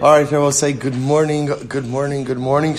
All 0.00 0.12
right, 0.12 0.30
I 0.30 0.38
will 0.38 0.52
say 0.52 0.72
good 0.72 0.94
morning, 0.94 1.46
good 1.46 1.86
morning, 1.86 2.24
good 2.24 2.38
morning. 2.38 2.76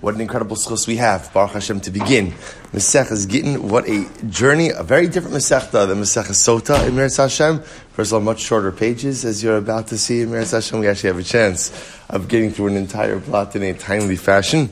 What 0.00 0.14
an 0.14 0.20
incredible 0.20 0.56
schos 0.56 0.88
we 0.88 0.96
have, 0.96 1.32
Baruch 1.32 1.52
Hashem, 1.52 1.80
to 1.82 1.90
begin. 1.90 2.32
Maseches 2.72 3.28
Gittin 3.28 3.68
what 3.68 3.88
a 3.88 4.08
journey, 4.28 4.70
a 4.70 4.82
very 4.82 5.06
different 5.06 5.36
Masechta 5.36 5.86
than 5.86 5.98
Masech 5.98 6.30
Sota 6.30 6.88
in 6.88 6.94
Meretz 6.94 7.18
Hashem. 7.18 7.60
First 7.92 8.10
of 8.10 8.14
all, 8.14 8.20
much 8.22 8.40
shorter 8.40 8.72
pages, 8.72 9.24
as 9.24 9.42
you're 9.42 9.58
about 9.58 9.88
to 9.88 9.98
see 9.98 10.22
in 10.22 10.30
Meretz 10.30 10.52
Hashem. 10.52 10.80
We 10.80 10.88
actually 10.88 11.08
have 11.08 11.18
a 11.18 11.22
chance 11.22 11.70
of 12.08 12.26
getting 12.26 12.50
through 12.50 12.68
an 12.68 12.76
entire 12.76 13.20
plot 13.20 13.54
in 13.54 13.62
a 13.62 13.74
timely 13.74 14.16
fashion. 14.16 14.70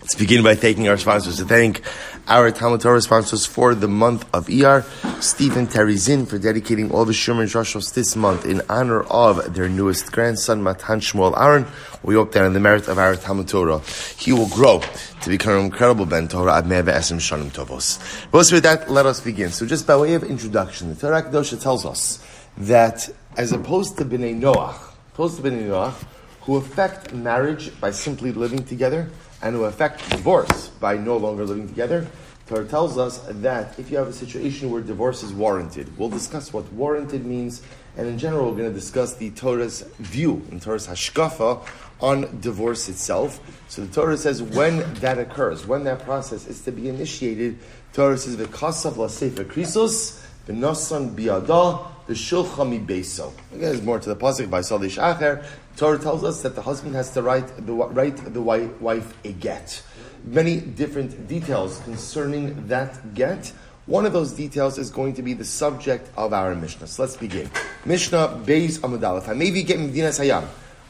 Let's 0.00 0.14
begin 0.14 0.42
by 0.42 0.56
thanking 0.56 0.88
our 0.88 0.96
sponsors. 0.96 1.36
To 1.36 1.44
thank 1.44 1.82
our 2.30 2.52
Talmud 2.52 2.80
Torah 2.80 3.00
sponsors 3.02 3.44
for 3.44 3.74
the 3.74 3.88
month 3.88 4.24
of 4.32 4.46
Iyar, 4.46 4.84
Steve 5.20 5.56
and 5.56 5.68
Teri 5.68 5.96
Czinn 5.96 6.28
for 6.28 6.38
dedicating 6.38 6.92
all 6.92 7.04
the 7.04 7.12
Shumer 7.12 7.42
Joshos 7.42 7.92
this 7.92 8.14
month 8.14 8.46
in 8.46 8.62
honor 8.68 9.02
of 9.02 9.52
their 9.52 9.68
newest 9.68 10.12
grandson, 10.12 10.62
Matan 10.62 11.00
Shmuel 11.00 11.36
Aaron. 11.36 11.66
We 12.04 12.14
hope 12.14 12.30
that 12.32 12.44
in 12.44 12.52
the 12.52 12.60
merit 12.60 12.86
of 12.86 12.98
our 12.98 13.16
Talmud 13.16 13.48
Torah, 13.48 13.80
he 14.16 14.32
will 14.32 14.48
grow 14.48 14.80
to 15.22 15.28
become 15.28 15.54
an 15.54 15.64
incredible 15.64 16.06
Ben 16.06 16.28
Torah 16.28 16.58
Ad 16.58 16.66
Esim 16.66 17.18
Shanim 17.18 17.50
Tovos. 17.50 17.98
But 18.30 18.50
with 18.52 18.62
that, 18.62 18.88
let 18.88 19.06
us 19.06 19.20
begin. 19.20 19.50
So 19.50 19.66
just 19.66 19.88
by 19.88 19.96
way 19.96 20.14
of 20.14 20.22
introduction, 20.22 20.88
the 20.88 20.94
Torah 20.94 21.24
Kedosha 21.24 21.60
tells 21.60 21.84
us 21.84 22.24
that 22.58 23.08
as 23.36 23.50
opposed 23.50 23.98
to 23.98 24.04
Bnei 24.04 24.40
Noach, 24.40 24.78
opposed 25.12 25.36
to 25.38 25.42
Bnei 25.42 25.66
Noach, 25.66 25.94
who 26.42 26.56
affect 26.56 27.12
marriage 27.12 27.78
by 27.80 27.90
simply 27.90 28.30
living 28.30 28.64
together, 28.64 29.10
and 29.42 29.54
who 29.54 29.64
affect 29.64 30.08
divorce 30.10 30.68
by 30.80 30.96
no 30.96 31.16
longer 31.16 31.44
living 31.44 31.68
together, 31.68 32.06
Torah 32.50 32.64
tells 32.64 32.98
us 32.98 33.18
that 33.28 33.78
if 33.78 33.92
you 33.92 33.96
have 33.96 34.08
a 34.08 34.12
situation 34.12 34.72
where 34.72 34.80
divorce 34.80 35.22
is 35.22 35.32
warranted, 35.32 35.96
we'll 35.96 36.08
discuss 36.08 36.52
what 36.52 36.64
warranted 36.72 37.24
means, 37.24 37.62
and 37.96 38.08
in 38.08 38.18
general, 38.18 38.50
we're 38.50 38.56
going 38.56 38.68
to 38.68 38.74
discuss 38.74 39.14
the 39.14 39.30
Torah's 39.30 39.82
view, 40.00 40.44
in 40.50 40.58
Torah's 40.58 40.88
hashkafa, 40.88 41.64
on 42.00 42.40
divorce 42.40 42.88
itself. 42.88 43.38
So 43.68 43.84
the 43.84 43.94
Torah 43.94 44.16
says 44.16 44.42
when 44.42 44.94
that 44.94 45.20
occurs, 45.20 45.64
when 45.64 45.84
that 45.84 46.00
process 46.00 46.48
is 46.48 46.60
to 46.62 46.72
be 46.72 46.88
initiated, 46.88 47.56
Torah 47.92 48.18
says, 48.18 48.34
V'kasav 48.34 48.96
la 48.96 49.06
sefer 49.06 49.44
krisos, 49.44 50.20
v'nosan 50.48 51.14
biada, 51.14 51.86
v'shulcha 52.08 52.68
mi 52.68 52.80
beso. 52.80 53.32
Again, 53.52 53.60
there's 53.60 53.82
more 53.82 54.00
to 54.00 54.08
the 54.08 54.16
pasuk 54.16 54.50
by 54.50 54.58
Salish 54.58 55.00
Acher. 55.00 55.46
Torah 55.76 56.00
tells 56.00 56.24
us 56.24 56.42
that 56.42 56.56
the 56.56 56.62
husband 56.62 56.96
has 56.96 57.12
to 57.12 57.22
write 57.22 57.46
the, 57.64 57.72
write 57.72 58.16
the 58.16 58.42
wife 58.42 59.24
a 59.24 59.32
get 59.34 59.84
many 60.24 60.60
different 60.60 61.28
details 61.28 61.80
concerning 61.80 62.66
that 62.68 63.14
get. 63.14 63.52
One 63.86 64.06
of 64.06 64.12
those 64.12 64.32
details 64.32 64.78
is 64.78 64.90
going 64.90 65.14
to 65.14 65.22
be 65.22 65.34
the 65.34 65.44
subject 65.44 66.08
of 66.16 66.32
our 66.32 66.54
Mishnah. 66.54 66.86
So 66.86 67.02
let's 67.02 67.16
begin. 67.16 67.50
Mishnah 67.84 68.40
Beis 68.44 68.78
Amudalef. 68.78 69.34
Maybe 69.36 69.62
get 69.62 69.80
Medina 69.80 70.08
Hayam. 70.08 70.46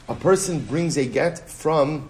A 0.09 0.15
person 0.15 0.59
brings 0.59 0.97
a 0.97 1.05
get 1.05 1.39
from 1.49 2.09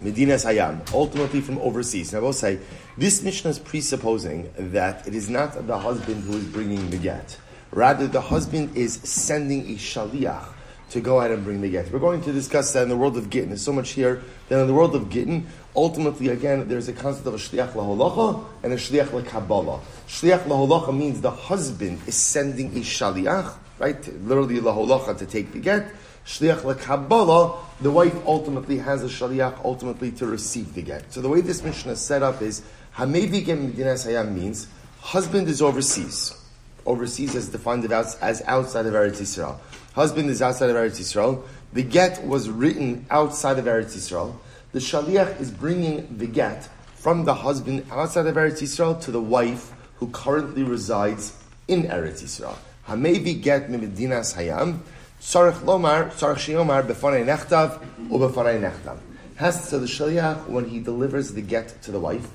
Medina 0.00 0.34
Hayam, 0.34 0.92
ultimately 0.92 1.40
from 1.40 1.58
overseas. 1.58 2.12
Now 2.12 2.18
I 2.18 2.22
will 2.22 2.32
say, 2.32 2.58
this 2.98 3.22
Mishnah 3.22 3.50
is 3.50 3.58
presupposing 3.58 4.52
that 4.56 5.06
it 5.06 5.14
is 5.14 5.30
not 5.30 5.66
the 5.66 5.78
husband 5.78 6.24
who 6.24 6.36
is 6.36 6.44
bringing 6.44 6.90
the 6.90 6.98
get. 6.98 7.38
Rather, 7.70 8.06
the 8.06 8.20
husband 8.20 8.76
is 8.76 8.94
sending 8.94 9.62
a 9.70 9.76
shaliach 9.76 10.46
to 10.92 11.00
go 11.00 11.20
out 11.20 11.30
and 11.30 11.42
bring 11.42 11.62
the 11.62 11.70
get. 11.70 11.90
We're 11.90 11.98
going 11.98 12.20
to 12.22 12.32
discuss 12.32 12.72
that 12.74 12.82
in 12.82 12.90
the 12.90 12.96
world 12.96 13.16
of 13.16 13.30
Gittin. 13.30 13.48
There's 13.48 13.62
so 13.62 13.72
much 13.72 13.90
here 13.90 14.22
that 14.48 14.60
in 14.60 14.66
the 14.66 14.74
world 14.74 14.94
of 14.94 15.08
Gittin, 15.08 15.46
ultimately, 15.74 16.28
again, 16.28 16.68
there's 16.68 16.88
a 16.88 16.92
concept 16.92 17.26
of 17.26 17.34
a 17.34 17.38
shliach 17.38 17.72
laholacha 17.72 18.44
and 18.62 18.74
a 18.74 18.76
shliach 18.76 19.06
lekabbalah. 19.06 19.80
Shliach 20.06 20.44
laholacha 20.44 20.96
means 20.96 21.22
the 21.22 21.30
husband 21.30 21.98
is 22.06 22.14
sending 22.14 22.68
a 22.76 22.80
shaliach, 22.80 23.54
right? 23.78 24.22
Literally 24.24 24.60
laholacha 24.60 25.16
to 25.16 25.24
take 25.24 25.52
the 25.52 25.60
get. 25.60 25.90
Shliach 26.26 26.60
lekabbalah, 26.60 27.58
the 27.80 27.90
wife 27.90 28.14
ultimately 28.26 28.76
has 28.76 29.02
a 29.02 29.08
shaliach 29.08 29.64
ultimately 29.64 30.10
to 30.12 30.26
receive 30.26 30.74
the 30.74 30.82
get. 30.82 31.10
So 31.10 31.22
the 31.22 31.28
way 31.30 31.40
this 31.40 31.62
Mishnah 31.62 31.92
is 31.92 32.02
set 32.02 32.22
up 32.22 32.42
is 32.42 32.62
hamevi 32.96 33.42
get 33.42 33.58
medinas 33.58 34.06
hayam 34.06 34.34
means 34.34 34.68
husband 35.00 35.48
is 35.48 35.62
overseas. 35.62 36.38
Overseas 36.84 37.34
as 37.34 37.48
defined 37.48 37.90
as 37.90 38.42
outside 38.44 38.86
of 38.86 38.92
Eretz 38.92 39.20
Yisrael 39.20 39.58
husband 39.94 40.30
is 40.30 40.42
outside 40.42 40.70
of 40.70 40.76
Eretz 40.76 41.00
Yisrael. 41.00 41.42
The 41.72 41.82
get 41.82 42.24
was 42.26 42.48
written 42.48 43.06
outside 43.10 43.58
of 43.58 43.66
Eretz 43.66 43.96
Yisrael. 43.96 44.36
The 44.72 44.78
shaliach 44.78 45.40
is 45.40 45.50
bringing 45.50 46.18
the 46.18 46.26
get 46.26 46.68
from 46.94 47.24
the 47.24 47.34
husband 47.34 47.86
outside 47.90 48.26
of 48.26 48.36
Eretz 48.36 48.62
Yisrael 48.62 49.00
to 49.02 49.10
the 49.10 49.20
wife 49.20 49.72
who 49.96 50.08
currently 50.08 50.62
resides 50.62 51.36
in 51.68 51.84
Eretz 51.84 52.22
Yisrael. 52.22 52.56
Hamevi 52.88 53.40
get 53.40 53.68
mimidinas 53.68 54.36
hayam. 54.36 54.80
Sarach 55.20 55.60
lomar, 55.60 56.10
sarach 56.10 56.36
shiomar 56.36 56.82
befanei 56.82 57.24
nechtav 57.24 57.82
ubefanei 58.08 58.60
nechtav. 58.60 58.98
Has 59.36 59.70
to 59.70 59.78
the 59.78 59.86
shaliach 59.86 60.48
when 60.48 60.68
he 60.68 60.80
delivers 60.80 61.32
the 61.32 61.42
get 61.42 61.80
to 61.82 61.90
the 61.90 62.00
wife 62.00 62.28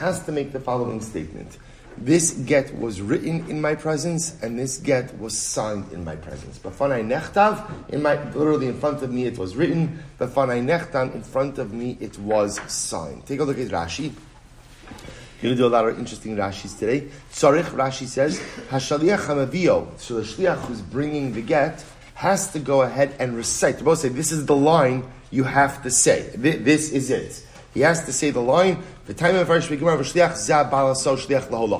has 0.00 0.24
to 0.24 0.32
make 0.32 0.52
the 0.52 0.60
following 0.60 1.00
statement. 1.00 1.58
This 1.98 2.30
get 2.32 2.74
was 2.78 3.00
written 3.02 3.48
in 3.50 3.60
my 3.60 3.74
presence, 3.74 4.42
and 4.42 4.58
this 4.58 4.78
get 4.78 5.18
was 5.18 5.36
signed 5.36 5.92
in 5.92 6.04
my 6.04 6.16
presence. 6.16 6.58
Bafanai 6.58 7.04
nechtav, 7.06 7.90
in 7.90 8.02
my 8.02 8.22
literally 8.32 8.68
in 8.68 8.78
front 8.78 9.02
of 9.02 9.12
me 9.12 9.26
it 9.26 9.36
was 9.36 9.54
written. 9.56 10.02
Bafanai 10.18 10.64
nechtam, 10.64 11.14
in 11.14 11.22
front 11.22 11.58
of 11.58 11.72
me 11.72 11.98
it 12.00 12.18
was 12.18 12.60
signed. 12.72 13.26
Take 13.26 13.40
a 13.40 13.44
look 13.44 13.58
at 13.58 13.68
Rashi. 13.68 14.12
You're 15.42 15.54
going 15.54 15.56
to 15.56 15.62
do 15.62 15.66
a 15.66 15.72
lot 15.72 15.88
of 15.88 15.98
interesting 15.98 16.36
Rashis 16.36 16.78
today. 16.78 17.08
Tzarich, 17.32 17.64
Rashi 17.64 18.06
says, 18.06 18.38
Hashaliach 18.68 19.26
hamavio. 19.26 19.98
So 19.98 20.16
the 20.16 20.22
shliach 20.22 20.58
who's 20.66 20.82
bringing 20.82 21.32
the 21.32 21.40
get 21.40 21.82
has 22.14 22.52
to 22.52 22.58
go 22.58 22.82
ahead 22.82 23.16
and 23.18 23.34
recite. 23.34 23.78
To 23.78 23.84
both 23.84 24.00
say, 24.00 24.10
this 24.10 24.32
is 24.32 24.44
the 24.44 24.54
line 24.54 25.10
you 25.30 25.44
have 25.44 25.82
to 25.84 25.90
say. 25.90 26.30
This 26.36 26.92
is 26.92 27.10
it. 27.10 27.46
He 27.72 27.80
has 27.80 28.04
to 28.06 28.12
say 28.12 28.30
the 28.30 28.40
line, 28.40 28.82
the 29.06 29.14
time 29.14 29.36
of 29.36 29.48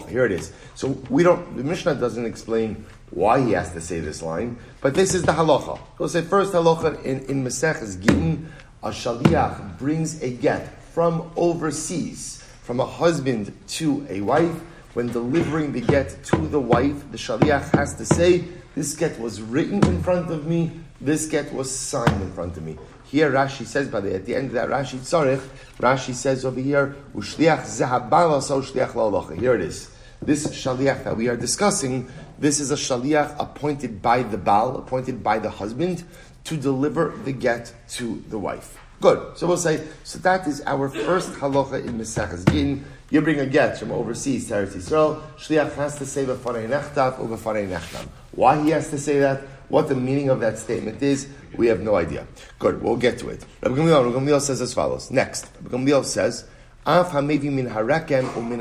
Here 0.09 0.25
it 0.25 0.33
is. 0.33 0.53
So 0.75 0.89
we 1.11 1.23
don't, 1.23 1.57
the 1.57 1.65
Mishnah 1.65 1.97
doesn't 1.97 2.25
explain 2.25 2.85
why 3.11 3.41
he 3.41 3.53
has 3.53 3.73
to 3.73 3.81
say 3.81 3.99
this 3.99 4.23
line, 4.23 4.57
but 4.81 4.95
this 4.95 5.15
is 5.15 5.23
the 5.25 5.33
halacha. 5.33 5.81
We'll 5.99 6.09
say 6.09 6.23
first 6.23 6.53
halacha 6.53 7.03
in, 7.05 7.25
in 7.25 7.45
Maseches 7.45 8.01
Gittin, 8.01 8.53
a 8.83 8.91
shaliach 8.91 9.79
brings 9.79 10.23
a 10.23 10.31
get 10.31 10.83
from 10.93 11.31
overseas, 11.37 12.45
from 12.63 12.81
a 12.81 12.87
husband 12.87 13.53
to 13.69 14.07
a 14.09 14.21
wife. 14.21 14.55
When 14.95 15.09
delivering 15.09 15.73
the 15.73 15.81
get 15.81 16.23
to 16.25 16.37
the 16.37 16.61
wife, 16.61 17.11
the 17.11 17.19
shaliach 17.19 17.77
has 17.77 17.95
to 17.97 18.05
say, 18.05 18.45
this 18.75 18.95
get 18.95 19.19
was 19.21 19.43
written 19.43 19.85
in 19.87 20.03
front 20.03 20.31
of 20.31 20.47
me, 20.47 20.71
this 21.01 21.27
get 21.27 21.53
was 21.53 21.71
signed 21.71 22.23
in 22.23 22.33
front 22.33 22.57
of 22.57 22.63
me. 22.63 22.79
Here 23.11 23.33
Rashi 23.33 23.67
says, 23.67 23.89
by 23.89 24.01
the 24.01 24.15
at 24.15 24.25
the 24.25 24.37
end 24.37 24.47
of 24.47 24.53
that 24.53 24.69
Rashi 24.69 24.99
Tzarech, 24.99 25.43
Rashi 25.79 26.15
says 26.15 26.45
over 26.45 26.61
here, 26.61 26.95
Ushliach 27.17 27.63
zehabala 27.63 28.41
so 28.41 28.63
shliach 28.63 29.39
Here 29.41 29.57
it 29.57 29.63
is. 29.63 29.91
This 30.23 30.47
shaliach 30.47 31.03
that 31.03 31.17
we 31.17 31.29
are 31.29 31.37
discussing, 31.37 32.09
this 32.39 32.61
is 32.61 32.71
a 32.71 32.77
shaliach 32.77 33.35
appointed 33.41 34.01
by 34.01 34.23
the 34.23 34.39
Baal, 34.39 34.77
appointed 34.77 35.25
by 35.25 35.41
the 35.41 35.51
husband, 35.51 36.05
to 36.45 36.57
deliver 36.57 37.13
the 37.25 37.33
get 37.33 37.75
to 37.89 38.23
the 38.29 38.39
wife. 38.39 38.79
Good. 39.01 39.37
So 39.37 39.49
we'll 39.49 39.57
say, 39.57 39.85
so 40.05 40.21
that 40.21 40.47
is 40.47 40.63
our 40.67 40.89
first 40.89 41.33
halacha 41.33 41.85
in 41.85 41.99
Mesachas 41.99 42.49
Gin. 42.53 42.85
You 43.11 43.23
bring 43.23 43.41
a 43.41 43.47
get 43.47 43.77
from 43.79 43.91
overseas 43.91 44.47
to 44.49 44.55
Eretz 44.55 44.77
Yisrael, 44.77 45.21
Shliach 45.37 45.75
has 45.75 45.99
to 45.99 46.07
say. 46.07 46.25
Why 48.33 48.63
he 48.63 48.71
has 48.71 48.91
to 48.91 48.99
say 48.99 49.19
that? 49.19 49.43
What 49.71 49.89
the 49.89 49.95
meaning 49.95 50.31
of 50.31 50.41
that 50.41 50.59
statement 50.59 51.01
is, 51.01 51.29
we 51.57 51.69
have 51.69 51.81
no 51.81 51.95
idea. 51.95 52.27
Good, 52.59 52.83
we'll 52.83 52.97
get 52.97 53.19
to 53.21 53.29
it. 53.29 53.47
Rabbi 53.63 53.77
Gamliel, 53.77 54.05
Rabbi 54.05 54.19
Gamliel 54.19 54.41
says 54.41 54.61
as 54.61 54.75
follows. 54.75 55.13
Next, 55.13 55.47
Rabbi 55.63 55.77
Gamliel 55.77 56.05
says, 56.05 56.45
Af 56.85 57.11
hamevi 57.11 57.53
min 57.53 57.69
harakem 57.69 58.25
umin. 58.35 58.59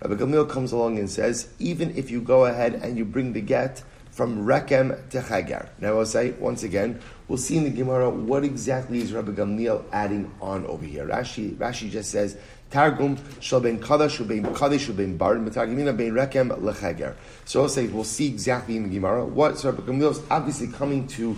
Rabbi 0.00 0.14
Gamliel 0.14 0.48
comes 0.48 0.70
along 0.70 1.00
and 1.00 1.10
says, 1.10 1.48
even 1.58 1.96
if 1.96 2.10
you 2.10 2.20
go 2.20 2.44
ahead 2.44 2.74
and 2.74 2.96
you 2.96 3.04
bring 3.04 3.32
the 3.32 3.40
get 3.40 3.82
from 4.12 4.46
rekem 4.46 5.08
to 5.10 5.20
chager. 5.20 5.68
Now 5.80 5.98
I'll 5.98 6.06
say, 6.06 6.30
once 6.38 6.62
again, 6.62 7.00
we'll 7.26 7.36
see 7.36 7.56
in 7.56 7.64
the 7.64 7.70
Gemara 7.70 8.08
what 8.08 8.44
exactly 8.44 9.00
is 9.00 9.12
Rabbi 9.12 9.32
Gamliel 9.32 9.84
adding 9.92 10.32
on 10.40 10.64
over 10.66 10.84
here. 10.84 11.06
Rashi, 11.06 11.56
Rashi 11.56 11.90
just 11.90 12.12
says, 12.12 12.38
Targum 12.76 13.16
shall 13.40 13.60
ben 13.60 13.78
kadash 13.78 14.22
ubein 14.22 14.44
kadash 14.52 14.90
ubein 14.90 15.16
bar 15.16 15.36
mitagimina 15.36 15.96
bein 15.96 16.12
rekem 16.12 16.50
lechager. 16.60 17.14
So 17.46 17.62
I'll 17.62 17.70
say 17.70 17.86
we'll 17.86 18.04
see 18.04 18.26
exactly 18.26 18.76
in 18.76 18.82
the 18.82 18.90
Gemara 18.90 19.24
what. 19.24 19.64
Rabbi 19.64 19.80
Gamliel 19.80 20.10
is 20.10 20.20
obviously 20.30 20.66
coming 20.66 21.06
to 21.08 21.34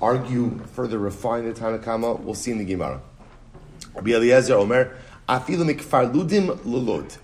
argue 0.00 0.58
further, 0.72 0.98
refine 0.98 1.44
the 1.44 1.52
Tanakama. 1.52 2.18
We'll 2.20 2.32
see 2.32 2.52
in 2.52 2.58
the 2.58 2.64
Gemara. 2.64 3.02
Rabbi 3.96 4.12
Eliezer 4.12 4.54
Omer 4.54 4.96
afilu 5.28 5.70
mikfar 5.70 6.10
ludim 6.10 6.56
lulud. 6.60 7.18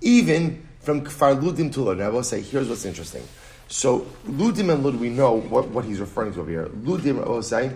Even 0.00 0.68
from 0.78 1.04
kfar 1.04 1.42
ludim 1.42 1.74
to. 1.74 1.92
Now 1.96 2.04
I 2.04 2.08
will 2.10 2.22
say 2.22 2.40
here's 2.40 2.68
what's 2.68 2.84
interesting. 2.84 3.24
So 3.66 4.06
ludim 4.28 4.72
and 4.72 4.84
lud 4.84 4.94
we 4.94 5.08
know 5.08 5.40
what, 5.40 5.66
what 5.70 5.84
he's 5.84 5.98
referring 5.98 6.34
to 6.34 6.40
over 6.42 6.50
here. 6.50 6.66
Ludim 6.66 7.20
I 7.20 7.28
will 7.28 7.42
say 7.42 7.72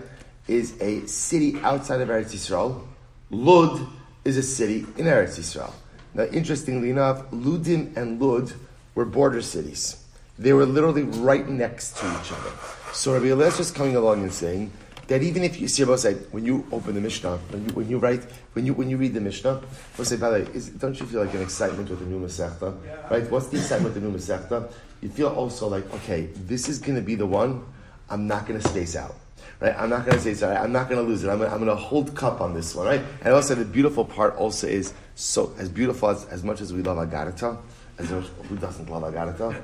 is 0.47 0.79
a 0.79 1.05
city 1.05 1.59
outside 1.59 1.99
of 1.99 2.07
Eretz 2.07 2.31
Yisrael. 2.33 2.81
Lud 3.29 3.85
is 4.25 4.37
a 4.37 4.43
city 4.43 4.85
in 4.97 5.05
Eretz 5.05 5.39
Yisrael. 5.39 5.73
Now, 6.13 6.23
interestingly 6.25 6.89
enough, 6.89 7.29
Ludim 7.31 7.95
and 7.97 8.21
Lud 8.21 8.53
were 8.95 9.05
border 9.05 9.41
cities. 9.41 10.03
They 10.37 10.53
were 10.53 10.65
literally 10.65 11.03
right 11.03 11.47
next 11.47 11.97
to 11.97 12.05
each 12.05 12.31
other. 12.31 12.51
So 12.93 13.13
Rabbi 13.13 13.27
Eliezer 13.27 13.47
is 13.47 13.57
just 13.57 13.75
coming 13.75 13.95
along 13.95 14.21
and 14.21 14.33
saying 14.33 14.71
that 15.07 15.21
even 15.21 15.43
if 15.43 15.59
you 15.59 15.67
see 15.67 15.83
about 15.83 15.99
say 15.99 16.13
when 16.31 16.45
you 16.45 16.65
open 16.71 16.95
the 16.95 17.01
Mishnah, 17.01 17.37
when 17.49 17.65
you 17.65 17.73
when 17.73 17.89
you 17.89 17.97
write 17.97 18.23
when 18.53 18.65
you 18.65 18.73
when 18.73 18.89
you 18.89 18.97
read 18.97 19.13
the 19.13 19.21
Mishnah, 19.21 19.61
we'll 19.97 20.05
say 20.05 20.17
by 20.17 20.29
the 20.29 20.45
way, 20.45 20.51
is, 20.53 20.69
don't 20.69 20.99
you 20.99 21.05
feel 21.05 21.23
like 21.23 21.33
an 21.33 21.41
excitement 21.41 21.89
with 21.89 21.99
the 21.99 22.05
new 22.05 22.19
Masechta? 22.19 22.75
Right? 23.09 23.29
What's 23.29 23.47
the 23.47 23.57
excitement 23.57 23.93
with 23.93 24.03
the 24.03 24.09
new 24.09 24.15
Masechta? 24.15 24.71
You 25.01 25.09
feel 25.09 25.29
also 25.29 25.67
like 25.67 25.91
okay, 25.95 26.29
this 26.35 26.69
is 26.69 26.79
going 26.79 26.95
to 26.95 27.01
be 27.01 27.15
the 27.15 27.25
one. 27.25 27.65
I'm 28.09 28.27
not 28.27 28.47
going 28.47 28.59
to 28.59 28.67
space 28.67 28.95
out. 28.95 29.15
Right? 29.63 29.73
I'm 29.77 29.89
not 29.89 30.05
going 30.05 30.17
to 30.17 30.23
say 30.23 30.33
sorry. 30.33 30.57
I'm 30.57 30.73
not 30.73 30.89
going 30.89 31.01
to 31.01 31.07
lose 31.09 31.23
it. 31.23 31.29
I'm 31.29 31.39
going, 31.39 31.49
I'm 31.49 31.63
going 31.63 31.69
to 31.69 31.81
hold 31.81 32.13
cup 32.15 32.41
on 32.41 32.53
this 32.53 32.75
one. 32.75 32.85
Right? 32.85 33.01
And 33.21 33.33
also 33.33 33.55
the 33.55 33.65
beautiful 33.65 34.05
part 34.05 34.35
also 34.35 34.67
is 34.67 34.93
so 35.15 35.55
as 35.57 35.69
beautiful 35.69 36.09
as, 36.09 36.25
as 36.25 36.43
much 36.43 36.59
as 36.59 36.73
we 36.73 36.81
love 36.81 36.97
Agarata, 36.97 37.57
as 37.97 38.11
much, 38.11 38.25
who 38.49 38.57
doesn't 38.57 38.89
love 38.89 39.03
Agarata? 39.03 39.59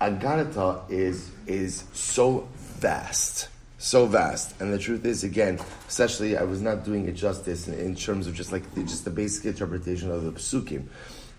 Agarata 0.00 0.90
is 0.90 1.30
is 1.46 1.84
so 1.92 2.46
vast 2.56 3.48
so 3.78 4.06
vast. 4.06 4.60
And 4.60 4.72
the 4.72 4.78
truth 4.78 5.04
is, 5.04 5.24
again, 5.24 5.58
especially 5.86 6.36
I 6.36 6.42
was 6.42 6.60
not 6.60 6.84
doing 6.84 7.08
it 7.08 7.12
justice 7.12 7.68
in, 7.68 7.74
in 7.78 7.94
terms 7.94 8.26
of 8.26 8.34
just 8.34 8.52
like 8.52 8.74
the, 8.74 8.82
just 8.82 9.04
the 9.04 9.10
basic 9.10 9.46
interpretation 9.46 10.10
of 10.10 10.24
the 10.24 10.32
psukim. 10.32 10.88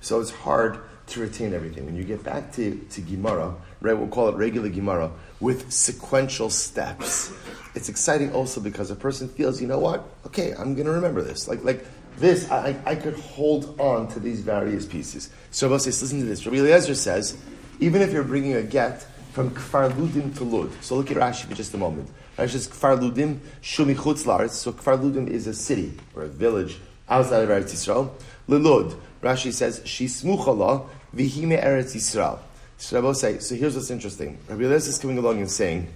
So 0.01 0.19
it's 0.21 0.31
hard 0.31 0.79
to 1.07 1.19
retain 1.19 1.53
everything. 1.53 1.85
When 1.85 1.95
you 1.95 2.03
get 2.03 2.23
back 2.23 2.53
to, 2.53 2.75
to 2.91 3.01
Gemara, 3.01 3.53
right, 3.81 3.93
we'll 3.93 4.07
call 4.07 4.29
it 4.29 4.35
regular 4.35 4.69
Gemara, 4.69 5.11
with 5.39 5.71
sequential 5.71 6.49
steps, 6.49 7.31
it's 7.75 7.89
exciting 7.89 8.33
also 8.33 8.59
because 8.59 8.91
a 8.91 8.95
person 8.95 9.29
feels, 9.29 9.61
you 9.61 9.67
know 9.67 9.79
what, 9.79 10.03
okay, 10.25 10.53
I'm 10.53 10.73
going 10.73 10.87
to 10.87 10.91
remember 10.91 11.21
this. 11.21 11.47
Like, 11.47 11.63
like 11.63 11.85
this, 12.17 12.49
I, 12.51 12.75
I 12.85 12.95
could 12.95 13.15
hold 13.15 13.79
on 13.79 14.07
to 14.09 14.19
these 14.19 14.41
various 14.41 14.85
pieces. 14.85 15.29
So 15.51 15.67
Rabbi 15.69 15.77
says, 15.79 16.01
listen 16.01 16.19
to 16.19 16.25
this. 16.25 16.45
Rabbi 16.45 16.57
Eliezer 16.57 16.95
says, 16.95 17.37
even 17.79 18.01
if 18.01 18.11
you're 18.11 18.23
bringing 18.23 18.55
a 18.55 18.63
get 18.63 19.05
from 19.31 19.51
Kfar 19.51 19.91
Ludim 19.91 20.35
to 20.37 20.43
Lud. 20.43 20.71
So 20.83 20.95
look 20.95 21.11
at 21.11 21.17
Rashi 21.17 21.45
for 21.45 21.55
just 21.55 21.73
a 21.73 21.77
moment. 21.77 22.09
Rashi 22.37 22.51
says 22.51 22.67
Kfar 22.67 22.99
Ludim 22.99 23.39
Shumi 23.61 23.95
Chutz 23.95 24.25
Laretz. 24.25 24.51
So 24.51 24.73
Kfar 24.73 24.99
Ludim 24.99 25.29
is 25.29 25.47
a 25.47 25.53
city 25.53 25.93
or 26.15 26.23
a 26.23 26.27
village 26.27 26.79
outside 27.07 27.43
of 27.43 27.49
Eretz 27.49 27.71
Yisrael. 27.71 28.11
Lelud. 28.49 28.97
Rashi 29.21 29.53
says 29.53 29.79
Shismuchala 29.81 30.87
Vihime 31.15 31.63
Eretz 31.63 31.95
Yisrael. 31.95 32.39
So 32.79 33.13
say. 33.13 33.39
So 33.39 33.55
here's 33.55 33.75
what's 33.75 33.91
interesting. 33.91 34.39
Rabbi 34.47 34.63
Eliezer 34.63 34.89
is 34.89 34.97
coming 34.97 35.17
along 35.17 35.39
and 35.39 35.51
saying, 35.51 35.87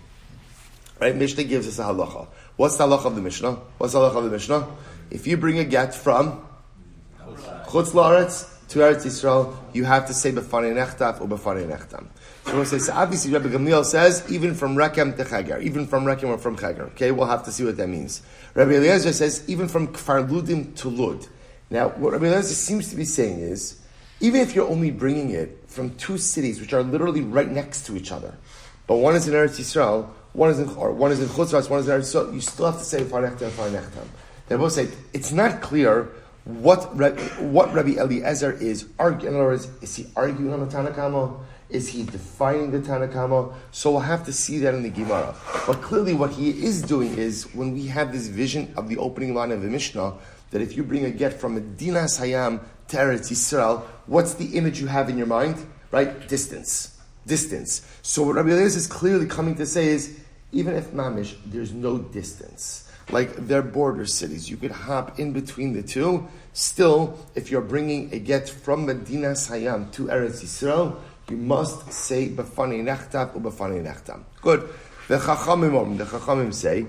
right? 1.00 1.16
Mishnah 1.16 1.46
gives 1.46 1.68
us 1.68 1.80
a 1.80 1.84
halacha. 1.84 2.28
What's 2.58 2.76
the 2.78 2.86
halacha 2.86 3.06
of 3.06 3.16
the 3.16 3.22
Mishnah? 3.22 3.54
What's 3.78 3.94
the 3.94 4.00
halacha 4.00 4.18
of 4.18 4.26
the 4.26 4.30
Mishnah? 4.30 4.68
If 5.10 5.26
you 5.26 5.38
bring 5.38 5.60
a 5.60 5.64
get 5.64 5.96
from 5.96 6.46
Chutz 7.68 7.94
Laretz 7.94 8.68
to 8.68 8.80
Eretz 8.80 9.06
Yisrael, 9.06 9.56
you 9.74 9.86
have 9.86 10.08
to 10.08 10.14
say 10.14 10.32
b'fanei 10.32 10.74
nechtaf 10.74 11.22
or 11.22 11.28
b'fanei 11.28 11.66
nechtam. 11.66 12.06
So 12.46 12.56
we'll 12.56 12.66
say, 12.66 12.80
so 12.80 12.94
obviously 12.94 13.32
Rabbi 13.32 13.48
Gamliel 13.48 13.86
says, 13.86 14.30
even 14.30 14.54
from 14.54 14.76
Rekem 14.76 15.16
to 15.16 15.24
Chagar, 15.24 15.64
even 15.64 15.88
from 15.88 16.04
Rekem 16.04 16.28
or 16.28 16.38
from 16.38 16.58
Chagar. 16.58 16.92
Okay, 16.92 17.12
we'll 17.12 17.28
have 17.28 17.44
to 17.46 17.52
see 17.52 17.64
what 17.64 17.78
that 17.78 17.88
means. 17.88 18.22
Rabbi 18.56 18.74
Eliezer 18.74 19.14
says, 19.14 19.46
even 19.48 19.70
from 19.70 19.88
Kfar 19.88 20.28
Ludim 20.28 20.76
to 20.76 20.90
Lud. 20.90 21.26
Now, 21.70 21.90
what 21.90 22.12
Rabbi 22.12 22.26
Eliezer 22.26 22.54
seems 22.54 22.90
to 22.90 22.98
be 22.98 23.06
saying 23.06 23.40
is, 23.40 23.80
even 24.24 24.40
if 24.40 24.56
you're 24.56 24.70
only 24.70 24.90
bringing 24.90 25.32
it 25.32 25.66
from 25.68 25.94
two 25.96 26.18
cities 26.18 26.62
which 26.62 26.72
are 26.72 26.82
literally 26.82 27.20
right 27.20 27.52
next 27.52 27.86
to 27.86 27.98
each 27.98 28.10
other, 28.10 28.34
but 28.88 28.96
one 28.96 29.16
is 29.16 29.28
in 29.28 29.34
Eretz 29.34 29.60
Yisrael, 29.60 30.08
one 30.32 30.50
is 30.50 30.60
in 30.60 30.70
or 30.76 30.94
one 30.94 31.12
is 31.12 31.20
in 31.20 31.28
Chutzras, 31.28 31.70
one 31.70 31.82
is 31.82 31.90
in 31.90 32.00
Eretz 32.00 32.16
Yisrael, 32.16 32.34
you 32.34 32.40
still 32.40 32.72
have 32.72 32.80
to 32.80 32.86
say 32.86 33.04
Farnechtam 33.04 33.42
and 33.42 33.52
Farnechtam. 33.52 34.08
They 34.48 34.56
both 34.56 34.72
say 34.72 34.88
it's 35.12 35.34
not 35.34 35.62
clear 35.62 36.10
what 36.46 36.96
what 37.42 37.74
Rabbi 37.74 37.98
Eliezer 37.98 38.54
is 38.54 38.88
arguing. 38.98 39.34
In 39.34 39.40
other 39.42 39.50
words, 39.50 39.68
is 39.82 39.94
he 39.94 40.08
arguing 40.16 40.54
on 40.54 40.62
the 40.62 40.74
Tanakama? 40.74 41.38
Is 41.70 41.90
he 41.90 42.04
defining 42.04 42.72
the 42.72 42.80
Tanakama? 42.80 43.54
So 43.72 43.92
we'll 43.92 44.02
have 44.02 44.26
to 44.26 44.32
see 44.32 44.58
that 44.60 44.74
in 44.74 44.84
the 44.84 44.90
Gemara. 44.90 45.36
But 45.68 45.82
clearly, 45.82 46.14
what 46.14 46.32
he 46.32 46.50
is 46.64 46.82
doing 46.82 47.18
is 47.18 47.54
when 47.54 47.74
we 47.74 47.88
have 47.88 48.14
this 48.14 48.28
vision 48.28 48.74
of 48.78 48.88
the 48.88 48.98
opening 48.98 49.34
line 49.34 49.52
of 49.52 49.62
the 49.62 49.70
Mishnah, 49.70 50.14
that 50.52 50.62
if 50.62 50.78
you 50.78 50.84
bring 50.84 51.04
a 51.06 51.10
get 51.10 51.34
from 51.34 51.56
Medina 51.56 52.02
Hayam 52.02 52.62
to 52.90 52.98
Eretz 52.98 53.32
Yisrael, 53.32 53.84
what's 54.06 54.34
the 54.36 54.58
image 54.58 54.80
you 54.80 54.88
have 54.88 55.10
in 55.10 55.18
your 55.18 55.28
mind? 55.28 55.58
Right? 55.92 56.28
Distance. 56.28 56.98
Distance. 57.26 57.88
So 58.02 58.24
what 58.24 58.36
Rabbi 58.36 58.50
Eliezer 58.50 58.78
is 58.78 58.88
clearly 58.88 59.28
coming 59.28 59.56
to 59.56 59.66
say 59.66 59.88
is, 59.88 60.20
even 60.52 60.76
if 60.76 60.92
Mamish, 60.92 61.36
there's 61.46 61.74
no 61.74 61.98
distance. 61.98 62.90
Like 63.10 63.36
they're 63.48 63.62
border 63.62 64.06
cities. 64.06 64.50
You 64.50 64.58
could 64.58 64.72
hop 64.72 65.20
in 65.20 65.34
between 65.34 65.74
the 65.74 65.84
two. 65.84 66.28
Still, 66.54 67.20
if 67.36 67.52
you're 67.52 67.62
bringing 67.62 68.14
a 68.14 68.20
get 68.20 68.48
from 68.48 68.86
Medina 68.86 69.32
Hayam 69.32 69.92
to 69.94 70.06
Eretz 70.06 70.44
Yisrael, 70.44 70.96
you 71.30 71.38
must 71.38 71.92
say 71.92 72.30
b'fanei 72.30 72.84
nechtav 72.84 73.34
u'b'fanei 73.34 73.84
nechtam. 73.84 74.24
Good. 74.42 74.70
The 75.08 75.18
chachamim 75.18 75.98
the 75.98 76.06
chachamim 76.06 76.54
say, 76.54 76.86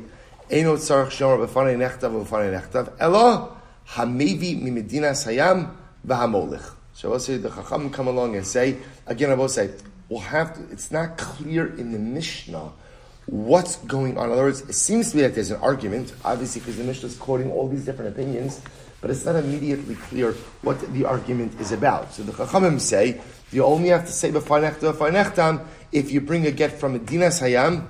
Eino 0.50 0.76
tzarech 0.76 1.11
shomer 1.11 1.47
b'fanei 1.47 1.76
nechtav 1.76 2.25
u'b'fanei 2.25 2.61
nechtav, 2.61 2.93
elo 3.00 3.56
hamevi 3.88 4.61
mimedina 4.61 5.12
sayam 5.12 5.70
So 6.06 7.12
I'll 7.12 7.19
say 7.19 7.39
the 7.39 7.49
chachamim 7.49 7.93
come 7.93 8.06
along 8.06 8.37
and 8.37 8.47
say, 8.47 8.79
again 9.06 9.31
I 9.31 9.35
will 9.35 9.49
say, 9.49 9.71
we'll 10.09 10.21
have 10.21 10.55
to, 10.55 10.73
it's 10.73 10.91
not 10.91 11.17
clear 11.19 11.75
in 11.75 11.93
the 11.93 11.99
Mishnah 11.99 12.73
what's 13.27 13.77
going 13.77 14.19
on. 14.19 14.27
In 14.27 14.33
other 14.33 14.43
words, 14.43 14.61
it 14.62 14.75
seems 14.75 15.11
to 15.11 15.17
be 15.17 15.23
that 15.23 15.35
there's 15.35 15.51
an 15.51 15.61
argument, 15.61 16.12
obviously 16.25 16.61
because 16.61 16.77
the 16.77 16.85
Mishnah 16.85 17.09
is 17.09 17.17
quoting 17.17 17.51
all 17.51 17.69
these 17.69 17.85
different 17.85 18.15
opinions, 18.15 18.61
but 19.01 19.11
it's 19.11 19.25
not 19.25 19.37
immediately 19.37 19.95
clear 19.95 20.33
what 20.62 20.81
the 20.93 21.05
argument 21.05 21.59
is 21.61 21.73
about. 21.73 22.12
So 22.12 22.23
the 22.23 22.33
Chachamim 22.33 22.81
say, 22.81 23.21
you 23.50 23.65
only 23.65 23.89
have 23.89 24.07
to 24.07 24.12
say 24.12 24.31
b'farnechta 24.31 24.93
b'farnechtam 24.93 25.65
if 25.91 26.11
you 26.11 26.21
bring 26.21 26.47
a 26.47 26.50
get 26.50 26.73
from 26.73 26.93
Medina 26.93 27.27
Hayam, 27.27 27.87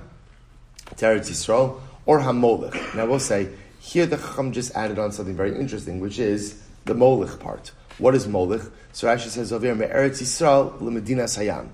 Teretz 0.95 1.29
Yisrael, 1.29 1.81
or 2.05 2.19
Hamolech. 2.19 2.95
Now 2.95 3.05
we'll 3.07 3.19
say, 3.19 3.49
here 3.79 4.05
the 4.05 4.17
Chacham 4.17 4.51
just 4.51 4.75
added 4.75 4.99
on 4.99 5.11
something 5.11 5.35
very 5.35 5.57
interesting, 5.57 5.99
which 5.99 6.17
is 6.19 6.61
the 6.85 6.93
Molech 6.93 7.39
part. 7.39 7.71
What 7.97 8.13
is 8.13 8.27
Molech? 8.27 8.61
So 8.91 9.07
Rashi 9.07 9.29
says 9.29 9.53
over 9.53 9.65
here, 9.65 9.75
Eretz 9.75 10.21
Yisrael 10.21 10.81
Medina 10.81 11.23
Hayam. 11.23 11.69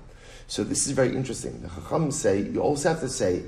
So 0.46 0.62
this 0.62 0.86
is 0.86 0.92
very 0.92 1.16
interesting. 1.16 1.60
The 1.62 1.68
Chacham 1.68 2.10
say, 2.10 2.42
you 2.42 2.60
also 2.60 2.90
have 2.90 3.00
to 3.00 3.08
say, 3.08 3.42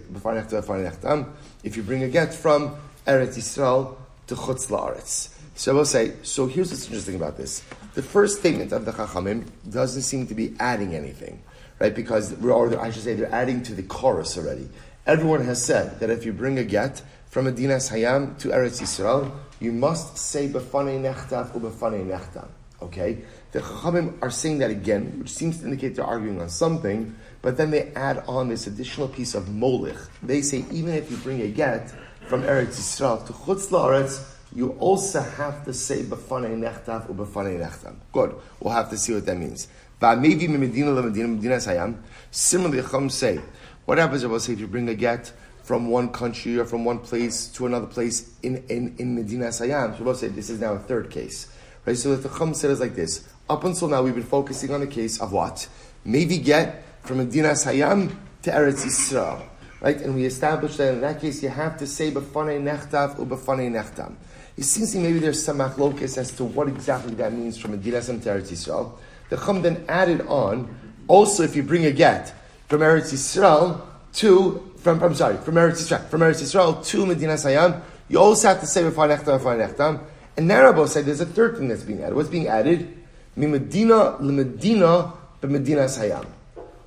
if 1.63 1.77
you 1.77 1.83
bring 1.83 2.03
a 2.03 2.09
get 2.09 2.35
from 2.35 2.77
Eretz 3.07 3.37
Yisrael 3.37 3.97
to 4.27 4.35
Chutz 4.35 4.69
La'aretz. 4.69 5.31
So 5.55 5.73
I 5.73 5.75
will 5.75 5.85
say, 5.85 6.15
so 6.23 6.47
here's 6.47 6.71
what's 6.71 6.87
interesting 6.87 7.15
about 7.15 7.37
this. 7.37 7.63
The 7.95 8.03
first 8.03 8.41
statement 8.41 8.73
of 8.73 8.87
the 8.87 8.93
Chachamim 8.93 9.47
doesn't 9.71 10.03
seem 10.03 10.27
to 10.27 10.35
be 10.35 10.57
adding 10.59 10.95
anything, 10.95 11.43
right? 11.79 11.95
Because, 11.95 12.43
or 12.43 12.81
I 12.81 12.91
should 12.91 13.03
say, 13.03 13.15
they're 13.15 13.33
adding 13.33 13.63
to 13.65 13.75
the 13.75 13.85
chorus 13.85 14.37
already. 14.37 14.69
Everyone 15.07 15.45
has 15.45 15.63
said 15.63 16.01
that 16.01 16.11
if 16.11 16.25
you 16.25 16.33
bring 16.33 16.59
a 16.59 16.65
get 16.65 17.03
from 17.29 17.45
Medina 17.45 17.77
Hayam 17.77 18.37
to 18.39 18.49
Eretz 18.49 18.81
Yisrael, 18.81 19.31
you 19.61 19.71
must 19.71 20.17
say 20.17 20.49
B'fanei 20.49 21.01
Nechtaf 21.01 21.55
or 21.55 21.61
B'fanei 21.71 22.05
Nechtam. 22.05 22.49
Okay? 22.85 23.19
The 23.53 23.61
Chachamim 23.61 24.21
are 24.23 24.31
saying 24.31 24.59
that 24.59 24.71
again, 24.71 25.19
which 25.19 25.31
seems 25.31 25.59
to 25.59 25.65
indicate 25.65 25.97
they're 25.97 26.05
arguing 26.05 26.41
on 26.41 26.49
something, 26.49 27.15
but 27.43 27.57
then 27.57 27.71
they 27.71 27.93
add 27.93 28.25
on 28.27 28.49
this 28.49 28.67
additional 28.67 29.09
piece 29.09 29.35
of 29.35 29.45
Molich. 29.45 30.09
They 30.23 30.43
say 30.43 30.65
even 30.71 30.95
if 30.95 31.11
you 31.11 31.17
bring 31.19 31.41
a 31.43 31.49
get 31.49 31.91
from 32.27 32.43
Eretz 32.43 32.77
Yisrael 32.79 33.27
to 33.27 33.33
Chutz 33.33 33.69
La'aretz, 33.69 34.31
you 34.55 34.71
also 34.79 35.21
have 35.21 35.65
to 35.65 35.75
say 35.75 36.03
b'fanei 36.03 36.57
nechtav 36.57 37.11
or 37.11 37.15
b'fanei 37.15 37.59
nechtam. 37.59 37.97
Good. 38.13 38.35
We'll 38.61 38.73
have 38.73 38.91
to 38.91 38.97
see 38.97 39.15
what 39.15 39.27
that 39.27 39.37
means. 39.37 39.69
Medina. 40.01 41.95
Similarly, 42.31 42.83
Chum 42.83 43.11
say, 43.11 43.41
what 43.85 43.99
happens 43.99 44.23
if 44.25 44.43
say 44.43 44.53
if 44.53 44.61
you 44.61 44.67
bring 44.67 44.89
a 44.89 44.95
get 44.95 45.33
from 45.63 45.89
one 45.89 46.11
country 46.11 46.59
or 46.59 46.65
from 46.65 46.85
one 46.85 46.99
place 46.99 47.49
to 47.49 47.67
another 47.67 47.87
place 47.87 48.35
in, 48.43 48.65
in, 48.69 48.95
in 48.99 49.15
Medina 49.15 49.47
Sayam? 49.47 49.97
So 49.97 50.05
we'll 50.05 50.15
say 50.15 50.29
this 50.29 50.51
is 50.51 50.61
now 50.61 50.75
a 50.75 50.79
third 50.79 51.11
case. 51.11 51.54
Right? 51.87 51.97
So 51.97 52.17
the 52.17 52.29
Chum 52.29 52.55
said 52.55 52.71
is 52.71 52.81
like 52.81 52.95
this. 52.95 53.29
Up 53.49 53.65
until 53.65 53.89
now, 53.89 54.03
we've 54.03 54.15
been 54.15 54.23
focusing 54.23 54.73
on 54.73 54.81
the 54.81 54.87
case 54.87 55.21
of 55.21 55.33
what? 55.33 55.69
Maybe 56.05 56.39
get 56.39 56.85
from 57.03 57.19
Medina 57.19 57.51
Sayam 57.51 58.15
to 58.43 58.51
Eretz 58.51 58.85
Yisrael. 58.85 59.47
Right? 59.81 60.01
And 60.01 60.15
we 60.15 60.25
established 60.25 60.79
that 60.79 60.95
in 60.95 61.03
that 61.03 61.21
case 61.21 61.43
you 61.43 61.51
have 61.51 61.77
to 61.79 61.87
say 61.87 62.11
b'fanei 62.11 62.59
nechtav 62.59 63.19
or 63.19 63.27
b'fanei 63.27 63.71
nechtam. 63.71 64.15
It 64.57 64.65
seems 64.65 64.93
to 64.93 64.99
me 64.99 65.05
maybe 65.05 65.19
there's 65.19 65.45
some 65.45 65.59
machlokes 65.59 66.17
as 66.17 66.33
to 66.33 66.45
what 66.45 66.69
exactly 66.69 67.13
that 67.15 67.33
means 67.33 67.59
from 67.59 67.73
Medina 67.73 68.01
to 68.01 68.13
Eretz 68.13 68.51
Yisrael. 68.51 68.93
The 69.29 69.37
Chum 69.37 69.61
then 69.61 69.85
added 69.89 70.23
on, 70.23 70.75
also 71.07 71.43
if 71.43 71.55
you 71.55 71.63
bring 71.63 71.85
a 71.85 71.91
get 71.91 72.33
from 72.69 72.81
Eretz 72.81 73.13
Yisrael 73.13 73.83
to, 74.15 74.73
from, 74.79 75.03
I'm 75.03 75.15
sorry, 75.15 75.37
from 75.37 75.57
Eretz 75.57 75.83
Yisrael, 75.83 76.09
from 76.09 76.21
Eretz 76.21 76.41
Yisrael 76.43 76.83
to 76.87 77.05
Medina 77.05 77.35
Sayam, 77.35 77.83
you 78.09 78.19
also 78.19 78.49
have 78.49 78.61
to 78.61 78.67
say 78.67 78.83
B'far 78.83 79.15
Nechtam, 79.15 79.39
B'far 79.39 79.69
Nechtam. 79.69 80.01
And 80.37 80.51
Narabo 80.51 80.89
said 80.89 81.07
there's 81.07 81.21
a 81.21 81.27
third 81.27 81.57
thing 81.57 81.69
that's 81.69 81.83
being 81.83 82.03
added. 82.03 82.15
What's 82.15 82.29
being 82.29 82.49
added? 82.49 82.97
Medina, 83.37 84.17
Medina, 84.21 85.13
Medina 85.43 85.85
Sayam. 85.85 86.27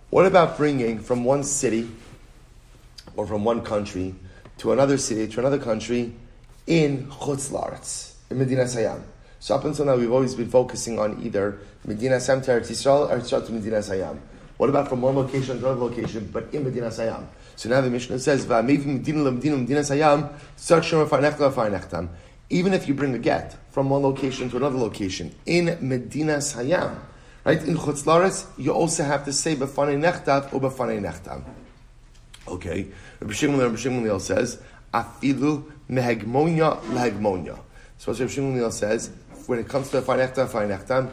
What 0.09 0.25
about 0.25 0.57
bringing 0.57 0.99
from 0.99 1.23
one 1.23 1.43
city 1.43 1.89
or 3.15 3.27
from 3.27 3.43
one 3.43 3.61
country 3.61 4.15
to 4.59 4.71
another 4.71 4.97
city, 4.97 5.27
to 5.27 5.39
another 5.39 5.59
country, 5.59 6.13
in 6.65 7.07
Chutz 7.07 7.51
Laretz, 7.51 8.13
in 8.29 8.39
Medina 8.39 8.63
Sayam. 8.63 9.01
So 9.39 9.55
up 9.55 9.65
until 9.65 9.85
now, 9.85 9.95
we've 9.95 10.11
always 10.11 10.35
been 10.35 10.49
focusing 10.49 10.99
on 10.99 11.21
either 11.23 11.59
Medina 11.85 12.17
Sayam 12.17 12.43
to 12.43 12.51
Eretz 12.51 12.69
Yisrael 12.71 13.09
or 13.09 13.19
Yisrael 13.19 13.45
to 13.45 13.51
Medina 13.51 13.77
Sayam. 13.77 14.19
What 14.57 14.69
about 14.69 14.89
from 14.89 15.01
one 15.01 15.15
location 15.15 15.59
to 15.59 15.65
another 15.65 15.79
location, 15.79 16.29
but 16.33 16.53
in 16.53 16.63
Medina 16.63 16.87
Sayam? 16.87 17.27
So 17.55 17.69
now 17.69 17.81
the 17.81 17.89
Mishnah 17.89 18.19
says, 18.19 18.45
even 22.49 22.73
if 22.73 22.87
you 22.87 22.93
bring 22.93 23.13
a 23.13 23.19
get 23.19 23.55
from 23.71 23.89
one 23.89 24.01
location 24.01 24.49
to 24.49 24.57
another 24.57 24.77
location 24.77 25.33
in 25.45 25.77
Medina 25.81 26.37
Hayam, 26.37 26.97
right, 27.43 27.61
in 27.63 27.75
Chutz 27.77 28.47
you 28.57 28.71
also 28.71 29.03
have 29.03 29.25
to 29.25 29.33
say 29.33 29.55
B'fanei 29.55 29.97
Nechtav 29.97 30.53
or 30.53 30.61
B'fanei 30.61 31.01
Nechtam. 31.01 31.43
Okay, 32.47 32.87
Rabbi 33.19 33.33
Shimon, 33.33 33.59
Rabbi 33.59 33.75
Shimon 33.75 34.19
says, 34.21 34.61
Afilu 34.93 35.65
mehegmonia 35.89 36.81
lehegmonia. 36.83 37.59
So 37.97 38.11
what 38.11 38.19
Rabbi 38.19 38.31
Shimon 38.31 38.71
says, 38.71 39.11
when 39.47 39.59
it 39.59 39.67
comes 39.67 39.89
to 39.89 40.01
B'fanei 40.01 40.29
Nechtav, 40.29 40.47
B'fanei 40.47 40.79
Nechtam, 40.79 41.11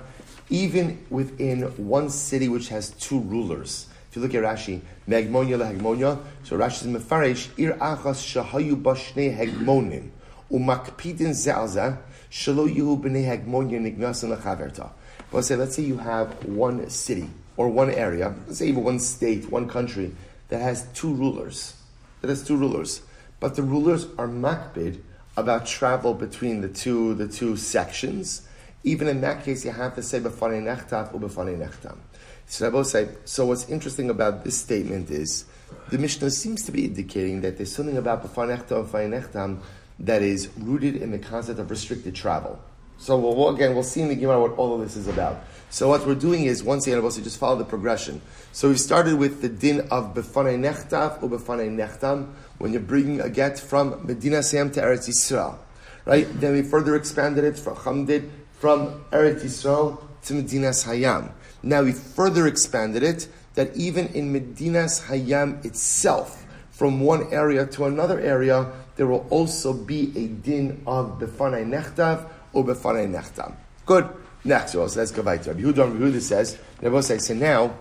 even 0.50 1.04
within 1.10 1.62
one 1.88 2.10
city 2.10 2.48
which 2.48 2.68
has 2.68 2.90
two 2.90 3.18
rulers, 3.18 3.88
if 4.10 4.16
you 4.16 4.22
look 4.22 4.34
at 4.34 4.44
Rashi, 4.44 4.80
Megmonia 5.08 5.58
lehegmonia, 5.58 6.20
so 6.44 6.56
Rashi 6.56 6.86
is 6.86 7.02
Mefarish, 7.02 7.48
Ir 7.58 7.72
achas 7.72 8.22
shahayu 8.44 8.80
bashne 8.80 9.36
hegmonim, 9.36 10.10
umakpidin 10.50 11.32
ze'alza, 11.32 11.98
shalo 12.30 12.68
yuhu 12.68 13.02
b'nei 13.02 13.24
hegmonia 13.24 13.80
nignasin 13.80 14.36
lechaverta. 14.36 14.90
Let's 15.32 15.48
say, 15.48 15.56
let's 15.56 15.74
say 15.74 15.82
you 15.82 15.98
have 15.98 16.44
one 16.44 16.88
city, 16.90 17.28
or 17.56 17.68
one 17.68 17.90
area, 17.90 18.34
let's 18.46 18.58
say 18.58 18.66
even 18.68 18.84
one 18.84 18.98
state, 19.00 19.50
one 19.50 19.68
country, 19.68 20.14
that 20.48 20.60
has 20.60 20.86
two 20.94 21.12
rulers. 21.12 21.74
That 22.20 22.28
has 22.28 22.44
two 22.46 22.56
rulers. 22.56 23.02
But 23.40 23.56
the 23.56 23.62
rulers 23.62 24.06
are 24.18 24.28
makbid 24.28 25.00
about 25.36 25.66
travel 25.66 26.14
between 26.14 26.60
the 26.60 26.68
two, 26.68 27.14
the 27.14 27.26
two 27.28 27.56
sections. 27.56 28.48
Even 28.84 29.08
in 29.08 29.20
that 29.22 29.44
case, 29.44 29.64
you 29.64 29.72
have 29.72 29.94
to 29.96 30.02
say 30.02 30.20
b'fanei 30.20 30.62
nechtav 30.62 31.12
or 31.12 31.20
b'fanei 31.20 31.58
nechtam. 31.58 31.98
So 32.46 32.66
I 32.66 32.68
will 32.68 32.84
say, 32.84 33.08
so 33.24 33.46
what's 33.46 33.68
interesting 33.68 34.10
about 34.10 34.44
this 34.44 34.58
statement 34.58 35.10
is 35.10 35.46
the 35.90 35.98
Mishnah 35.98 36.30
seems 36.30 36.64
to 36.66 36.72
be 36.72 36.84
indicating 36.84 37.40
that 37.40 37.56
there's 37.56 37.74
something 37.74 37.96
about 37.96 38.22
b'fanechta 38.22 39.44
and 39.44 39.60
that 39.98 40.22
is 40.22 40.48
rooted 40.58 40.96
in 40.96 41.10
the 41.10 41.18
concept 41.18 41.58
of 41.58 41.70
restricted 41.70 42.14
travel. 42.14 42.58
So 42.98 43.18
we'll, 43.18 43.48
again, 43.48 43.74
we'll 43.74 43.82
see 43.82 44.00
in 44.00 44.08
the 44.08 44.14
Gemara 44.14 44.40
what 44.40 44.52
all 44.52 44.74
of 44.74 44.80
this 44.80 44.96
is 44.96 45.08
about. 45.08 45.44
So 45.70 45.88
what 45.88 46.06
we're 46.06 46.14
doing 46.14 46.44
is, 46.44 46.62
once 46.62 46.86
again, 46.86 47.02
we'll 47.02 47.10
just 47.10 47.38
follow 47.38 47.56
the 47.56 47.64
progression. 47.64 48.20
So 48.52 48.68
we 48.68 48.76
started 48.76 49.18
with 49.18 49.42
the 49.42 49.48
din 49.48 49.80
of 49.90 50.14
b'fanei 50.14 50.58
nechtav 50.58 51.22
or 51.22 51.28
b'fanei 51.28 51.68
nechtam, 51.68 52.32
when 52.58 52.72
you're 52.72 52.80
bringing 52.80 53.20
a 53.20 53.28
get 53.28 53.58
from 53.58 54.06
Medina 54.06 54.42
Sam 54.42 54.70
to 54.72 54.80
Eretz 54.80 55.08
Yisrael. 55.08 55.58
Right? 56.04 56.28
Then 56.40 56.52
we 56.52 56.62
further 56.62 56.94
expanded 56.94 57.44
it 57.44 57.58
from 57.58 57.74
Hamdid, 57.76 58.30
from 58.52 59.04
Eretz 59.10 59.42
Yisrael 59.42 60.00
to 60.22 60.34
Medina's 60.34 60.84
Hayam. 60.84 61.32
Now 61.62 61.82
we 61.82 61.92
further 61.92 62.46
expanded 62.46 63.02
it 63.02 63.26
that 63.54 63.76
even 63.76 64.08
in 64.08 64.32
Medina's 64.32 65.00
Hayam 65.08 65.64
itself, 65.64 66.44
from 66.70 67.00
one 67.00 67.32
area 67.32 67.66
to 67.66 67.84
another 67.84 68.20
area, 68.20 68.70
there 68.96 69.06
will 69.06 69.26
also 69.30 69.72
be 69.72 70.12
a 70.16 70.28
din 70.28 70.82
of 70.86 71.18
Befanai 71.18 71.66
Nechtav 71.66 72.28
or 72.52 72.64
Befanai 72.64 73.08
Nechtam. 73.10 73.54
Good. 73.86 74.08
Next, 74.44 74.72
so 74.72 74.84
let's 74.84 75.10
go 75.10 75.22
back 75.22 75.42
to 75.42 75.52
Rabbi 75.52 75.62
Yehuda. 75.62 75.78
Rabbi 75.78 75.96
Yehuda 75.96 76.20
says, 76.20 76.58
Rabbi 76.82 77.00
so 77.00 77.34
now, 77.34 77.74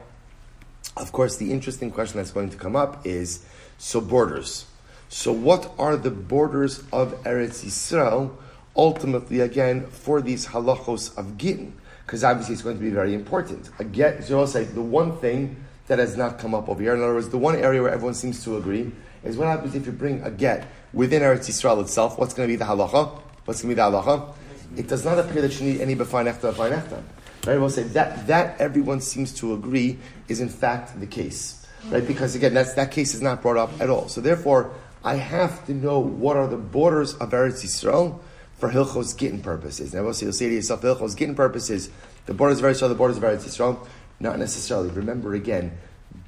of 0.96 1.12
course, 1.12 1.36
the 1.36 1.52
interesting 1.52 1.92
question 1.92 2.18
that's 2.18 2.32
going 2.32 2.50
to 2.50 2.58
come 2.58 2.76
up 2.76 3.06
is, 3.06 3.46
so 3.78 4.00
borders. 4.00 4.66
So 5.10 5.32
what 5.32 5.74
are 5.78 5.98
the 5.98 6.12
borders 6.12 6.80
of 6.94 7.22
Eretz 7.24 7.66
Yisrael, 7.66 8.32
ultimately, 8.76 9.42
again, 9.42 9.88
for 9.88 10.22
these 10.22 10.48
halachos 10.48 11.18
of 11.18 11.38
Gittin? 11.38 11.74
because 12.06 12.24
obviously 12.24 12.54
it's 12.54 12.62
going 12.62 12.78
to 12.78 12.82
be 12.84 12.90
very 12.90 13.14
important. 13.14 13.70
Again, 13.80 14.22
so 14.22 14.40
I'll 14.40 14.48
say 14.48 14.64
the 14.64 14.82
one 14.82 15.18
thing 15.18 15.56
that 15.88 16.00
has 16.00 16.18
not 16.18 16.40
come 16.40 16.54
up 16.54 16.70
over 16.70 16.82
here, 16.82 16.94
in 16.94 17.02
other 17.02 17.14
words, 17.14 17.30
the 17.30 17.38
one 17.38 17.56
area 17.56 17.82
where 17.82 17.92
everyone 17.92 18.14
seems 18.14 18.44
to 18.44 18.58
agree, 18.58 18.92
is 19.24 19.38
what 19.38 19.48
happens 19.48 19.76
if 19.76 19.86
you 19.86 19.92
bring 19.92 20.22
a 20.24 20.32
get 20.32 20.68
within 20.94 21.22
Eretz 21.22 21.50
Yisrael 21.50 21.82
itself. 21.82 22.18
What's 22.18 22.34
going 22.34 22.48
to 22.48 22.52
be 22.52 22.56
the 22.56 22.66
halacha? 22.66 23.20
What's 23.46 23.62
going 23.62 23.76
to 23.76 23.76
be 23.76 23.82
the 23.82 23.82
halacha? 23.82 24.34
It 24.76 24.88
does 24.88 25.06
not 25.06 25.20
appear 25.20 25.42
that 25.42 25.60
you 25.60 25.72
need 25.72 25.82
any 25.82 25.96
b'fai 25.96 26.26
nechta, 26.26 26.54
b'fai 26.54 26.72
nechta. 26.72 27.04
Right? 27.46 27.60
We'll 27.60 27.70
say 27.70 27.84
that 27.84 28.28
that 28.28 28.60
everyone 28.62 29.02
seems 29.02 29.34
to 29.36 29.54
agree 29.54 30.00
is 30.30 30.40
in 30.40 30.50
fact 30.50 31.00
the 31.00 31.06
case, 31.06 31.66
right? 31.90 32.06
Because 32.06 32.36
again, 32.36 32.54
that's 32.54 32.74
that 32.74 32.92
case 32.92 33.14
is 33.14 33.22
not 33.22 33.42
brought 33.42 33.58
up 33.58 33.82
at 33.82 33.90
all. 33.90 34.08
So 34.08 34.22
therefore, 34.22 34.74
I 35.04 35.16
have 35.16 35.66
to 35.66 35.74
know 35.74 36.00
what 36.00 36.38
are 36.38 36.48
the 36.48 36.58
borders 36.58 37.14
of 37.16 37.32
Eretz 37.32 37.64
Yisrael 37.64 38.20
for 38.58 38.70
Hilchos 38.70 39.18
Gittin 39.18 39.42
purposes. 39.42 39.94
Now, 39.94 40.04
you'll 40.04 40.14
say 40.14 40.48
to 40.48 40.54
yourself, 40.54 40.82
Hilchos 40.82 41.18
Gittin 41.18 41.36
purposes, 41.36 41.90
the 42.26 42.34
borders 42.34 42.60
of 42.60 42.66
Eretz 42.66 42.82
Yisrael, 42.82 42.90
the 42.90 42.96
borders 42.96 43.18
of 43.18 43.24
Eretz 43.24 43.44
Yisrael. 43.44 43.86
Not 44.22 44.40
necessarily. 44.40 44.90
Remember 44.92 45.34
again, 45.34 45.78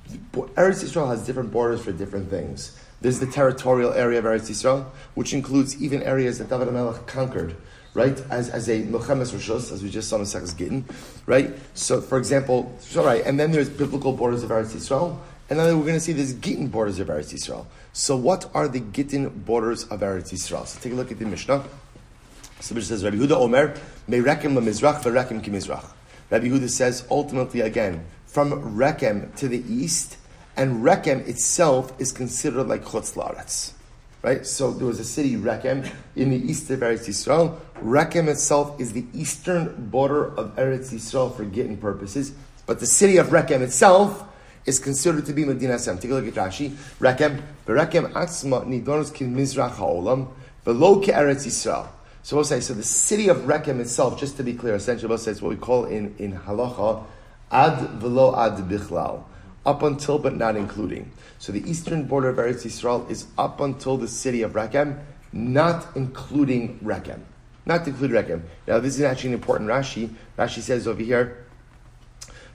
Eretz 0.10 0.84
Yisrael 0.84 1.10
has 1.10 1.26
different 1.26 1.52
borders 1.52 1.82
for 1.82 1.92
different 1.92 2.30
things. 2.30 2.78
There's 3.02 3.20
the 3.20 3.28
territorial 3.28 3.94
area 3.94 4.20
of 4.20 4.26
Eretz 4.26 4.50
Yisrael, 4.50 4.86
which 5.16 5.34
includes 5.34 5.82
even 5.82 6.02
areas 6.04 6.40
that 6.40 6.50
David 6.50 6.68
HaMelech 6.70 7.06
conquered, 7.08 7.56
right? 7.94 8.20
As, 8.30 8.50
as 8.50 8.70
a 8.70 8.82
Milchemes 8.84 9.34
Rishos, 9.34 9.72
as 9.72 9.84
we 9.84 9.90
just 9.90 10.10
saw 10.10 10.18
in 10.18 10.24
Sechas 10.24 10.58
Gittin, 10.58 10.86
right? 11.26 11.52
So, 11.74 12.02
for 12.02 12.18
example, 12.18 12.76
so 12.80 13.04
right, 13.04 13.24
and 13.26 13.40
then 13.40 13.52
there's 13.52 13.70
biblical 13.70 14.14
borders 14.14 14.44
of 14.44 14.50
Eretz 14.50 14.74
Yisrael, 14.74 15.18
and 15.50 15.60
then 15.60 15.78
we're 15.78 15.86
going 15.86 15.96
to 15.96 16.00
see 16.00 16.14
there's 16.14 16.34
Gittin 16.34 16.68
borders 16.68 17.00
of 17.00 17.08
Eretz 17.08 17.34
Yisrael. 17.34 17.66
So, 17.94 18.16
what 18.16 18.50
are 18.54 18.68
the 18.68 18.80
Gittin 18.80 19.30
borders 19.30 19.84
of 19.86 20.00
Eretz 20.00 20.32
Yisrael? 20.32 20.66
So, 20.66 20.80
take 20.80 20.94
a 20.94 20.96
look 20.96 21.12
at 21.12 21.20
the 21.20 21.26
Mishnah. 21.26 21.64
So, 22.62 22.74
Mishnah 22.74 22.98
says, 22.98 23.04
Rabbi 23.04 23.18
Huda 23.18 23.32
Omer, 23.32 23.76
Me'rekem 24.08 24.54
le'mizrach 24.56 25.04
v'rekem 25.04 25.44
kimizrach. 25.44 25.86
Rabbi 26.32 26.48
Huda 26.48 26.70
says 26.70 27.06
ultimately 27.12 27.62
again 27.62 28.04
from 28.36 28.76
Rekem 28.76 29.34
to 29.38 29.48
the 29.48 29.64
east, 29.74 30.18
and 30.58 30.84
Rekem 30.84 31.26
itself 31.26 31.94
is 32.02 32.12
considered 32.12 32.66
like 32.66 32.84
Chutz 32.84 33.14
Laaretz. 33.14 33.72
Right? 34.24 34.46
So 34.46 34.72
there 34.72 34.88
was 34.88 35.00
a 35.00 35.06
city, 35.06 35.38
Rekem, 35.38 35.90
in 36.18 36.32
the 36.32 36.36
east 36.36 36.70
of 36.70 36.82
Eretz 36.82 37.08
Yisrael. 37.08 37.58
Rekem 37.76 38.28
itself 38.28 38.78
is 38.78 38.92
the 38.92 39.06
eastern 39.14 39.88
border 39.90 40.36
of 40.36 40.54
Eretz 40.58 40.92
Yisrael 40.92 41.34
for 41.34 41.46
Gittin 41.46 41.78
purposes, 41.78 42.34
but 42.66 42.82
the 42.82 42.86
city 42.86 43.16
of 43.16 43.28
Rekem 43.28 43.62
itself 43.62 44.26
is 44.66 44.80
considered 44.80 45.26
to 45.28 45.32
be 45.32 45.46
Medina 45.46 45.80
Sam. 45.80 45.98
Take 45.98 46.12
a 46.12 46.16
look 46.16 46.28
at 46.28 46.34
Rashi. 46.34 46.72
Rekem, 47.00 47.42
Rekem 47.66 48.12
atzma 48.12 48.66
nidonus 48.66 49.14
kin 49.14 49.34
mizrach 49.34 49.76
ha'olam, 49.76 50.28
v'lo 50.66 51.02
Eretz 51.02 51.46
Yisrael. 51.48 51.88
So 52.24 52.36
we'll 52.36 52.44
say, 52.44 52.60
so 52.60 52.74
the 52.74 52.84
city 52.84 53.30
of 53.30 53.38
Rekem 53.46 53.80
itself, 53.80 54.20
just 54.20 54.36
to 54.36 54.44
be 54.44 54.56
clear, 54.56 54.76
essentially 54.76 55.08
we'll 55.08 55.20
say 55.20 55.32
it's 55.32 55.42
what 55.42 55.52
we 55.52 55.56
call 55.56 55.86
in, 55.86 56.14
in 56.18 56.34
halacha, 56.34 57.06
ad 57.56 58.02
velo 58.02 58.36
ad 58.36 58.58
bichlal, 58.70 59.24
up 59.66 59.82
until 59.82 60.20
but 60.20 60.36
not 60.36 60.58
including. 60.58 61.10
So 61.40 61.54
the 61.54 61.64
eastern 61.70 62.04
border 62.04 62.30
of 62.30 62.36
Eretz 62.36 62.66
Yisrael 62.66 63.10
is 63.10 63.28
up 63.38 63.62
until 63.62 63.96
the 63.98 64.10
city 64.10 64.42
of 64.42 64.52
Rekem, 64.52 65.00
not 65.32 65.88
including 65.96 66.80
Rekem. 66.84 67.22
Not 67.66 67.88
include 67.88 68.12
Rekem. 68.12 68.42
Now 68.68 68.80
this 68.80 68.96
is 68.96 69.02
actually 69.04 69.30
an 69.30 69.36
important 69.36 69.70
Rashi. 69.70 70.10
Rashi 70.38 70.60
says 70.60 70.86
over 70.86 71.02
here, 71.02 71.46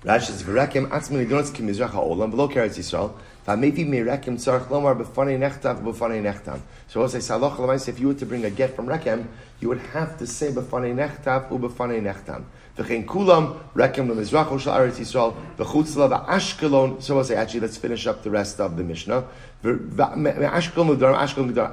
Rashi 0.04 0.26
says, 0.26 0.42
"V'rekem 0.42 0.88
atzmini 0.90 1.26
donos 1.26 1.50
kimizrach 1.50 1.90
ha'olam 1.90 2.32
v'lo 2.32 2.52
keretz 2.52 2.78
Yisrael." 2.78 3.14
Maybe 3.58 3.84
merekem 3.84 4.36
tzarich 4.36 4.68
lomar 4.68 4.94
b'fanei 4.96 5.36
nechtav 5.36 5.82
b'fanei 5.82 6.22
nechtam. 6.22 6.60
So 6.88 7.00
also 7.00 7.18
say. 7.18 7.90
If 7.90 7.98
you 7.98 8.08
were 8.08 8.14
to 8.14 8.26
bring 8.26 8.44
a 8.44 8.50
get 8.50 8.76
from 8.76 8.86
rekem, 8.86 9.26
you 9.60 9.68
would 9.68 9.80
have 9.92 10.18
to 10.18 10.26
say 10.26 10.52
b'fanei 10.52 10.94
nechtav 10.94 11.48
u'b'fanei 11.50 12.00
nechtam. 12.00 12.44
V'chein 12.80 13.04
kulam 13.04 13.60
rekem 13.74 14.08
l'mizrach 14.08 14.58
shel 14.58 14.74
Eretz 14.74 14.98
Yisrael 14.98 15.34
v'chutz 15.58 15.96
la 15.96 16.08
v'ashkelon. 16.08 17.02
So 17.02 17.14
we'll 17.14 17.24
say 17.24 17.36
actually 17.36 17.60
let's 17.60 17.76
finish 17.76 18.06
up 18.06 18.22
the 18.22 18.30
rest 18.30 18.58
of 18.60 18.76
the 18.76 18.82
Mishnah. 18.82 19.24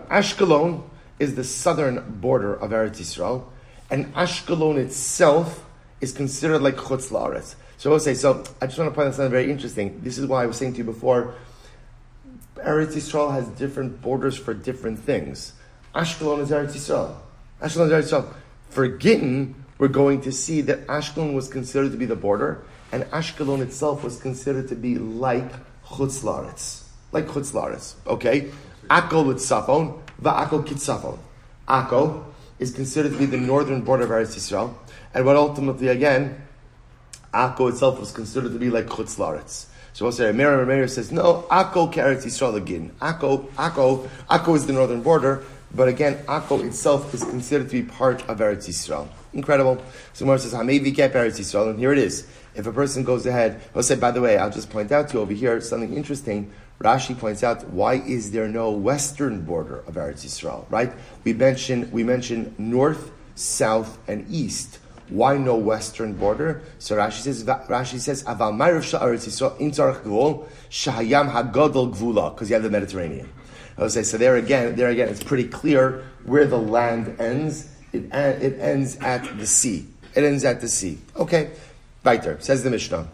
Ashkelon 0.09 0.83
is 1.19 1.35
the 1.35 1.43
southern 1.43 2.19
border 2.19 2.53
of 2.53 2.71
Eretz 2.71 2.97
Yisrael, 2.97 3.45
and 3.89 4.13
Ashkelon 4.13 4.77
itself 4.77 5.63
is 6.01 6.11
considered 6.11 6.61
like 6.61 6.75
chutz 6.75 7.09
la'aretz. 7.11 7.55
So 7.77 7.89
I 7.89 7.93
will 7.93 7.99
say, 7.99 8.13
so 8.13 8.43
I 8.61 8.67
just 8.67 8.77
want 8.77 8.91
to 8.91 8.95
point 8.95 9.09
this 9.11 9.19
out 9.19 9.31
very 9.31 9.49
interesting. 9.49 10.01
This 10.03 10.17
is 10.17 10.25
why 10.25 10.43
I 10.43 10.45
was 10.45 10.57
saying 10.57 10.73
to 10.73 10.79
you 10.79 10.83
before, 10.83 11.35
Eretz 12.57 12.93
Yisrael 12.93 13.31
has 13.31 13.47
different 13.49 14.01
borders 14.01 14.35
for 14.37 14.53
different 14.53 14.99
things. 14.99 15.53
Ashkelon 15.95 16.39
is 16.41 16.49
Eretz 16.51 16.73
Yisrael. 16.73 17.15
Ashkelon 17.61 17.87
is 17.91 18.11
Eretz 18.11 18.11
Yisrael. 18.11 18.33
For 18.69 18.87
Gittin, 18.89 19.55
we're 19.77 19.87
going 19.87 20.21
to 20.21 20.31
see 20.31 20.61
that 20.61 20.87
Ashkelon 20.87 21.33
was 21.33 21.47
considered 21.47 21.91
to 21.91 21.97
be 21.97 22.05
the 22.05 22.15
border, 22.15 22.63
and 22.91 23.03
Ashkelon 23.05 23.61
itself 23.61 24.03
was 24.03 24.19
considered 24.19 24.69
to 24.69 24.75
be 24.75 24.97
like 24.97 25.51
Chutz 25.85 26.23
Laretz. 26.23 26.83
Like 27.11 27.27
Chutz 27.27 27.51
Laretz. 27.53 27.95
Okay? 28.07 28.49
Akko 28.89 29.25
Litzafon, 29.25 30.01
Va'akko 30.21 30.65
Kitzafon. 30.65 31.19
Akko 31.67 32.23
is 32.59 32.71
considered 32.71 33.11
to 33.11 33.17
be 33.17 33.25
the 33.25 33.37
northern 33.37 33.81
border 33.81 34.05
of 34.05 34.09
Eretz 34.09 34.35
Yisrael, 34.35 34.73
and 35.13 35.25
what 35.25 35.35
ultimately, 35.35 35.89
again, 35.89 36.41
Akko 37.33 37.69
itself 37.69 37.99
was 37.99 38.11
considered 38.11 38.53
to 38.53 38.59
be 38.59 38.69
like 38.69 38.87
Chutz 38.87 39.17
Laretz. 39.17 39.67
So 39.93 40.05
we'll 40.05 40.11
say, 40.11 40.31
Meir 40.31 40.65
Meir 40.65 40.87
says, 40.87 41.11
no, 41.11 41.45
Akko 41.49 41.91
carries 41.91 42.25
Yisrael 42.25 42.55
again. 42.55 42.91
Akko, 43.01 43.47
Akko, 43.53 44.07
Akko 44.29 44.55
is 44.55 44.65
the 44.65 44.73
northern 44.73 45.01
border, 45.01 45.43
but 45.73 45.87
again, 45.87 46.23
Akko 46.25 46.63
itself 46.65 47.13
is 47.13 47.23
considered 47.23 47.69
to 47.69 47.81
be 47.81 47.87
part 47.87 48.21
of 48.29 48.39
Eretz 48.39 48.67
Yisrael. 48.67 49.07
Incredible. 49.37 49.81
So 50.13 50.25
Gemara 50.25 50.39
says, 50.39 50.53
Hamevi 50.53 50.95
kept 50.95 51.13
Eretz 51.13 51.39
Yisrael, 51.39 51.69
and 51.69 51.77
here 51.77 51.93
it 51.93 51.99
is. 51.99 52.27
If 52.55 52.65
a 52.65 52.73
person 52.73 53.03
goes 53.03 53.23
ahead, 53.27 53.61
I'll 53.75 53.83
say, 53.83 53.95
by 53.95 54.09
the 54.09 54.19
way, 54.19 54.35
I'll 54.35 54.49
just 54.49 54.71
point 54.71 54.91
out 54.91 55.09
to 55.09 55.13
you 55.13 55.19
over 55.21 55.31
here 55.31 55.61
something 55.61 55.93
interesting. 55.93 56.51
Rashi 56.81 57.15
points 57.17 57.43
out, 57.43 57.69
why 57.69 57.93
is 57.93 58.31
there 58.31 58.47
no 58.47 58.71
western 58.71 59.43
border 59.43 59.81
of 59.81 59.93
Eretz 59.93 60.25
Yisrael? 60.25 60.65
Right? 60.71 60.91
We 61.23 61.33
mentioned 61.33 61.91
we 61.91 62.03
mentioned 62.03 62.57
north, 62.57 63.11
south, 63.35 63.99
and 64.07 64.25
east. 64.27 64.79
Why 65.09 65.37
no 65.37 65.55
western 65.55 66.13
border? 66.13 66.63
So 66.79 66.97
Rashi 66.97 67.21
says, 67.21 67.43
Rashi 67.43 67.99
says, 67.99 68.23
Aval 68.23 68.53
Ma'ariv 68.53 68.81
Sha'aretz 68.81 69.27
Yisrael 69.27 69.59
in 69.59 69.69
Gvul 69.69 70.49
Shahayam 70.71 71.31
Hagadol 71.31 71.95
Gvula, 71.95 72.33
because 72.33 72.49
you 72.49 72.55
have 72.55 72.63
the 72.63 72.71
Mediterranean. 72.71 73.29
I 73.77 73.87
say, 73.89 74.01
so 74.01 74.17
there 74.17 74.35
again, 74.37 74.75
there 74.75 74.89
again, 74.89 75.09
it's 75.09 75.23
pretty 75.23 75.47
clear 75.47 76.03
where 76.25 76.47
the 76.47 76.57
land 76.57 77.21
ends. 77.21 77.69
It, 77.93 78.13
uh, 78.13 78.35
it 78.39 78.59
ends 78.59 78.97
at 78.97 79.37
the 79.37 79.47
sea. 79.47 79.87
It 80.15 80.23
ends 80.23 80.43
at 80.43 80.61
the 80.61 80.67
sea. 80.67 80.97
Okay, 81.15 81.51
right. 82.03 82.43
Says 82.43 82.63
the 82.63 82.69
Mishnah. 82.69 83.07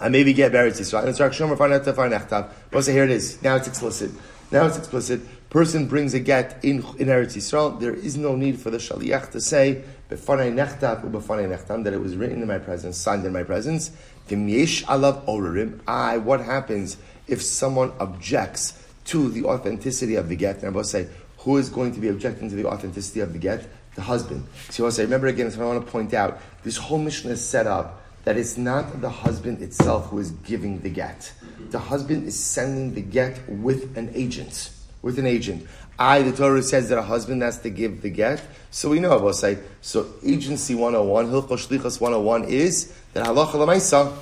I 0.00 0.08
maybe 0.08 0.32
get 0.32 0.52
buried 0.52 0.74
Yisrael. 0.74 1.00
And 1.00 1.08
it's 1.08 1.18
Shomer 1.18 1.56
Farneta 1.56 1.92
Farnechtav. 1.92 2.50
But 2.70 2.86
here 2.86 3.04
it 3.04 3.10
is. 3.10 3.42
Now 3.42 3.56
it's 3.56 3.66
explicit. 3.66 4.10
Now 4.50 4.66
it's 4.66 4.78
explicit. 4.78 5.20
Person 5.50 5.86
brings 5.86 6.14
a 6.14 6.20
get 6.20 6.62
in, 6.62 6.78
in 6.98 7.08
Eretz 7.08 7.36
Yisrael. 7.36 7.80
There 7.80 7.94
is 7.94 8.16
no 8.16 8.36
need 8.36 8.60
for 8.60 8.70
the 8.70 8.78
shaliach 8.78 9.32
to 9.32 9.40
say 9.40 9.82
befanei 10.10 10.52
nechtav 10.52 11.02
nechtam 11.02 11.84
that 11.84 11.92
it 11.92 12.00
was 12.00 12.16
written 12.16 12.42
in 12.42 12.48
my 12.48 12.58
presence, 12.58 12.96
signed 12.96 13.24
in 13.24 13.32
my 13.32 13.42
presence. 13.42 13.90
V'myesh 14.28 14.84
alav 14.84 15.24
orerim. 15.26 15.80
I. 15.86 16.18
What 16.18 16.40
happens 16.40 16.96
if 17.26 17.42
someone 17.42 17.92
objects 17.98 18.74
to 19.06 19.30
the 19.30 19.44
authenticity 19.44 20.14
of 20.14 20.28
the 20.28 20.36
get? 20.36 20.58
And 20.58 20.66
I 20.66 20.70
will 20.70 20.84
say, 20.84 21.08
who 21.48 21.56
is 21.56 21.70
going 21.70 21.94
to 21.94 21.98
be 21.98 22.08
objecting 22.08 22.50
to 22.50 22.54
the 22.54 22.66
authenticity 22.66 23.20
of 23.20 23.32
the 23.32 23.38
get? 23.38 23.66
The 23.94 24.02
husband. 24.02 24.46
So 24.68 24.90
say, 24.90 25.04
remember 25.04 25.28
again, 25.28 25.50
so 25.50 25.62
I 25.62 25.64
want 25.64 25.82
to 25.82 25.90
point 25.90 26.12
out, 26.12 26.42
this 26.62 26.76
whole 26.76 26.98
Mishnah 26.98 27.30
is 27.30 27.42
set 27.42 27.66
up 27.66 28.02
that 28.24 28.36
it's 28.36 28.58
not 28.58 29.00
the 29.00 29.08
husband 29.08 29.62
itself 29.62 30.10
who 30.10 30.18
is 30.18 30.30
giving 30.30 30.80
the 30.80 30.90
get. 30.90 31.32
The 31.70 31.78
husband 31.78 32.28
is 32.28 32.38
sending 32.38 32.92
the 32.92 33.00
get 33.00 33.48
with 33.48 33.96
an 33.96 34.10
agent. 34.14 34.72
With 35.00 35.18
an 35.18 35.24
agent. 35.24 35.66
I, 35.98 36.20
the 36.20 36.36
Torah 36.36 36.62
says 36.62 36.90
that 36.90 36.98
a 36.98 37.02
husband 37.02 37.40
has 37.40 37.58
to 37.60 37.70
give 37.70 38.02
the 38.02 38.10
get. 38.10 38.42
So 38.70 38.90
we 38.90 39.00
know, 39.00 39.18
will 39.18 39.32
say, 39.32 39.56
so 39.80 40.06
agency 40.22 40.74
101, 40.74 41.28
Hilchos 41.28 41.66
Shlichos 41.66 41.98
101 41.98 42.44
is 42.44 42.92
that 43.14 43.24
halacha 43.24 43.52
lemaisa, 43.52 44.14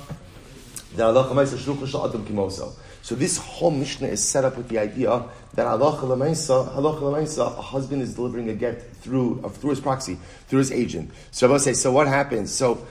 that 0.95 1.03
halacha 1.03 1.33
lemaisa 1.33 1.57
shluchos 1.57 2.09
adam 2.09 2.25
kimoso. 2.25 2.73
So 3.07 3.15
this 3.15 3.37
whole 3.37 3.71
Mishnah 3.71 4.09
is 4.09 4.21
set 4.21 4.43
up 4.43 4.57
with 4.57 4.67
the 4.67 4.79
idea 4.79 5.23
that 5.53 5.65
halacha 5.65 6.01
lemaisa, 6.01 7.57
a 7.57 7.61
husband 7.61 8.01
is 8.01 8.15
delivering 8.15 8.49
a 8.49 8.53
get 8.53 8.81
through, 8.95 9.39
uh, 9.45 9.47
through 9.47 9.69
his 9.69 9.79
proxy, 9.79 10.17
through 10.49 10.59
his 10.59 10.73
agent. 10.73 11.11
So 11.31 11.47
I 11.47 11.51
will 11.51 11.59
say, 11.59 11.71
so 11.71 11.89
what 11.93 12.07
happens? 12.07 12.51
So 12.51 12.85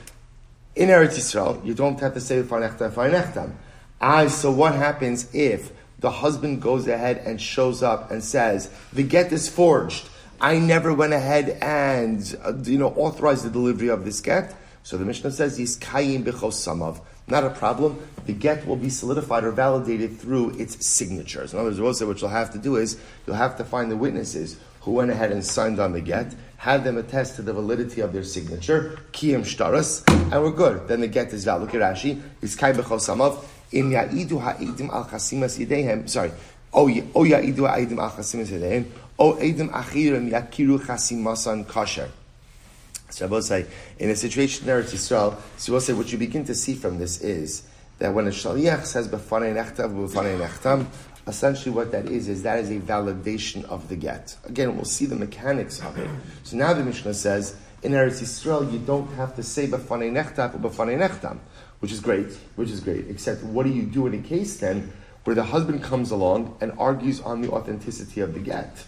in 0.74 0.88
Eretz 0.88 1.18
Yisrael, 1.18 1.62
you 1.66 1.74
don't 1.74 2.00
have 2.00 2.14
to 2.14 2.20
say 2.22 2.42
farnechtam, 2.42 2.92
farnechtam. 2.92 3.52
I, 4.00 4.28
so 4.28 4.50
what 4.50 4.74
happens 4.74 5.28
if 5.34 5.70
the 5.98 6.10
husband 6.10 6.62
goes 6.62 6.88
ahead 6.88 7.18
and 7.18 7.38
shows 7.38 7.82
up 7.82 8.10
and 8.10 8.24
says, 8.24 8.70
the 8.94 9.02
get 9.02 9.30
is 9.32 9.50
forged. 9.50 10.08
I 10.40 10.58
never 10.58 10.94
went 10.94 11.12
ahead 11.12 11.58
and, 11.60 12.38
uh, 12.42 12.54
you 12.62 12.78
know, 12.78 12.94
authorized 12.94 13.44
the 13.44 13.50
delivery 13.50 13.88
of 13.88 14.06
this 14.06 14.22
get. 14.22 14.54
So 14.82 14.96
the 14.96 15.04
Mishnah 15.04 15.32
says, 15.32 15.58
he's 15.58 15.76
kayim 15.78 16.24
samav. 16.24 17.02
Not 17.28 17.44
a 17.44 17.50
problem. 17.50 17.98
The 18.26 18.32
get 18.32 18.66
will 18.66 18.76
be 18.76 18.88
solidified 18.88 19.44
or 19.44 19.50
validated 19.50 20.18
through 20.18 20.50
its 20.58 20.86
signatures. 20.86 21.52
In 21.52 21.58
other 21.58 21.82
words, 21.82 22.02
what 22.02 22.20
you'll 22.20 22.30
have 22.30 22.52
to 22.52 22.58
do 22.58 22.76
is, 22.76 22.98
you'll 23.26 23.36
have 23.36 23.56
to 23.58 23.64
find 23.64 23.90
the 23.90 23.96
witnesses 23.96 24.58
who 24.80 24.92
went 24.92 25.10
ahead 25.10 25.32
and 25.32 25.44
signed 25.44 25.80
on 25.80 25.92
the 25.92 26.00
get, 26.00 26.34
have 26.58 26.84
them 26.84 26.96
attest 26.96 27.36
to 27.36 27.42
the 27.42 27.52
validity 27.52 28.00
of 28.00 28.12
their 28.12 28.22
signature, 28.22 28.98
kiyim 29.12 29.40
shtaras, 29.40 30.04
and 30.32 30.42
we're 30.42 30.50
good. 30.52 30.86
Then 30.86 31.00
the 31.00 31.08
get 31.08 31.32
is 31.32 31.44
valid. 31.44 31.62
Look 31.62 31.74
at 31.74 31.80
Rashi. 31.80 32.20
It's 32.40 32.54
kai 32.54 32.72
b'chosamav. 32.72 33.44
Im 33.72 33.90
ya'idu 33.90 34.40
ha'idim 34.40 34.90
al 34.90 35.04
chasimas 35.06 35.58
yidehem. 35.58 36.08
Sorry. 36.08 36.30
O 36.72 36.86
ya'idu 36.86 37.68
ha'idim 37.68 37.98
al 37.98 38.10
chasimas 38.10 38.50
yidehem. 38.50 38.86
O 39.18 39.34
edim 39.34 39.70
achirim 39.70 40.30
yakiru 40.30 40.78
chasimasan 40.78 41.66
kasher. 41.66 42.08
So 43.10 43.34
I 43.34 43.40
say, 43.40 43.66
in 43.98 44.10
a 44.10 44.16
situation 44.16 44.66
there, 44.66 44.80
it's 44.80 44.92
Yisrael, 44.92 45.36
so 45.58 45.94
what 45.94 46.12
you 46.12 46.18
begin 46.18 46.44
to 46.46 46.54
see 46.54 46.74
from 46.74 46.98
this 46.98 47.20
is 47.20 47.62
that 47.98 48.12
when 48.12 48.26
a 48.26 48.30
shaliach 48.30 48.84
says 48.84 49.08
b'fanei 49.08 49.54
nechtav 49.54 49.94
b'fanei 49.94 50.38
nechtam, 50.38 50.86
essentially 51.26 51.74
what 51.74 51.92
that 51.92 52.06
is, 52.06 52.28
is 52.28 52.42
that 52.42 52.58
is 52.58 52.70
a 52.70 52.78
validation 52.78 53.64
of 53.64 53.88
the 53.88 53.96
get. 53.96 54.36
Again, 54.44 54.76
we'll 54.76 54.84
see 54.84 55.06
the 55.06 55.16
mechanics 55.16 55.80
of 55.82 55.96
it. 55.98 56.10
So 56.42 56.56
now 56.56 56.72
the 56.72 56.84
Mishnah 56.84 57.14
says, 57.14 57.56
in 57.82 57.92
Eretz 57.92 58.20
Yisrael, 58.20 58.70
you 58.72 58.78
don't 58.80 59.08
have 59.14 59.36
to 59.36 59.42
say 59.42 59.66
b'fanei 59.66 60.10
nechtav 60.10 60.54
or 60.54 60.70
b'fanei 60.70 60.98
nechtam, 60.98 61.38
which 61.80 61.92
is 61.92 62.00
great, 62.00 62.32
which 62.56 62.70
is 62.70 62.80
great. 62.80 63.08
Except, 63.08 63.42
what 63.44 63.66
do 63.66 63.72
you 63.72 63.82
do 63.82 64.06
in 64.06 64.14
a 64.14 64.22
case 64.22 64.58
then 64.58 64.92
where 65.24 65.34
the 65.34 65.44
husband 65.44 65.82
comes 65.82 66.10
along 66.10 66.56
and 66.60 66.72
argues 66.78 67.20
on 67.20 67.40
the 67.40 67.50
authenticity 67.50 68.20
of 68.20 68.34
the 68.34 68.40
get? 68.40 68.84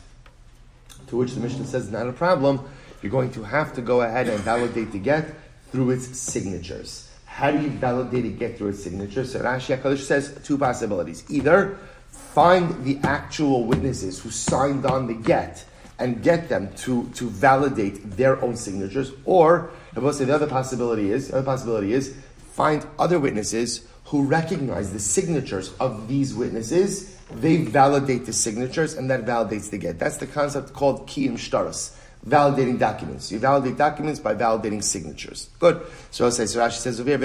To 1.09 1.17
which 1.17 1.33
the 1.33 1.41
Mishnah 1.41 1.67
says, 1.67 1.91
not 1.91 2.07
a 2.09 2.13
problem. 2.13 2.69
You're 3.03 3.13
going 3.13 3.31
to 3.33 3.45
have 3.45 3.75
to 3.75 3.83
go 3.83 4.03
ahead 4.03 4.29
and 4.29 4.41
validate 4.41 4.93
the 4.93 4.99
get 4.99 5.35
through 5.71 5.91
its 5.91 6.19
signatures. 6.19 7.11
How 7.27 7.53
do 7.53 7.61
you 7.61 7.71
validate 7.71 8.25
a 8.25 8.29
get 8.29 8.59
through 8.59 8.69
its 8.69 8.83
signatures? 8.83 9.33
So 9.33 9.41
Rashi 9.41 9.79
HaKadosh 9.79 9.99
says 9.99 10.39
two 10.43 10.59
possibilities. 10.59 11.25
Either 11.31 11.79
find 12.11 12.85
the 12.85 12.99
actual 13.05 13.65
witnesses 13.65 14.19
who 14.21 14.31
signed 14.31 14.85
on 14.85 15.07
the 15.07 15.15
get 15.15 15.65
and 16.01 16.23
get 16.23 16.49
them 16.49 16.73
to, 16.75 17.09
to 17.11 17.29
validate 17.29 18.17
their 18.17 18.43
own 18.43 18.57
signatures, 18.57 19.13
or 19.25 19.71
I 19.95 20.01
will 20.01 20.13
say 20.13 20.25
the 20.25 20.35
other 20.35 20.47
possibility 20.47 21.13
is 21.13 21.29
the 21.29 21.37
other 21.37 21.45
possibility 21.45 21.93
is 21.93 22.17
find 22.53 22.85
other 22.99 23.21
witnesses 23.21 23.87
who 24.05 24.25
recognize 24.25 24.93
the 24.93 25.01
signatures 25.01 25.75
of 25.79 26.09
these 26.09 26.35
witnesses. 26.35 27.17
They 27.31 27.59
validate 27.59 28.27
the 28.27 28.33
signatures, 28.33 28.95
and 28.95 29.11
that 29.11 29.27
validates 29.27 29.71
the 29.71 29.79
get. 29.79 29.99
That's 29.99 30.17
the 30.17 30.27
concept 30.27 30.73
called 30.73 31.07
kiyim 31.07 31.35
shtaras 31.35 31.98
validating 32.29 32.79
documents. 32.79 33.33
You 33.33 33.39
validate 33.39 33.77
documents 33.77 34.21
by 34.21 34.35
validating 34.35 34.83
signatures. 34.83 35.49
Good. 35.59 35.85
So 36.11 36.25
I'll 36.25 36.31
say, 36.31 36.47
so 36.47 36.61
Rashi 36.61 36.79
says, 36.79 37.03
we'll 37.03 37.19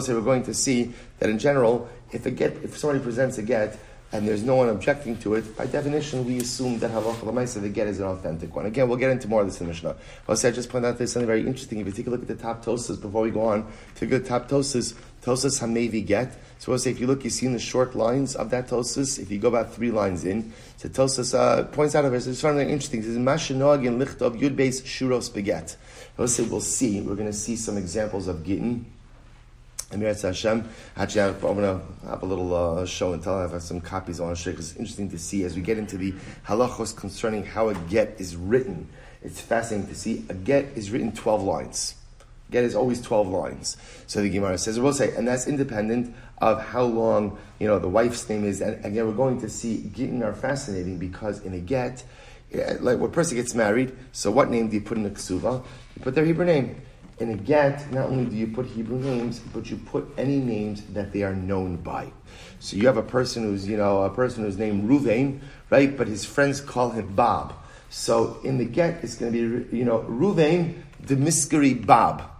say 0.00 0.14
we're 0.14 0.20
going 0.20 0.42
to 0.44 0.54
see 0.54 0.92
that 1.18 1.30
in 1.30 1.38
general, 1.38 1.88
if 2.12 2.26
a 2.26 2.30
get, 2.30 2.52
if 2.62 2.76
somebody 2.78 3.02
presents 3.02 3.38
a 3.38 3.42
get, 3.42 3.78
and 4.12 4.26
there's 4.26 4.42
no 4.42 4.56
one 4.56 4.68
objecting 4.68 5.16
to 5.18 5.34
it, 5.34 5.56
by 5.56 5.66
definition, 5.66 6.24
we 6.24 6.38
assume 6.38 6.78
that 6.80 6.90
halacha 6.90 7.22
l'maisa, 7.22 7.60
the 7.60 7.68
get 7.68 7.86
is 7.86 8.00
an 8.00 8.06
authentic 8.06 8.54
one. 8.54 8.66
Again, 8.66 8.88
we'll 8.88 8.98
get 8.98 9.10
into 9.10 9.28
more 9.28 9.42
of 9.42 9.46
this 9.46 9.60
in 9.60 9.68
Mishnah. 9.68 9.96
Say, 10.34 10.48
I 10.48 10.50
just 10.50 10.68
point 10.68 10.84
out 10.84 10.98
there's 10.98 11.12
something 11.12 11.26
very 11.26 11.46
interesting. 11.46 11.78
If 11.78 11.86
you 11.86 11.92
take 11.92 12.08
a 12.08 12.10
look 12.10 12.22
at 12.22 12.28
the 12.28 12.34
top 12.34 12.64
Tosfos 12.64 13.00
before 13.00 13.22
we 13.22 13.30
go 13.30 13.42
on, 13.42 13.70
take 13.94 14.10
a 14.10 14.14
look 14.14 14.22
at 14.22 14.24
the 14.24 14.28
top 14.28 14.48
Tosfos, 14.48 14.94
Tosfos 15.22 15.60
hamevi 15.60 16.04
get, 16.04 16.36
so 16.58 16.72
we'll 16.72 16.78
say, 16.78 16.90
if 16.90 16.98
you 16.98 17.06
look, 17.06 17.24
you 17.24 17.30
see 17.30 17.46
in 17.46 17.52
the 17.52 17.58
short 17.58 17.94
lines 17.94 18.34
of 18.34 18.50
that 18.50 18.68
Tosfos, 18.68 19.18
if 19.18 19.30
you 19.30 19.38
go 19.38 19.48
about 19.48 19.72
three 19.72 19.90
lines 19.90 20.24
in, 20.24 20.52
so 20.76 20.88
Tosfos 20.88 21.38
uh, 21.38 21.64
points 21.64 21.94
out 21.94 22.04
of 22.04 22.12
it, 22.12 22.26
it's 22.26 22.40
something 22.40 22.68
interesting. 22.68 23.00
It 23.00 23.04
says, 23.04 23.16
Mashanoag 23.16 23.86
in 23.86 23.98
Lichtov 23.98 24.40
Yud 24.40 24.56
Beis 24.56 24.82
Shuros 24.82 25.32
Beget. 25.32 25.76
We'll 26.16 26.28
say, 26.28 26.42
we'll 26.42 26.60
see, 26.60 27.00
we're 27.00 27.14
going 27.14 27.30
to 27.30 27.32
see 27.32 27.54
some 27.56 27.76
examples 27.76 28.28
of 28.28 28.44
Gittin. 28.44 28.86
And 29.92 30.02
Hashem, 30.02 30.68
actually, 30.96 31.20
I'm 31.22 31.40
going 31.40 31.80
to 31.80 32.08
have 32.08 32.22
a 32.22 32.26
little 32.26 32.54
uh, 32.54 32.86
show 32.86 33.12
and 33.12 33.22
tell. 33.22 33.34
I 33.34 33.48
have 33.48 33.60
some 33.60 33.80
copies 33.80 34.20
I 34.20 34.24
want 34.24 34.36
to 34.36 34.42
share 34.42 34.52
because 34.52 34.70
it's 34.70 34.78
interesting 34.78 35.10
to 35.10 35.18
see 35.18 35.42
as 35.42 35.56
we 35.56 35.62
get 35.62 35.78
into 35.78 35.98
the 35.98 36.14
halachos 36.46 36.96
concerning 36.96 37.44
how 37.44 37.70
a 37.70 37.74
get 37.74 38.14
is 38.18 38.36
written. 38.36 38.88
It's 39.22 39.40
fascinating 39.40 39.88
to 39.88 39.96
see. 39.96 40.24
A 40.28 40.34
get 40.34 40.66
is 40.76 40.92
written 40.92 41.12
12 41.12 41.42
lines. 41.42 41.94
Get 42.52 42.64
is 42.64 42.76
always 42.76 43.00
12 43.00 43.28
lines. 43.28 43.76
So 44.06 44.22
the 44.22 44.30
Gemara 44.30 44.58
says, 44.58 44.78
we'll 44.78 44.92
say, 44.92 45.14
and 45.16 45.26
that's 45.26 45.48
independent 45.48 46.14
of 46.38 46.62
how 46.62 46.84
long, 46.84 47.38
you 47.58 47.66
know, 47.66 47.78
the 47.78 47.88
wife's 47.88 48.28
name 48.28 48.44
is. 48.44 48.60
And 48.60 48.84
again, 48.84 49.06
we're 49.06 49.12
going 49.12 49.40
to 49.40 49.48
see 49.48 49.90
Gittin 49.92 50.22
are 50.22 50.32
fascinating 50.32 50.98
because 50.98 51.44
in 51.44 51.52
a 51.52 51.58
get, 51.58 52.04
eh, 52.52 52.76
like 52.80 52.98
when 52.98 53.10
a 53.10 53.12
person 53.12 53.36
gets 53.36 53.54
married, 53.54 53.96
so 54.12 54.30
what 54.30 54.50
name 54.50 54.68
do 54.68 54.76
you 54.76 54.82
put 54.82 54.96
in 54.96 55.02
the 55.02 55.10
ksuva? 55.10 55.64
You 55.96 56.02
put 56.02 56.14
their 56.14 56.24
Hebrew 56.24 56.44
name. 56.44 56.80
In 57.20 57.30
a 57.30 57.36
get, 57.36 57.92
not 57.92 58.06
only 58.06 58.24
do 58.24 58.34
you 58.34 58.48
put 58.48 58.66
Hebrew 58.66 58.98
names, 58.98 59.38
but 59.38 59.70
you 59.70 59.76
put 59.76 60.12
any 60.16 60.38
names 60.38 60.82
that 60.94 61.12
they 61.12 61.22
are 61.22 61.34
known 61.34 61.76
by. 61.76 62.10
So 62.58 62.76
you 62.76 62.86
have 62.86 62.96
a 62.96 63.02
person 63.02 63.44
who's, 63.44 63.68
you 63.68 63.76
know, 63.76 64.02
a 64.02 64.10
person 64.10 64.44
who's 64.44 64.56
named 64.56 64.88
Ruvain, 64.88 65.40
right? 65.68 65.96
But 65.96 66.08
his 66.08 66.24
friends 66.24 66.60
call 66.60 66.90
him 66.90 67.14
Bob. 67.14 67.54
So 67.90 68.40
in 68.42 68.58
the 68.58 68.64
get, 68.64 69.04
it's 69.04 69.16
going 69.16 69.32
to 69.32 69.64
be, 69.64 69.76
you 69.76 69.84
know, 69.84 70.00
Ruvain, 70.08 70.82
the 71.00 71.16
Miskari 71.16 71.74
Bob 71.86 72.30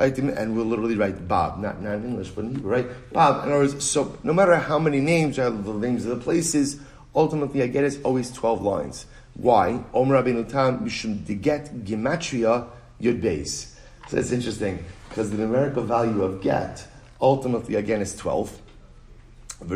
right? 0.00 0.16
And 0.16 0.56
we'll 0.56 0.64
literally 0.64 0.96
write 0.96 1.28
Bob, 1.28 1.58
not, 1.58 1.82
not 1.82 1.96
in 1.96 2.04
English, 2.06 2.30
but 2.30 2.46
in 2.46 2.54
Hebrew, 2.54 2.70
right? 2.70 3.12
Bob. 3.12 3.44
In 3.44 3.52
other 3.52 3.60
words, 3.60 3.84
so 3.84 4.16
no 4.24 4.32
matter 4.32 4.56
how 4.56 4.78
many 4.78 4.98
names, 4.98 5.38
are 5.38 5.50
the 5.50 5.74
names 5.74 6.06
of 6.06 6.16
the 6.16 6.24
places, 6.24 6.80
ultimately 7.14 7.62
I 7.62 7.66
get 7.66 7.84
it's 7.84 7.98
always 8.02 8.32
12 8.32 8.62
lines. 8.62 9.06
Why? 9.34 9.84
Omer 9.92 10.22
Rabbeinu 10.22 10.48
Tam, 10.48 10.80
Mishum 10.80 11.18
Deget 11.18 11.84
Gematria 11.84 12.66
Yud 13.00 13.20
Beis. 13.20 13.74
So 14.10 14.16
it's 14.16 14.32
interesting, 14.32 14.84
because 15.08 15.30
the 15.30 15.36
numerical 15.36 15.84
value 15.84 16.24
of 16.24 16.42
get, 16.42 16.84
ultimately 17.20 17.76
again 17.76 18.00
is 18.00 18.16
12. 18.16 18.50
So 19.60 19.66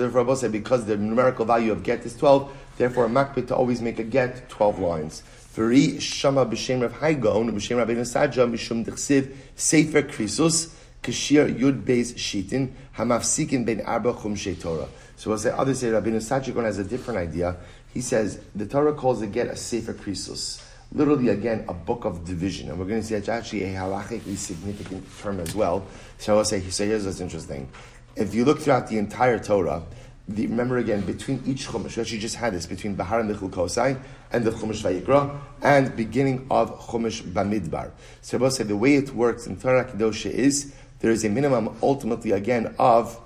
therefore, 0.00 0.24
Rabbi 0.24 0.34
said 0.34 0.50
because 0.50 0.84
the 0.86 0.96
numerical 0.96 1.44
value 1.44 1.70
of 1.70 1.84
get 1.84 2.04
is 2.04 2.16
12, 2.16 2.50
therefore 2.76 3.06
makbid 3.06 3.46
to 3.46 3.54
always 3.54 3.80
make 3.80 4.00
a 4.00 4.02
get 4.02 4.48
12 4.48 4.80
lines. 4.80 5.22
V'ri 5.54 6.00
shama 6.00 6.44
b'shem 6.44 6.82
Rav 6.82 6.94
Hai 6.94 7.12
Gaon 7.12 7.52
b'shem 7.52 7.76
Rabbeinu 7.76 8.00
Saadia 8.00 8.50
mishum 8.50 8.84
dechsiv 8.84 9.32
sefer 9.54 10.02
krisus 10.02 10.74
Kashir 11.04 11.56
Yud 11.56 11.82
Beis 11.84 12.14
Shitin, 12.14 12.72
Hamafsikin 12.96 13.64
Ben 13.64 13.80
Arba 13.82 14.12
Chumshe 14.14 14.60
Torah. 14.60 14.88
So 15.14 15.30
we'll 15.30 15.38
say, 15.38 15.50
others 15.50 15.78
say 15.78 15.90
Rabbi 15.90 16.08
Sachikon 16.08 16.64
has 16.64 16.78
a 16.78 16.84
different 16.84 17.20
idea. 17.20 17.58
He 17.94 18.00
says, 18.00 18.40
the 18.56 18.66
Torah 18.66 18.92
calls 18.92 19.22
a 19.22 19.28
get 19.28 19.46
a 19.46 19.54
Sefer 19.54 19.94
Krisus. 19.94 20.64
Literally, 20.96 21.28
again, 21.28 21.66
a 21.68 21.74
book 21.74 22.06
of 22.06 22.24
division. 22.24 22.70
And 22.70 22.78
we're 22.78 22.86
going 22.86 23.02
to 23.02 23.06
see 23.06 23.14
it's 23.14 23.28
actually 23.28 23.64
a 23.64 23.74
halachically 23.74 24.34
significant 24.36 25.04
term 25.20 25.40
as 25.40 25.54
well. 25.54 25.86
So 26.16 26.38
I'll 26.38 26.44
say, 26.44 26.62
so 26.70 26.86
here's 26.86 27.04
what's 27.04 27.20
interesting. 27.20 27.68
If 28.16 28.34
you 28.34 28.46
look 28.46 28.60
throughout 28.60 28.88
the 28.88 28.96
entire 28.96 29.38
Torah, 29.38 29.82
the, 30.26 30.46
remember 30.46 30.78
again, 30.78 31.02
between 31.02 31.42
each 31.44 31.66
Chumash, 31.68 31.96
we 31.96 32.00
actually 32.00 32.18
just 32.18 32.36
had 32.36 32.54
this, 32.54 32.64
between 32.64 32.94
Bahar 32.94 33.20
and 33.20 33.30
Bechukosai, 33.30 34.00
and 34.32 34.42
the 34.42 34.50
Chumash 34.50 34.82
Vayikra, 34.82 35.38
and 35.60 35.94
beginning 35.94 36.46
of 36.50 36.80
Chumash 36.80 37.20
Bamidbar. 37.22 37.90
So 38.22 38.38
Rabbi 38.38 38.48
said 38.48 38.68
the 38.68 38.76
way 38.76 38.96
it 38.96 39.14
works 39.14 39.46
in 39.46 39.60
Torah 39.60 39.84
Kedosha 39.84 40.30
is, 40.30 40.74
there 41.00 41.10
is 41.10 41.26
a 41.26 41.28
minimum, 41.28 41.76
ultimately, 41.82 42.30
again, 42.30 42.74
of 42.78 43.20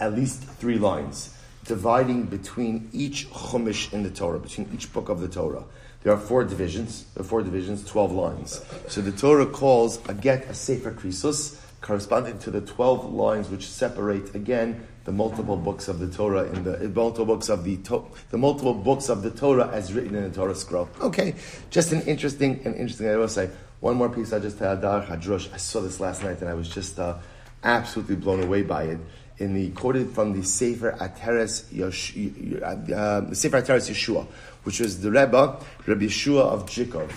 at 0.00 0.12
least 0.12 0.42
three 0.42 0.76
lines, 0.76 1.32
dividing 1.64 2.24
between 2.24 2.90
each 2.92 3.30
Chumash 3.30 3.92
in 3.92 4.02
the 4.02 4.10
Torah, 4.10 4.40
between 4.40 4.68
each 4.74 4.92
book 4.92 5.08
of 5.08 5.20
the 5.20 5.28
Torah. 5.28 5.62
There 6.04 6.12
are 6.12 6.20
four 6.20 6.44
divisions, 6.44 7.06
there 7.14 7.22
are 7.22 7.26
four 7.26 7.42
divisions, 7.42 7.84
12 7.84 8.12
lines. 8.12 8.64
So 8.88 9.00
the 9.00 9.10
Torah 9.10 9.46
calls 9.46 10.06
a 10.06 10.12
get 10.12 10.44
a 10.50 10.54
Sefer 10.54 10.92
Krisus, 10.92 11.58
corresponding 11.80 12.38
to 12.40 12.50
the 12.50 12.60
12 12.60 13.12
lines 13.12 13.48
which 13.48 13.66
separate, 13.66 14.34
again, 14.34 14.86
the 15.04 15.12
multiple 15.12 15.56
books 15.56 15.88
of 15.88 15.98
the 15.98 16.08
Torah 16.08 16.44
in 16.44 16.64
the 16.64 16.88
multiple 16.90 17.24
books 17.24 17.48
of 17.48 17.64
the 17.64 17.78
to, 17.78 18.04
the 18.30 18.38
multiple 18.38 18.74
books 18.74 19.08
of 19.08 19.22
the 19.22 19.30
Torah 19.30 19.68
as 19.68 19.92
written 19.92 20.14
in 20.14 20.24
the 20.24 20.34
Torah 20.34 20.54
scroll. 20.54 20.88
Okay, 21.00 21.34
just 21.70 21.92
an 21.92 22.02
interesting 22.02 22.60
an 22.64 22.74
interesting. 22.74 23.08
I 23.08 23.16
will 23.16 23.28
say 23.28 23.50
one 23.80 23.96
more 23.96 24.08
piece. 24.08 24.32
I 24.32 24.38
just 24.38 24.58
had 24.58 24.80
Dar 24.80 25.02
Hadrush. 25.02 25.52
I 25.52 25.58
saw 25.58 25.80
this 25.80 26.00
last 26.00 26.22
night 26.22 26.40
and 26.40 26.48
I 26.48 26.54
was 26.54 26.68
just 26.68 26.98
uh, 26.98 27.16
absolutely 27.62 28.16
blown 28.16 28.42
away 28.42 28.62
by 28.62 28.84
it. 28.84 28.98
In 29.36 29.52
the 29.52 29.70
quoted 29.70 30.10
from 30.12 30.32
the 30.32 30.46
Sefer 30.46 30.92
Ateres 30.92 31.70
Yosh, 31.72 32.16
uh, 32.62 33.20
the 33.20 33.34
Sefer 33.34 33.60
Ateres 33.60 33.90
Yeshua, 33.90 34.26
which 34.64 34.80
was 34.80 35.00
the 35.00 35.10
Rebbe 35.10 35.58
Rabbi 35.86 36.04
Yeshua 36.04 36.42
of 36.42 36.66
Dzikov. 36.66 37.10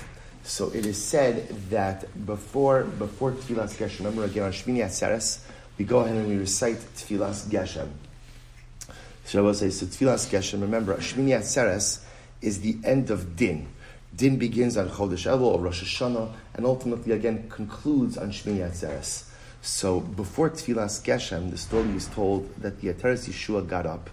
So 0.44 0.70
it 0.70 0.86
is 0.86 1.04
said 1.04 1.50
that 1.72 2.26
before 2.26 2.84
before 2.84 3.34
Tfilas 3.34 3.76
Geshem, 3.76 4.00
remember 4.00 4.24
again 4.24 4.44
on 4.44 4.52
Shmini 4.52 4.86
Atzeres, 4.86 5.40
we 5.78 5.86
go 5.86 6.00
ahead 6.00 6.16
and 6.16 6.28
we 6.28 6.38
recite 6.38 6.78
Tfilas 6.96 7.48
Geshem. 7.50 7.90
So 9.26 9.40
I 9.40 9.42
will 9.42 9.54
say, 9.54 9.70
so 9.72 9.86
Tfilas 9.86 10.30
Geshem, 10.30 10.62
remember, 10.62 10.96
Shmini 10.96 11.38
Atzeres 11.38 12.02
is 12.42 12.62
the 12.62 12.78
end 12.86 13.10
of 13.10 13.36
Din. 13.36 13.68
Din 14.16 14.38
begins 14.38 14.78
on 14.78 14.88
Chodesh 14.88 15.30
Elul 15.30 15.42
or 15.42 15.60
Rosh 15.60 15.84
Hashanah, 15.84 16.32
and 16.54 16.66
ultimately 16.66 17.12
again 17.12 17.50
concludes 17.50 18.18
on 18.18 18.32
Shmini 18.32 18.60
Atzeres. 18.60 19.30
So 19.62 20.00
before 20.00 20.50
Tfilas 20.52 21.04
Geshem, 21.04 21.52
the 21.52 21.58
story 21.58 21.90
is 21.90 22.08
told 22.08 22.56
that 22.62 22.80
the 22.80 22.94
Ateres 22.94 23.28
Yeshua 23.28 23.68
got 23.68 23.86
up, 23.86 24.10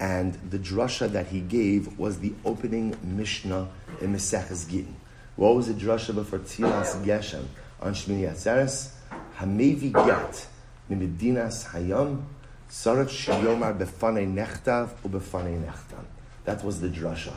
and 0.00 0.34
the 0.50 0.58
drasha 0.58 1.10
that 1.12 1.28
he 1.28 1.40
gave 1.40 1.98
was 1.98 2.18
the 2.18 2.32
opening 2.44 2.96
Mishnah 3.02 3.68
in 4.00 4.12
Maseches 4.14 4.68
Gittin. 4.68 4.96
What 5.36 5.54
was 5.54 5.68
the 5.68 5.74
drasha 5.74 6.14
before 6.14 6.40
Tfilas 6.40 7.02
Geshem 7.04 7.44
on 7.80 7.94
Shmini 7.94 8.30
Atzeres? 8.30 8.90
Hamevi 9.38 9.92
Get 9.92 10.46
Mimedinas 10.90 11.66
Hayam 11.70 12.22
Sarat 12.68 13.08
Shiyomar 13.08 13.78
Befane 13.78 14.32
Nechtav 14.32 14.90
Ubefane 15.04 15.64
Nechtan. 15.64 16.04
That 16.44 16.62
was 16.64 16.80
the 16.80 16.88
drasha. 16.88 17.32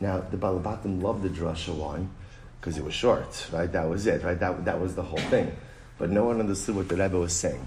Now 0.00 0.20
the 0.20 0.36
Balabatim 0.36 1.02
loved 1.02 1.22
the 1.22 1.28
drasha. 1.28 1.74
Why? 1.74 2.06
Because 2.60 2.78
it 2.78 2.84
was 2.84 2.94
short, 2.94 3.48
right? 3.52 3.70
That 3.70 3.88
was 3.88 4.06
it, 4.06 4.22
right? 4.22 4.38
That, 4.38 4.64
that 4.64 4.80
was 4.80 4.94
the 4.94 5.02
whole 5.02 5.18
thing. 5.18 5.54
But 5.98 6.10
no 6.10 6.24
one 6.24 6.40
understood 6.40 6.76
what 6.76 6.88
the 6.88 6.96
Rebbe 6.96 7.18
was 7.18 7.34
saying. 7.34 7.66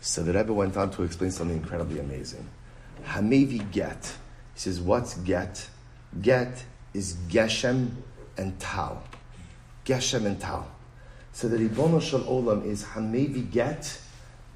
So 0.00 0.22
the 0.22 0.32
Rebbe 0.32 0.52
went 0.52 0.76
on 0.76 0.90
to 0.92 1.02
explain 1.02 1.30
something 1.30 1.56
incredibly 1.56 1.98
amazing. 1.98 2.46
Hamevi 3.04 3.70
Get. 3.70 4.16
He 4.54 4.60
says, 4.60 4.80
what's 4.80 5.14
Get? 5.18 5.68
Get 6.20 6.64
is 6.92 7.14
Geshem 7.28 7.90
and 8.36 8.58
Tal. 8.60 9.02
Geshem 9.84 10.26
and 10.26 10.40
Tal. 10.40 10.70
So 11.32 11.48
the 11.48 11.56
Ribono 11.56 12.00
Shel 12.00 12.20
Olam 12.20 12.64
is 12.64 12.84
Hamevi 12.84 13.50
Get 13.50 13.98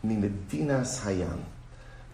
Mimedinas 0.04 1.00
Hayam. 1.02 1.40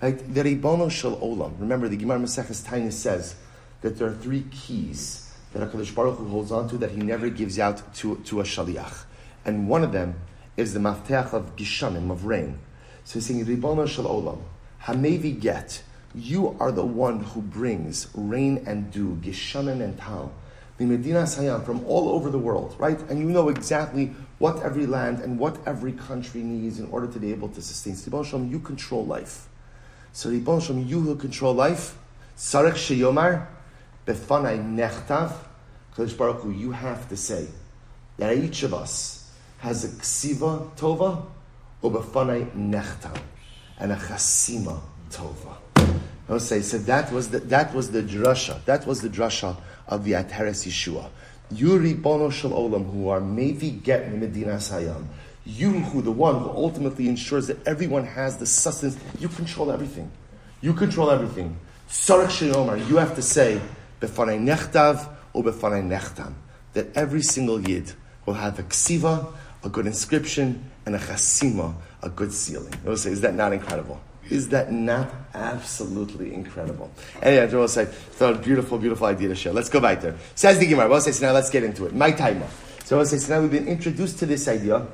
Right? 0.01 0.35
The 0.35 0.43
Ribono 0.43 0.91
Shel 0.91 1.17
Olam. 1.19 1.61
Remember, 1.61 1.89
the 1.89 1.97
Gemara 1.97 2.19
Maseches 2.19 2.67
Taanis 2.67 2.95
says 2.95 3.35
that 3.83 3.99
there 3.99 4.09
are 4.09 4.15
three 4.15 4.45
keys 4.51 5.33
that 5.53 5.71
HaKadosh 5.71 5.95
Baruch 5.95 6.19
Hu 6.19 6.29
holds 6.29 6.51
on 6.51 6.69
to 6.69 6.79
that 6.79 6.91
he 6.91 6.97
never 6.97 7.29
gives 7.29 7.59
out 7.59 7.95
to, 7.97 8.17
to 8.17 8.41
a 8.41 8.43
shaliach. 8.43 9.05
And 9.45 9.69
one 9.69 9.85
of 9.85 9.93
them 9.93 10.15
is 10.57 10.73
the 10.73 10.81
mafteach 10.81 11.33
of 11.33 11.57
gishanim, 11.57 12.11
of 12.11 12.25
rain. 12.25 12.59
So 13.05 13.15
he's 13.15 13.27
saying, 13.27 13.45
Ribono 13.45 13.87
Shel 13.87 14.07
Olam, 14.07 14.41
Hamevi 14.83 15.39
Get, 15.39 15.83
you 16.15 16.57
are 16.61 16.71
the 16.71 16.85
one 16.85 17.21
who 17.21 17.43
brings 17.43 18.09
rain 18.15 18.63
and 18.67 18.91
dew, 18.93 19.19
gishanim 19.21 19.83
and 19.83 19.99
tal, 19.99 20.33
the 20.79 20.85
Medina 20.85 21.23
Sayam 21.23 21.65
from 21.65 21.85
all 21.87 22.11
over 22.11 22.31
the 22.31 22.39
world, 22.39 22.75
right? 22.79 22.99
And 23.09 23.19
you 23.19 23.27
know 23.27 23.49
exactly 23.49 24.13
what 24.39 24.63
every 24.63 24.87
land 24.87 25.21
and 25.21 25.39
what 25.39 25.59
every 25.67 25.93
country 25.93 26.43
needs 26.43 26.79
in 26.79 26.87
order 26.87 27.07
to 27.07 27.19
be 27.19 27.31
able 27.31 27.49
to 27.49 27.63
sustain. 27.63 27.97
Shalom, 28.25 28.51
you 28.51 28.59
control 28.59 29.05
life. 29.07 29.49
So 30.13 30.31
Shalom, 30.31 30.87
you 30.87 31.01
who 31.01 31.17
control 31.17 31.55
life, 31.55 31.97
Sarek 32.37 32.75
Sheyomar, 32.75 33.47
Befanai 34.07 34.63
Nechtav, 34.63 35.33
Kodesh 35.97 36.17
Baruch 36.17 36.43
Hu, 36.43 36.51
you 36.51 36.73
have 36.73 37.09
to 37.09 37.17
say 37.17 37.47
that 38.19 38.37
each 38.37 38.65
of 38.65 38.75
us 38.75 39.33
has 39.59 39.85
a 39.85 39.89
ksiva 39.89 40.77
tova 40.77 41.25
or 41.83 41.91
Befanai 41.91 42.51
Nechtav 42.53 43.17
and 43.79 43.93
a 43.93 43.97
chasima 43.97 44.81
tova. 45.11 45.64
Say, 46.39 46.63
so 46.63 46.79
that 46.79 47.13
was 47.13 47.29
the, 47.29 47.41
that 47.41 47.75
was 47.75 47.91
the 47.91 48.03
drasha. 48.03 48.65
That 48.65 48.87
was 48.87 49.03
the 49.03 49.11
drasha 49.11 49.57
of 49.87 50.05
the 50.05 50.13
Ateres 50.13 50.67
Yeshua. 50.67 51.11
You, 51.51 51.79
Ribono 51.79 52.33
Shel 52.33 52.53
Olam, 52.53 52.91
who 52.91 53.09
are 53.09 53.21
maybe 53.21 53.71
get 53.71 54.11
Medina 54.11 54.55
Sayam. 54.55 55.05
You, 55.45 55.71
who 55.71 56.01
the 56.01 56.11
one 56.11 56.41
who 56.41 56.49
ultimately 56.49 57.09
ensures 57.09 57.49
that 57.49 57.67
everyone 57.67 58.07
has 58.07 58.39
the 58.39 58.47
sustenance, 58.47 58.97
you 59.21 59.29
control 59.29 59.71
everything. 59.71 60.11
You 60.63 60.73
control 60.73 61.11
everything. 61.11 61.59
Sarach 61.89 62.29
Sheyomar, 62.29 62.89
you 62.89 62.97
have 62.97 63.15
to 63.17 63.23
say, 63.23 63.61
Befanei 64.01 64.41
Nechtav 64.41 65.07
or 65.35 65.45
Befanei 65.45 65.87
Nechtam. 65.87 66.33
That 66.73 66.97
every 66.97 67.23
single 67.23 67.61
Yid 67.61 67.93
will 68.25 68.35
have 68.35 68.59
a 68.59 68.63
ksiva, 68.63 69.33
a 69.63 69.69
good 69.69 69.87
inscription, 69.87 70.71
and 70.87 70.95
a 70.95 70.99
chasima, 70.99 71.75
a 72.03 72.09
good 72.09 72.33
sealing. 72.33 72.75
Say, 72.97 73.11
is 73.11 73.21
that 73.21 73.35
not 73.35 73.53
incredible? 73.53 74.01
Is 74.31 74.49
that 74.49 74.73
not 74.73 75.11
absolutely 75.35 76.33
incredible? 76.33 76.91
Anyway, 77.23 77.43
I 77.43 77.55
will 77.55 77.69
say, 77.69 77.85
thought 77.85 78.43
beautiful, 78.43 78.79
beautiful 78.79 79.07
idea 79.07 79.29
to 79.29 79.35
share. 79.35 79.53
Let's 79.53 79.69
go 79.69 79.81
back 79.81 80.01
there. 80.01 80.17
Says 80.35 80.59
the 80.59 80.67
Gemara. 80.67 81.01
Say, 81.01 81.13
so 81.13 81.27
now 81.27 81.33
let's 81.33 81.51
get 81.51 81.63
into 81.63 81.87
it. 81.87 81.95
My 81.95 82.11
timer. 82.11 82.49
So 82.85 83.01
I 83.01 83.05
so 83.05 83.35
now 83.35 83.41
we've 83.41 83.51
been 83.51 83.67
introduced 83.67 84.19
to 84.19 84.27
this 84.27 84.47
idea, 84.47 84.87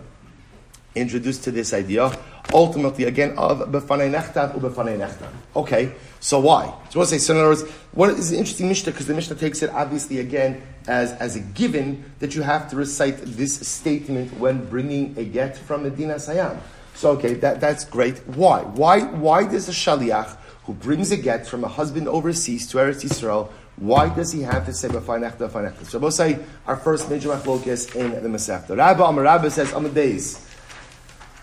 introduced 0.94 1.42
to 1.44 1.50
this 1.50 1.74
idea, 1.74 2.16
ultimately 2.52 3.04
again 3.04 3.36
of 3.36 3.58
befanei 3.68 4.10
nechtav 4.10 4.54
ubefanei 4.54 4.96
nechtav. 4.96 5.28
Okay, 5.56 5.92
so 6.20 6.38
why? 6.38 6.72
So 6.90 7.00
we'll 7.00 7.06
say, 7.06 7.18
so 7.18 7.32
in 7.34 7.40
other 7.40 7.48
words, 7.48 7.62
what 7.92 8.10
is 8.10 8.30
an 8.30 8.38
interesting 8.38 8.68
Mishnah 8.68 8.92
because 8.92 9.06
the 9.06 9.14
Mishnah 9.14 9.36
takes 9.36 9.62
it 9.62 9.70
obviously 9.70 10.20
again 10.20 10.62
as, 10.86 11.12
as 11.14 11.34
a 11.34 11.40
given 11.40 12.04
that 12.20 12.36
you 12.36 12.42
have 12.42 12.70
to 12.70 12.76
recite 12.76 13.16
this 13.22 13.66
statement 13.66 14.38
when 14.38 14.64
bringing 14.66 15.18
a 15.18 15.24
get 15.24 15.56
from 15.56 15.82
Medina 15.82 16.14
Sayam. 16.14 16.60
So 17.00 17.12
okay, 17.12 17.32
that, 17.32 17.62
that's 17.62 17.86
great. 17.86 18.18
Why? 18.28 18.60
Why? 18.60 19.00
Why 19.00 19.48
does 19.48 19.70
a 19.70 19.72
shaliach 19.72 20.36
who 20.64 20.74
brings 20.74 21.10
a 21.10 21.16
get 21.16 21.46
from 21.46 21.64
a 21.64 21.68
husband 21.68 22.06
overseas 22.06 22.68
to 22.68 22.76
Eretz 22.76 23.02
Yisrael, 23.02 23.50
why 23.76 24.14
does 24.14 24.32
he 24.32 24.42
have 24.42 24.66
to 24.66 24.74
say 24.74 24.88
b'fanechta 24.88 25.48
b'fanechta? 25.48 25.86
So 25.86 25.98
we'll 25.98 26.10
say 26.10 26.38
our 26.66 26.76
first 26.76 27.08
major 27.08 27.30
machlokes 27.30 27.96
in 27.96 28.22
the 28.22 28.28
Masechta. 28.28 28.76
Rabbi 28.76 29.08
Amar 29.08 29.24
Rabbi 29.24 29.48
says 29.48 29.72
Amadeus. 29.72 30.46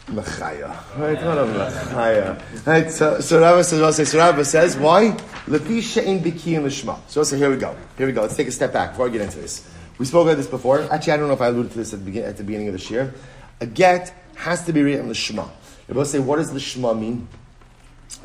Machaya. 0.06 0.70
Right, 0.96 1.26
what 1.26 1.40
a 1.40 1.46
Machaya. 1.46 2.68
Right, 2.68 2.92
so, 2.92 3.20
so 3.20 3.42
Rabbi 3.42 3.64
says, 3.64 3.82
well, 3.82 3.92
so 3.92 4.18
Rabbi 4.20 4.44
says, 4.44 4.78
why? 4.78 5.18
Lepi 5.48 5.82
she'in 5.82 6.20
b'kiyim 6.20 6.66
l'shma. 6.66 7.00
So, 7.08 7.24
here 7.36 7.50
we 7.50 7.58
go. 7.58 7.76
Here 7.98 8.06
we 8.06 8.14
go. 8.14 8.22
Let's 8.22 8.36
take 8.36 8.48
a 8.48 8.52
step 8.52 8.74
back 8.74 8.92
before 8.92 9.08
I 9.08 9.10
get 9.10 9.22
into 9.22 9.40
this. 9.40 9.68
We 9.98 10.06
spoke 10.06 10.28
about 10.28 10.38
this 10.38 10.46
before. 10.46 10.82
Actually, 10.94 11.14
I 11.14 11.18
don't 11.18 11.28
know 11.28 11.34
if 11.34 11.42
I 11.42 11.48
alluded 11.48 11.72
to 11.72 11.78
this 11.80 11.94
at 11.96 12.06
the, 12.06 12.24
at 12.24 12.38
the 12.38 12.44
beginning 12.44 12.68
of 12.68 12.74
this 12.74 12.92
year. 12.92 13.16
A 13.60 13.66
get 13.66 14.14
has 14.38 14.64
to 14.66 14.74
be 14.74 14.82
written 14.82 15.10
Lishma. 15.10 15.50
You 15.88 15.94
both 15.94 16.08
say, 16.08 16.20
what 16.20 16.38
does 16.38 16.52
Lishma 16.52 16.98
mean? 16.98 17.28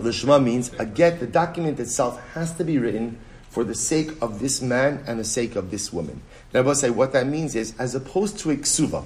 Lishma 0.00 0.42
means 0.42 0.72
a 0.78 0.86
get, 0.86 1.20
the 1.20 1.26
document 1.26 1.80
itself 1.80 2.20
has 2.34 2.54
to 2.54 2.64
be 2.64 2.78
written 2.78 3.18
for 3.50 3.64
the 3.64 3.74
sake 3.74 4.10
of 4.22 4.38
this 4.40 4.62
man 4.62 5.02
and 5.06 5.18
the 5.18 5.24
sake 5.24 5.56
of 5.56 5.70
this 5.70 5.92
woman. 5.92 6.22
Now, 6.54 6.62
both 6.62 6.78
say, 6.78 6.90
what 6.90 7.12
that 7.12 7.26
means 7.26 7.54
is, 7.54 7.74
as 7.78 7.94
opposed 7.94 8.38
to 8.40 8.50
a 8.50 8.56
ksuva. 8.56 9.04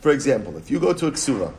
For 0.00 0.10
example, 0.10 0.56
if 0.56 0.70
you 0.70 0.78
go 0.78 0.92
to 0.92 1.06
a 1.06 1.12
ksuva, 1.12 1.52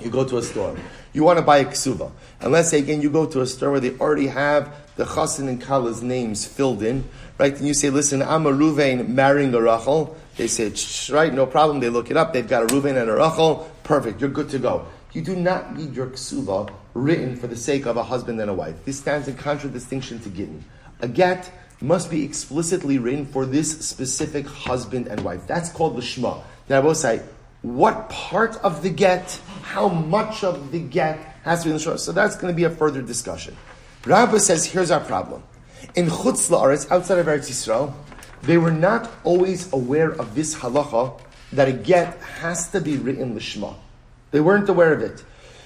you 0.00 0.10
go 0.10 0.24
to 0.24 0.38
a 0.38 0.42
store, 0.42 0.76
you 1.12 1.24
want 1.24 1.38
to 1.38 1.44
buy 1.44 1.58
a 1.58 1.64
ksuva. 1.64 2.12
And 2.40 2.52
let's 2.52 2.68
say 2.68 2.78
again, 2.78 3.02
you 3.02 3.10
go 3.10 3.26
to 3.26 3.40
a 3.40 3.46
store 3.46 3.72
where 3.72 3.80
they 3.80 3.96
already 3.98 4.28
have 4.28 4.72
the 4.96 5.04
chassan 5.04 5.48
and 5.48 5.60
kala's 5.60 6.02
names 6.02 6.46
filled 6.46 6.82
in, 6.82 7.04
right? 7.36 7.56
And 7.56 7.66
you 7.66 7.74
say, 7.74 7.90
listen, 7.90 8.22
I'm 8.22 8.46
a 8.46 8.52
Ruvain 8.52 9.08
marrying 9.08 9.52
a 9.54 9.60
Rachel. 9.60 10.16
They 10.38 10.46
say, 10.46 10.72
right, 11.12 11.34
no 11.34 11.46
problem. 11.46 11.80
They 11.80 11.88
look 11.88 12.12
it 12.12 12.16
up. 12.16 12.32
They've 12.32 12.46
got 12.46 12.62
a 12.62 12.66
Ruvain 12.66 12.96
and 12.96 13.10
a 13.10 13.14
Rachel. 13.14 13.68
Perfect. 13.82 14.20
You're 14.20 14.30
good 14.30 14.48
to 14.50 14.58
go. 14.60 14.86
you 15.12 15.20
do 15.20 15.34
not 15.34 15.76
need 15.76 15.96
your 15.96 16.06
ksuva 16.06 16.70
written 16.94 17.34
for 17.36 17.48
the 17.48 17.56
sake 17.56 17.86
of 17.86 17.96
a 17.96 18.04
husband 18.04 18.40
and 18.40 18.48
a 18.48 18.54
wife. 18.54 18.84
This 18.84 18.98
stands 18.98 19.26
in 19.26 19.36
contradistinction 19.36 20.20
to 20.20 20.30
gittin. 20.30 20.64
A 21.00 21.08
get 21.08 21.50
must 21.80 22.08
be 22.08 22.24
explicitly 22.24 22.98
written 22.98 23.26
for 23.26 23.46
this 23.46 23.80
specific 23.84 24.46
husband 24.46 25.08
and 25.08 25.20
wife. 25.22 25.44
That's 25.48 25.70
called 25.70 25.96
the 25.96 26.02
shema. 26.02 26.40
Now, 26.68 26.76
I 26.76 26.80
will 26.80 26.94
say, 26.94 27.20
what 27.62 28.08
part 28.08 28.56
of 28.58 28.82
the 28.82 28.90
get, 28.90 29.40
how 29.62 29.88
much 29.88 30.44
of 30.44 30.70
the 30.70 30.78
get 30.78 31.18
has 31.42 31.60
to 31.60 31.64
be 31.66 31.70
in 31.70 31.78
the 31.78 31.82
shema. 31.82 31.96
So 31.96 32.12
that's 32.12 32.36
going 32.36 32.52
to 32.52 32.56
be 32.56 32.64
a 32.64 32.70
further 32.70 33.02
discussion. 33.02 33.56
Rabbi 34.06 34.38
says, 34.38 34.64
here's 34.64 34.92
our 34.92 35.00
problem. 35.00 35.42
In 35.96 36.06
Chutz 36.06 36.48
La'aretz, 36.48 36.88
outside 36.92 37.18
of 37.18 37.26
Eretz 37.26 37.50
Yisrael, 37.50 37.92
they 38.42 38.58
were 38.58 38.70
not 38.70 39.10
always 39.24 39.72
aware 39.72 40.12
of 40.12 40.34
this 40.34 40.54
halacha 40.54 41.20
that 41.52 41.68
a 41.68 41.72
get 41.72 42.18
has 42.40 42.70
to 42.70 42.80
be 42.80 42.96
written 42.96 43.34
lishma. 43.34 43.74
They 44.30 44.40
weren't 44.40 44.68
aware 44.68 44.92
of 44.92 45.02
it. 45.02 45.24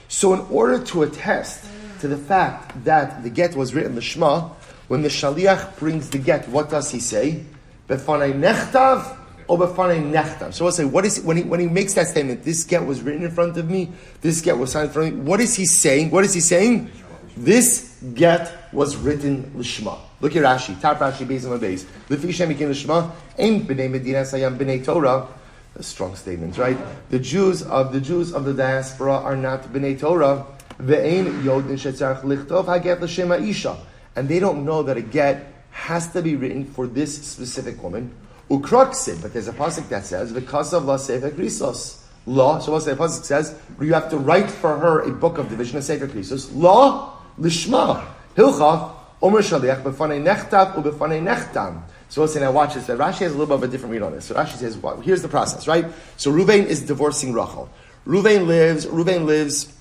So 0.09 0.35
in 0.35 0.41
order 0.51 0.83
to 0.85 1.03
attest 1.03 1.65
to 2.01 2.09
the 2.09 2.17
fact 2.17 2.85
that 2.85 3.23
the 3.23 3.31
get 3.31 3.55
was 3.57 3.75
written 3.75 3.95
lishma, 3.95 4.51
when 4.89 5.03
the 5.03 5.09
shaliach 5.09 5.79
brings 5.79 6.11
the 6.11 6.19
get, 6.19 6.49
what 6.49 6.71
does 6.71 6.91
he 6.91 7.01
say? 7.01 7.45
Befanei 7.89 8.33
nechtav 8.33 9.17
or 9.49 9.59
befanei 9.59 10.03
nechtav. 10.13 10.53
So 10.53 10.65
we'll 10.65 10.73
say, 10.73 10.85
what 10.85 11.05
is 11.05 11.21
when 11.21 11.37
he 11.37 11.43
when 11.43 11.61
he 11.61 11.67
makes 11.67 11.95
that 11.95 12.09
statement? 12.09 12.45
This 12.45 12.65
get 12.65 12.85
was 12.85 13.01
written 13.01 13.25
in 13.25 13.31
front 13.31 13.57
of 13.57 13.69
me. 13.69 13.91
This 14.21 14.41
get 14.41 14.59
was 14.59 14.73
signed 14.73 14.89
in 14.89 14.93
front 14.93 15.09
of 15.09 15.19
me. 15.19 15.21
What 15.23 15.41
is 15.41 15.55
he 15.55 15.67
saying? 15.67 16.11
What 16.11 16.25
is 16.25 16.35
he 16.35 16.41
saying? 16.41 16.91
This 17.37 17.97
get 18.15 18.62
was 18.73 18.97
written 18.97 19.53
lishma. 19.57 19.99
Look 20.21 20.37
at 20.37 20.43
Rashi. 20.43 20.81
Top 20.81 20.99
Rashi, 20.99 21.27
based 21.27 21.45
on 21.45 21.53
the 21.53 21.59
base. 21.59 21.85
Lefi 22.09 22.33
Shem 22.33 22.49
became 22.49 22.71
lishma. 22.71 23.11
Ain 23.39 23.67
b'nei 23.67 23.91
Medina 23.91 24.23
sayam 24.23 24.57
b'nei 24.57 24.85
Torah. 24.85 25.29
A 25.75 25.83
strong 25.83 26.15
statement, 26.17 26.59
right? 26.59 26.77
The 27.11 27.19
Jews 27.19 27.63
of 27.63 27.93
the 27.93 28.01
Jews 28.01 28.33
of 28.33 28.45
the 28.45 28.53
diaspora 28.53 29.15
are 29.15 29.37
not 29.37 29.63
b'nei 29.73 29.99
Torah. 29.99 30.47
Ve'ein 30.79 31.43
yodin 31.43 31.79
shetzarach 31.79 32.23
lichtov 32.23 32.67
haget 32.67 33.01
l'shem 33.01 33.33
isha, 33.33 33.77
and 34.17 34.29
they 34.29 34.39
don't 34.39 34.65
know 34.65 34.83
that 34.83 34.97
a 34.97 35.03
get 35.03 35.53
has 35.71 36.13
to 36.13 36.23
be 36.23 36.37
written 36.37 36.65
for 36.65 36.87
this 36.87 37.27
specific 37.27 37.83
woman. 37.83 38.15
Ukraksid, 38.51 39.23
but 39.23 39.33
there's 39.33 39.49
a 39.49 39.53
pasuk 39.53 39.89
that 39.89 40.05
says 40.05 40.33
because 40.33 40.75
of 40.75 40.85
la 40.85 40.97
sefer 40.97 41.31
krisos 41.31 42.03
law. 42.27 42.59
So 42.59 42.73
what 42.73 42.85
the 42.85 42.95
pasuk 42.95 43.25
says? 43.25 43.55
You 43.81 43.95
have 43.95 44.11
to 44.11 44.19
write 44.19 44.51
for 44.51 44.79
her 44.79 45.01
a 45.01 45.11
book 45.11 45.39
of 45.39 45.49
division 45.49 45.79
of 45.79 45.85
sefer 45.85 46.07
krisos. 46.07 46.55
Law 46.55 47.19
lishma 47.39 48.05
hilchach 48.37 48.95
omer 49.21 49.41
shaliach 49.41 49.83
nechtam. 49.83 51.83
So 52.09 52.21
we'll 52.21 52.29
say 52.29 52.41
now 52.41 52.53
watch 52.53 52.75
this. 52.75 52.89
Rashi 52.89 53.21
has 53.21 53.33
a 53.33 53.39
little 53.39 53.47
bit 53.47 53.55
of 53.55 53.63
a 53.63 53.69
different 53.69 53.93
read 53.93 54.03
on 54.03 54.13
this. 54.13 54.27
So 54.27 54.35
Rashi 54.35 54.57
says, 54.57 54.77
well, 54.77 55.01
here's 55.01 55.23
the 55.23 55.29
process, 55.29 55.67
right? 55.67 55.87
So 56.19 56.31
Ruvain 56.31 56.67
is 56.67 56.83
divorcing 56.83 57.33
Rachel. 57.33 57.71
Ruvain 58.07 58.47
lives. 58.47 58.85
Ruvain 58.85 59.25
lives. 59.25 59.73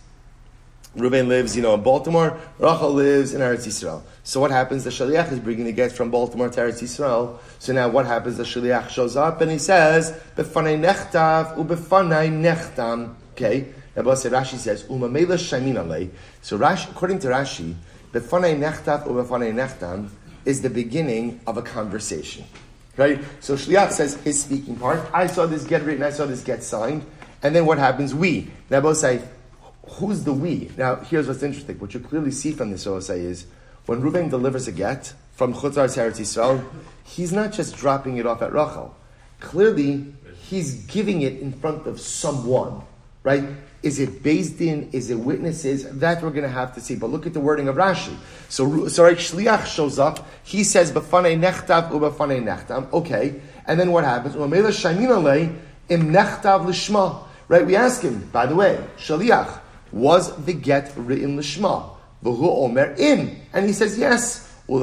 Ruvain 0.95 1.27
lives, 1.27 1.57
you 1.57 1.61
know, 1.61 1.73
in 1.73 1.83
Baltimore. 1.83 2.39
Rachel 2.57 2.93
lives 2.93 3.33
in 3.33 3.41
Eretz 3.41 3.67
Yisrael. 3.67 4.01
So 4.23 4.39
what 4.39 4.51
happens? 4.51 4.85
The 4.85 4.91
shaliach 4.91 5.29
is 5.31 5.39
bringing 5.39 5.65
the 5.65 5.73
get 5.73 5.91
from 5.91 6.09
Baltimore 6.09 6.49
to 6.49 6.61
Eretz 6.61 6.81
Yisrael. 6.81 7.37
So 7.59 7.73
now 7.73 7.89
what 7.89 8.05
happens? 8.05 8.37
The 8.37 8.43
shaliach 8.43 8.89
shows 8.89 9.17
up 9.17 9.41
and 9.41 9.51
he 9.51 9.57
says, 9.57 10.13
"Befanei 10.37 10.79
nechtav 10.79 11.57
ubefanei 11.57 12.31
nechtam." 12.31 13.15
Okay. 13.33 13.73
Now, 13.95 14.03
Rashi 14.03 14.57
says. 14.57 14.83
So 14.83 16.57
Rashi, 16.57 16.91
according 16.91 17.19
to 17.19 17.27
Rashi, 17.27 17.75
"Befanei 18.13 18.57
nechtav 18.57 19.07
ubefanei 19.07 19.53
nechtam." 19.53 20.09
is 20.45 20.61
the 20.61 20.69
beginning 20.69 21.39
of 21.47 21.57
a 21.57 21.61
conversation. 21.61 22.45
Right? 22.97 23.23
So 23.39 23.55
Shliach 23.55 23.91
says 23.91 24.15
his 24.21 24.41
speaking 24.43 24.75
part. 24.75 25.01
I 25.13 25.27
saw 25.27 25.45
this 25.45 25.63
get 25.63 25.83
written, 25.83 26.03
I 26.03 26.09
saw 26.09 26.25
this 26.25 26.43
get 26.43 26.63
signed. 26.63 27.05
And 27.43 27.55
then 27.55 27.65
what 27.65 27.77
happens? 27.77 28.13
We. 28.13 28.51
Now 28.69 28.81
both 28.81 28.97
say, 28.97 29.21
who's 29.87 30.23
the 30.23 30.33
we? 30.33 30.69
Now 30.77 30.95
here's 30.97 31.27
what's 31.27 31.43
interesting. 31.43 31.79
What 31.79 31.93
you 31.93 31.99
clearly 31.99 32.31
see 32.31 32.51
from 32.51 32.71
this 32.71 32.83
say 33.05 33.21
is 33.21 33.45
when 33.85 34.01
Reuben 34.01 34.29
delivers 34.29 34.67
a 34.67 34.71
get 34.71 35.13
from 35.33 35.53
Chutzar 35.53 35.87
Teretz 35.87 36.19
Yisrael, 36.19 36.63
he's 37.03 37.31
not 37.31 37.51
just 37.51 37.75
dropping 37.75 38.17
it 38.17 38.25
off 38.25 38.41
at 38.41 38.53
Rachel. 38.53 38.95
Clearly, 39.39 40.13
he's 40.43 40.85
giving 40.85 41.23
it 41.23 41.39
in 41.39 41.51
front 41.51 41.87
of 41.87 41.99
someone, 41.99 42.81
right? 43.23 43.43
Is 43.83 43.99
it 43.99 44.21
beis 44.21 44.55
din? 44.57 44.89
Is 44.91 45.09
it 45.09 45.19
witnesses? 45.19 45.89
That 45.99 46.21
we're 46.21 46.29
going 46.29 46.43
to 46.43 46.49
have 46.49 46.75
to 46.75 46.81
see. 46.81 46.95
But 46.95 47.07
look 47.07 47.25
at 47.25 47.33
the 47.33 47.39
wording 47.39 47.67
of 47.67 47.75
Rashi. 47.75 48.15
So, 48.47 48.87
so 48.87 49.03
Shliach 49.03 49.65
shows 49.65 49.97
up. 49.97 50.27
He 50.43 50.63
says, 50.63 50.91
"B'fanei 50.91 51.39
nechtav 51.39 51.89
u'b'fanei 51.91 52.43
nechtam." 52.43 52.91
Okay, 52.93 53.41
and 53.65 53.79
then 53.79 53.91
what 53.91 54.03
happens? 54.03 54.35
Im 54.35 56.11
nechtav 56.13 56.65
lishma. 56.65 57.23
Right? 57.47 57.65
We 57.65 57.75
ask 57.75 58.01
him. 58.01 58.29
By 58.31 58.45
the 58.45 58.55
way, 58.55 58.79
Shliach 58.97 59.59
was 59.91 60.35
the 60.45 60.53
get 60.53 60.93
written 60.95 61.37
lishma? 61.37 61.89
V'hu 62.23 62.63
omer 62.63 62.93
im, 62.99 63.35
and 63.51 63.65
he 63.65 63.73
says 63.73 63.97
yes. 63.97 64.50
So 64.71 64.77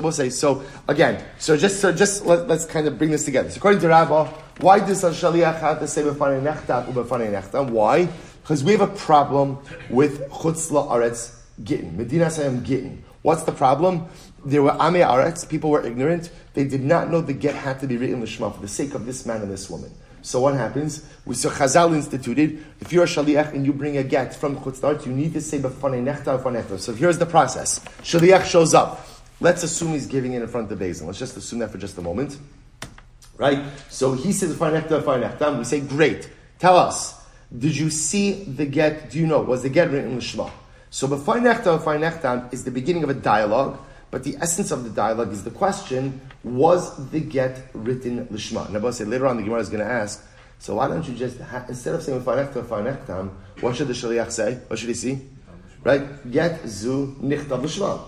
we'll 0.00 0.12
say 0.12 0.30
so 0.30 0.62
again. 0.86 1.24
So 1.38 1.56
just 1.56 1.80
so 1.80 1.92
just 1.92 2.24
let, 2.24 2.48
us 2.48 2.64
kind 2.66 2.86
of 2.86 2.98
bring 2.98 3.10
this 3.10 3.24
together. 3.24 3.50
So 3.50 3.56
according 3.56 3.80
to 3.80 3.88
Rabbah, 3.88 4.26
why 4.60 4.78
does 4.78 5.02
a 5.02 5.10
shaliach 5.10 5.58
have 5.58 5.80
to 5.80 5.88
say 5.88 6.02
b'fanei 6.02 6.40
nechtam 6.40 6.86
u'b'fanei 6.92 7.32
nechtam? 7.32 7.70
Why? 7.70 8.08
Because 8.42 8.62
we 8.62 8.70
have 8.72 8.82
a 8.82 8.86
problem 8.86 9.58
with 9.88 10.30
chutz 10.30 10.70
la'aretz 10.70 11.36
gittin, 11.64 11.96
medina 11.96 12.26
sayam 12.26 12.62
gittin. 12.62 13.02
What's 13.22 13.42
the 13.42 13.50
problem? 13.52 14.06
There 14.44 14.62
were 14.62 14.74
ame 14.74 15.02
aretz, 15.02 15.48
people 15.48 15.70
were 15.70 15.84
ignorant. 15.84 16.30
They 16.54 16.62
did 16.62 16.84
not 16.84 17.10
know 17.10 17.20
the 17.20 17.32
get 17.32 17.56
had 17.56 17.80
to 17.80 17.88
be 17.88 17.96
written 17.96 18.22
l'shma 18.22 18.54
for 18.54 18.60
the 18.62 18.68
sake 18.68 18.94
of 18.94 19.04
this 19.04 19.26
man 19.26 19.42
and 19.42 19.50
this 19.50 19.68
woman. 19.68 19.90
So 20.22 20.40
what 20.40 20.54
happens? 20.54 21.06
We 21.24 21.34
saw 21.34 21.50
Chazal 21.50 21.94
instituted, 21.94 22.64
if 22.80 22.92
you're 22.92 23.04
a 23.04 23.06
shaliach 23.06 23.52
and 23.52 23.64
you 23.64 23.72
bring 23.72 23.96
a 23.96 24.02
get 24.02 24.34
from 24.34 24.56
chutzlart, 24.56 25.06
you 25.06 25.12
need 25.12 25.32
to 25.32 25.40
say 25.40 25.58
b'fanei 25.58 26.02
nechta 26.02 26.42
b'fanei 26.42 26.78
So 26.78 26.92
here's 26.92 27.18
the 27.18 27.26
process. 27.26 27.78
Shaliach 28.02 28.44
shows 28.44 28.74
up. 28.74 29.06
Let's 29.40 29.62
assume 29.62 29.92
he's 29.92 30.06
giving 30.06 30.34
it 30.34 30.42
in 30.42 30.48
front 30.48 30.70
of 30.70 30.78
the 30.78 30.84
beis 30.84 30.98
din. 30.98 31.06
Let's 31.06 31.18
just 31.18 31.36
assume 31.36 31.60
that 31.60 31.70
for 31.70 31.78
just 31.78 31.96
a 31.96 32.02
moment. 32.02 32.38
Right? 33.38 33.64
So 33.88 34.12
he 34.12 34.32
says 34.32 34.54
b'fanei 34.54 34.82
nechta. 34.86 35.58
We 35.58 35.64
say, 35.64 35.80
great. 35.80 36.30
Tell 36.58 36.76
us, 36.76 37.18
did 37.56 37.76
you 37.76 37.88
see 37.90 38.44
the 38.44 38.66
get? 38.66 39.10
Do 39.10 39.18
you 39.18 39.26
know? 39.26 39.40
Was 39.40 39.62
the 39.62 39.70
get 39.70 39.90
written 39.90 40.12
in 40.12 40.20
Shema? 40.20 40.50
So 40.90 41.08
b'fanei 41.08 41.54
nechta 41.54 41.82
nechta 41.82 42.52
is 42.52 42.64
the 42.64 42.70
beginning 42.70 43.04
of 43.04 43.10
a 43.10 43.14
dialogue 43.14 43.78
but 44.10 44.24
the 44.24 44.36
essence 44.40 44.70
of 44.70 44.84
the 44.84 44.90
dialogue 44.90 45.32
is 45.32 45.44
the 45.44 45.50
question, 45.50 46.20
was 46.42 47.10
the 47.10 47.20
get 47.20 47.70
written 47.74 48.26
lishma? 48.26 48.66
Nabba 48.68 48.92
said 48.92 49.08
later 49.08 49.26
on 49.26 49.36
the 49.36 49.42
Gemara 49.42 49.60
is 49.60 49.68
going 49.68 49.84
to 49.84 49.90
ask, 49.90 50.26
so 50.58 50.74
why 50.74 50.88
don't 50.88 51.06
you 51.08 51.14
just, 51.14 51.38
instead 51.68 51.94
of 51.94 52.02
saying 52.02 52.20
farnechtam, 52.22 52.64
farnechtam, 52.64 53.30
what 53.60 53.76
should 53.76 53.88
the 53.88 53.94
shaliach 53.94 54.30
say? 54.30 54.58
What 54.66 54.78
should 54.78 54.88
he 54.88 54.94
see? 54.94 55.20
Right? 55.82 56.30
Get 56.30 56.66
zu 56.68 57.16
nichtav 57.20 57.62
lishma. 57.62 58.00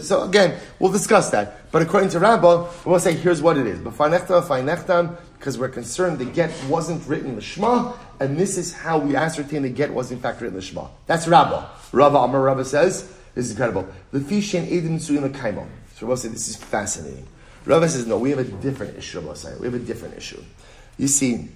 So 0.00 0.22
again, 0.22 0.58
we'll 0.78 0.92
discuss 0.92 1.30
that. 1.30 1.70
But 1.72 1.82
according 1.82 2.10
to 2.10 2.20
Rabbah, 2.20 2.70
we'll 2.84 3.00
say 3.00 3.14
here's 3.14 3.42
what 3.42 3.58
it 3.58 3.66
is. 3.66 3.78
B'farnechtam, 3.80 4.46
farnechtam, 4.46 5.18
because 5.38 5.58
we're 5.58 5.68
concerned 5.68 6.18
the 6.18 6.24
get 6.24 6.50
wasn't 6.68 7.06
written 7.06 7.36
lishma, 7.36 7.96
and 8.20 8.38
this 8.38 8.56
is 8.56 8.72
how 8.72 8.98
we 8.98 9.16
ascertain 9.16 9.62
the 9.62 9.68
get 9.68 9.92
was 9.92 10.12
in 10.12 10.20
fact 10.20 10.40
written 10.40 10.58
lishma. 10.58 10.88
That's 11.06 11.26
Rabbah. 11.26 11.66
Rabbah 11.92 12.24
Amar 12.24 12.40
Rabbah 12.40 12.62
says, 12.64 13.12
this 13.34 13.46
is 13.46 13.50
incredible. 13.52 13.88
The 14.12 14.20
fishin 14.20 14.66
edim 14.66 14.96
suyim 14.96 15.28
kaimo. 15.32 15.66
So 15.94 16.06
Rabbi 16.06 16.20
said, 16.20 16.32
this 16.32 16.48
is 16.48 16.56
fascinating. 16.56 17.26
Rabbi 17.64 17.86
says, 17.86 18.06
no, 18.06 18.18
we 18.18 18.30
have 18.30 18.38
a 18.38 18.44
different 18.44 18.96
issue, 18.96 19.20
Rabbi. 19.20 19.56
We 19.58 19.66
have 19.66 19.74
a 19.74 19.78
different 19.78 20.16
issue. 20.16 20.42
You 20.96 21.08
see, 21.08 21.48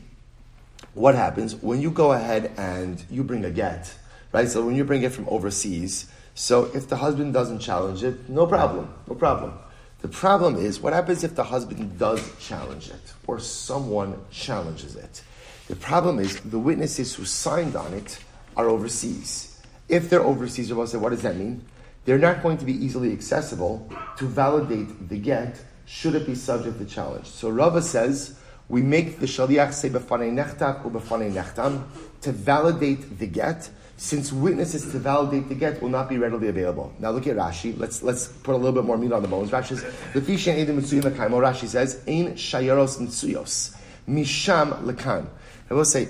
what 0.94 1.14
happens 1.14 1.56
when 1.56 1.80
you 1.80 1.90
go 1.90 2.12
ahead 2.12 2.52
and 2.56 3.02
you 3.10 3.24
bring 3.24 3.44
a 3.44 3.50
get, 3.50 3.92
right? 4.32 4.48
So 4.48 4.64
when 4.64 4.76
you 4.76 4.84
bring 4.84 5.02
it 5.02 5.12
from 5.12 5.28
overseas, 5.28 6.10
so 6.34 6.70
if 6.74 6.88
the 6.88 6.96
husband 6.96 7.32
doesn't 7.32 7.60
challenge 7.60 8.02
it, 8.02 8.28
no 8.28 8.46
problem, 8.46 8.92
no 9.08 9.14
problem. 9.14 9.54
The 10.02 10.08
problem 10.08 10.56
is, 10.56 10.80
what 10.80 10.92
happens 10.92 11.24
if 11.24 11.34
the 11.34 11.44
husband 11.44 11.98
does 11.98 12.20
challenge 12.38 12.90
it, 12.90 13.14
or 13.26 13.38
someone 13.38 14.18
challenges 14.30 14.96
it? 14.96 15.22
The 15.68 15.76
problem 15.76 16.18
is, 16.18 16.38
the 16.40 16.58
witnesses 16.58 17.14
who 17.14 17.24
signed 17.24 17.74
on 17.74 17.94
it 17.94 18.18
are 18.56 18.68
overseas. 18.68 19.53
If 19.88 20.10
they're 20.10 20.22
overseas, 20.22 20.72
Rabbi 20.72 20.86
say, 20.86 20.98
what 20.98 21.10
does 21.10 21.22
that 21.22 21.36
mean? 21.36 21.64
They're 22.04 22.18
not 22.18 22.42
going 22.42 22.58
to 22.58 22.64
be 22.64 22.72
easily 22.72 23.12
accessible 23.12 23.90
to 24.18 24.26
validate 24.26 25.08
the 25.08 25.18
get 25.18 25.62
should 25.86 26.14
it 26.14 26.26
be 26.26 26.34
subject 26.34 26.78
to 26.78 26.84
challenge. 26.84 27.26
So 27.26 27.50
Rava 27.50 27.82
says, 27.82 28.38
we 28.68 28.82
make 28.82 29.20
the 29.20 29.26
shaliach 29.26 29.72
say 29.72 29.90
b'fanei 29.90 30.32
nechtak 30.32 30.84
or 30.84 30.90
b'fanei 30.90 31.32
nechtam 31.32 31.84
to 32.22 32.32
validate 32.32 33.18
the 33.18 33.26
get, 33.26 33.68
since 33.96 34.32
witnesses 34.32 34.90
to 34.92 34.98
validate 34.98 35.48
the 35.48 35.54
get 35.54 35.82
will 35.82 35.90
not 35.90 36.08
be 36.08 36.16
readily 36.16 36.48
available. 36.48 36.92
Now 36.98 37.10
look 37.10 37.26
at 37.26 37.36
Rashi. 37.36 37.78
Let's 37.78 38.02
let's 38.02 38.26
put 38.26 38.54
a 38.54 38.56
little 38.56 38.72
bit 38.72 38.84
more 38.84 38.96
meat 38.96 39.12
on 39.12 39.20
the 39.22 39.28
bones. 39.28 39.50
Rashi 39.50 39.78
says, 39.78 39.84
"L'fishen 40.14 40.56
edim 40.56 40.80
Rashi 40.80 41.68
says, 41.68 42.02
"Ein 42.08 42.34
misham 44.08 44.82
lekan." 44.82 45.26
I 45.70 45.74
will 45.74 45.84
say, 45.84 46.08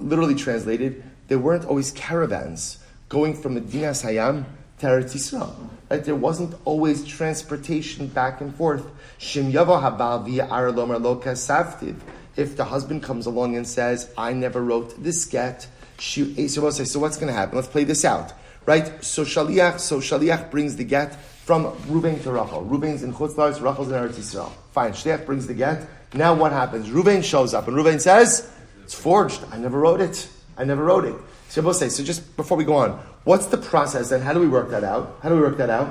literally 0.00 0.34
translated, 0.34 1.02
there 1.28 1.38
weren't 1.38 1.64
always 1.64 1.90
caravans 1.92 2.78
going 3.10 3.34
from 3.34 3.54
Medina 3.54 3.88
Hayam 3.88 4.44
to 4.78 4.86
Eretz 4.86 5.14
Yisrael. 5.14 5.52
Right? 5.90 6.02
There 6.02 6.14
wasn't 6.14 6.54
always 6.64 7.04
transportation 7.04 8.06
back 8.06 8.40
and 8.40 8.54
forth. 8.54 8.86
Shim 9.18 9.52
Yavo 9.52 9.82
Habal 9.82 10.24
Aralomer 10.48 10.98
Loka 10.98 11.32
Savtiv. 11.32 11.96
if 12.36 12.56
the 12.56 12.64
husband 12.64 13.02
comes 13.02 13.26
along 13.26 13.56
and 13.56 13.66
says, 13.66 14.10
I 14.16 14.32
never 14.32 14.62
wrote 14.62 15.02
this 15.02 15.24
get, 15.24 15.66
she, 15.98 16.48
so 16.48 16.62
what's 16.62 17.16
going 17.16 17.26
to 17.26 17.32
happen? 17.32 17.56
Let's 17.56 17.68
play 17.68 17.82
this 17.82 18.04
out. 18.04 18.32
Right? 18.64 19.04
So 19.04 19.24
Shaliach, 19.24 19.80
so 19.80 19.98
Shaliach 19.98 20.52
brings 20.52 20.76
the 20.76 20.84
get 20.84 21.16
from 21.16 21.76
Ruben 21.88 22.20
to 22.20 22.30
Rachel. 22.30 22.62
Ruben's 22.62 23.02
in 23.02 23.12
Chutz 23.12 23.34
La'aretz, 23.34 23.60
Rachel's 23.60 23.88
in 23.88 23.94
Eretz 23.94 24.14
Yisrael. 24.14 24.52
Fine, 24.70 24.92
Shaliach 24.92 25.26
brings 25.26 25.48
the 25.48 25.54
get. 25.54 25.84
Now 26.14 26.34
what 26.34 26.52
happens? 26.52 26.90
Ruben 26.90 27.22
shows 27.22 27.54
up 27.54 27.66
and 27.66 27.76
Ruben 27.76 27.98
says, 27.98 28.48
it's 28.84 28.94
forged. 28.94 29.42
I 29.50 29.58
never 29.58 29.80
wrote 29.80 30.00
it. 30.00 30.28
I 30.56 30.62
never 30.62 30.84
wrote 30.84 31.04
it. 31.04 31.16
So 31.50 31.60
we'll 31.62 31.74
say, 31.74 31.88
so 31.88 32.04
just 32.04 32.36
before 32.36 32.56
we 32.56 32.64
go 32.64 32.76
on, 32.76 32.92
what's 33.24 33.46
the 33.46 33.56
process 33.56 34.12
and 34.12 34.22
how 34.22 34.32
do 34.32 34.38
we 34.38 34.46
work 34.46 34.70
that 34.70 34.84
out? 34.84 35.18
How 35.20 35.28
do 35.28 35.34
we 35.34 35.40
work 35.40 35.56
that 35.56 35.68
out? 35.68 35.88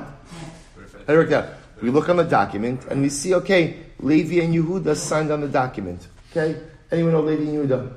How 1.06 1.08
do 1.08 1.14
we 1.14 1.18
work 1.18 1.30
that 1.32 1.50
out? 1.50 1.54
We 1.82 1.90
look 1.90 2.08
on 2.08 2.16
the 2.16 2.24
document 2.24 2.86
and 2.90 3.02
we 3.02 3.10
see, 3.10 3.36
okay, 3.36 3.76
Levi 4.00 4.42
and 4.42 4.56
Yehuda 4.56 4.96
signed 4.96 5.32
on 5.32 5.42
the 5.42 5.50
document. 5.50 6.08
Okay? 6.32 6.62
Anyone 6.92 7.12
know 7.12 7.20
Levi 7.20 7.44
and 7.44 7.70
Yehuda? 7.70 7.94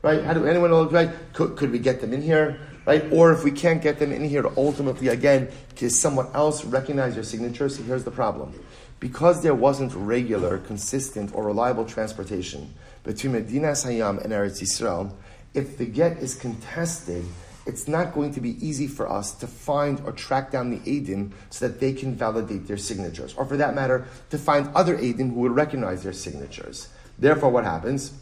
Right? 0.00 0.24
How 0.24 0.32
do 0.32 0.46
anyone 0.46 0.70
know, 0.70 0.88
right? 0.88 1.10
Could, 1.34 1.54
could 1.54 1.70
we 1.70 1.78
get 1.78 2.00
them 2.00 2.14
in 2.14 2.22
here? 2.22 2.58
Right? 2.86 3.04
Or 3.12 3.30
if 3.30 3.44
we 3.44 3.50
can't 3.50 3.82
get 3.82 3.98
them 3.98 4.10
in 4.10 4.24
here, 4.24 4.46
ultimately, 4.56 5.08
again, 5.08 5.50
can 5.76 5.90
someone 5.90 6.28
else 6.32 6.64
recognize 6.64 7.14
your 7.14 7.24
signature? 7.24 7.68
So 7.68 7.82
here's 7.82 8.04
the 8.04 8.10
problem. 8.10 8.58
Because 9.00 9.42
there 9.42 9.54
wasn't 9.54 9.92
regular, 9.94 10.56
consistent, 10.58 11.34
or 11.34 11.44
reliable 11.44 11.84
transportation 11.84 12.72
between 13.04 13.34
Medina 13.34 13.72
Hayam 13.72 14.22
and 14.24 14.32
Eretz 14.32 14.62
Yisrael, 14.62 15.12
if 15.54 15.78
the 15.78 15.86
get 15.86 16.18
is 16.18 16.34
contested, 16.34 17.24
it's 17.64 17.86
not 17.86 18.12
going 18.14 18.34
to 18.34 18.40
be 18.40 18.56
easy 18.66 18.86
for 18.86 19.10
us 19.10 19.32
to 19.32 19.46
find 19.46 20.00
or 20.04 20.12
track 20.12 20.50
down 20.50 20.70
the 20.70 20.78
Adim 20.78 21.32
so 21.50 21.68
that 21.68 21.78
they 21.78 21.92
can 21.92 22.14
validate 22.14 22.66
their 22.66 22.76
signatures. 22.76 23.34
Or 23.34 23.44
for 23.44 23.56
that 23.56 23.74
matter, 23.74 24.06
to 24.30 24.38
find 24.38 24.68
other 24.74 24.96
Adim 24.96 25.32
who 25.32 25.40
would 25.40 25.52
recognize 25.52 26.02
their 26.02 26.12
signatures. 26.12 26.88
Therefore, 27.18 27.50
what 27.50 27.64
happens? 27.64 28.12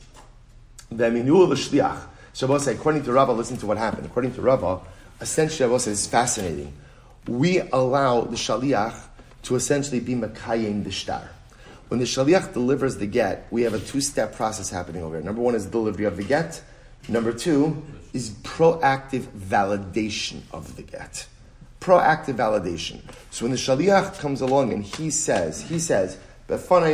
The 0.90 1.04
Minul 1.04 1.52
Shliach. 1.52 2.02
Shabbos 2.32 2.66
according 2.66 3.04
to 3.04 3.12
Rava, 3.12 3.32
listen 3.32 3.56
to 3.58 3.66
what 3.66 3.78
happened. 3.78 4.06
According 4.06 4.34
to 4.34 4.42
Rava, 4.42 4.80
essentially 5.20 5.56
Shabbos 5.56 5.86
is 5.86 6.06
fascinating. 6.06 6.72
We 7.26 7.60
allow 7.60 8.22
the 8.22 8.36
Shaliach 8.36 9.06
to 9.44 9.56
essentially 9.56 10.00
be 10.00 10.14
Makayim 10.14 10.84
the 10.84 10.90
Shtar. 10.90 11.30
When 11.88 11.98
the 11.98 12.06
Shaliach 12.06 12.52
delivers 12.52 12.98
the 12.98 13.06
get, 13.06 13.46
we 13.50 13.62
have 13.62 13.74
a 13.74 13.80
two 13.80 14.00
step 14.00 14.34
process 14.34 14.70
happening 14.70 15.02
over 15.02 15.16
here. 15.16 15.24
Number 15.24 15.40
one 15.40 15.54
is 15.54 15.66
delivery 15.66 16.04
of 16.04 16.16
the 16.16 16.24
get. 16.24 16.62
Number 17.08 17.32
two 17.32 17.82
is 18.12 18.30
proactive 18.42 19.22
validation 19.22 20.42
of 20.52 20.76
the 20.76 20.82
get. 20.82 21.26
Proactive 21.80 22.34
validation. 22.34 23.00
So 23.30 23.44
when 23.44 23.52
the 23.52 23.58
Shaliach 23.58 24.18
comes 24.18 24.40
along 24.40 24.72
and 24.72 24.84
he 24.84 25.10
says, 25.10 25.62
he 25.62 25.78
says, 25.78 26.18
what 26.46 26.86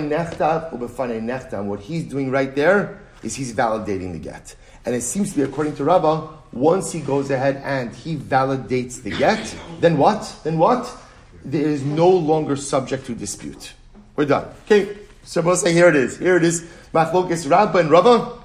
he's 1.80 2.04
doing 2.04 2.30
right 2.30 2.54
there 2.54 3.00
is 3.22 3.34
he's 3.34 3.54
validating 3.54 4.12
the 4.12 4.18
get. 4.18 4.54
And 4.84 4.94
it 4.94 5.00
seems 5.00 5.30
to 5.30 5.36
be, 5.36 5.42
according 5.42 5.76
to 5.76 5.84
Rabbah, 5.84 6.28
once 6.52 6.92
he 6.92 7.00
goes 7.00 7.30
ahead 7.30 7.62
and 7.64 7.94
he 7.94 8.16
validates 8.16 9.02
the 9.02 9.10
get, 9.10 9.56
then 9.80 9.98
what? 9.98 10.32
Then 10.44 10.58
what? 10.58 10.94
There 11.44 11.66
is 11.66 11.82
no 11.82 12.08
longer 12.08 12.56
subject 12.56 13.06
to 13.06 13.14
dispute. 13.14 13.72
We're 14.14 14.26
done. 14.26 14.48
Okay, 14.64 14.96
so 15.24 15.40
we'll 15.40 15.56
say 15.56 15.72
here 15.72 15.88
it 15.88 15.96
is. 15.96 16.18
Here 16.18 16.36
it 16.36 16.44
is. 16.44 16.68
Machlokes 16.94 17.50
Rabbah 17.50 17.78
and 17.78 17.90
Rava 17.90 18.38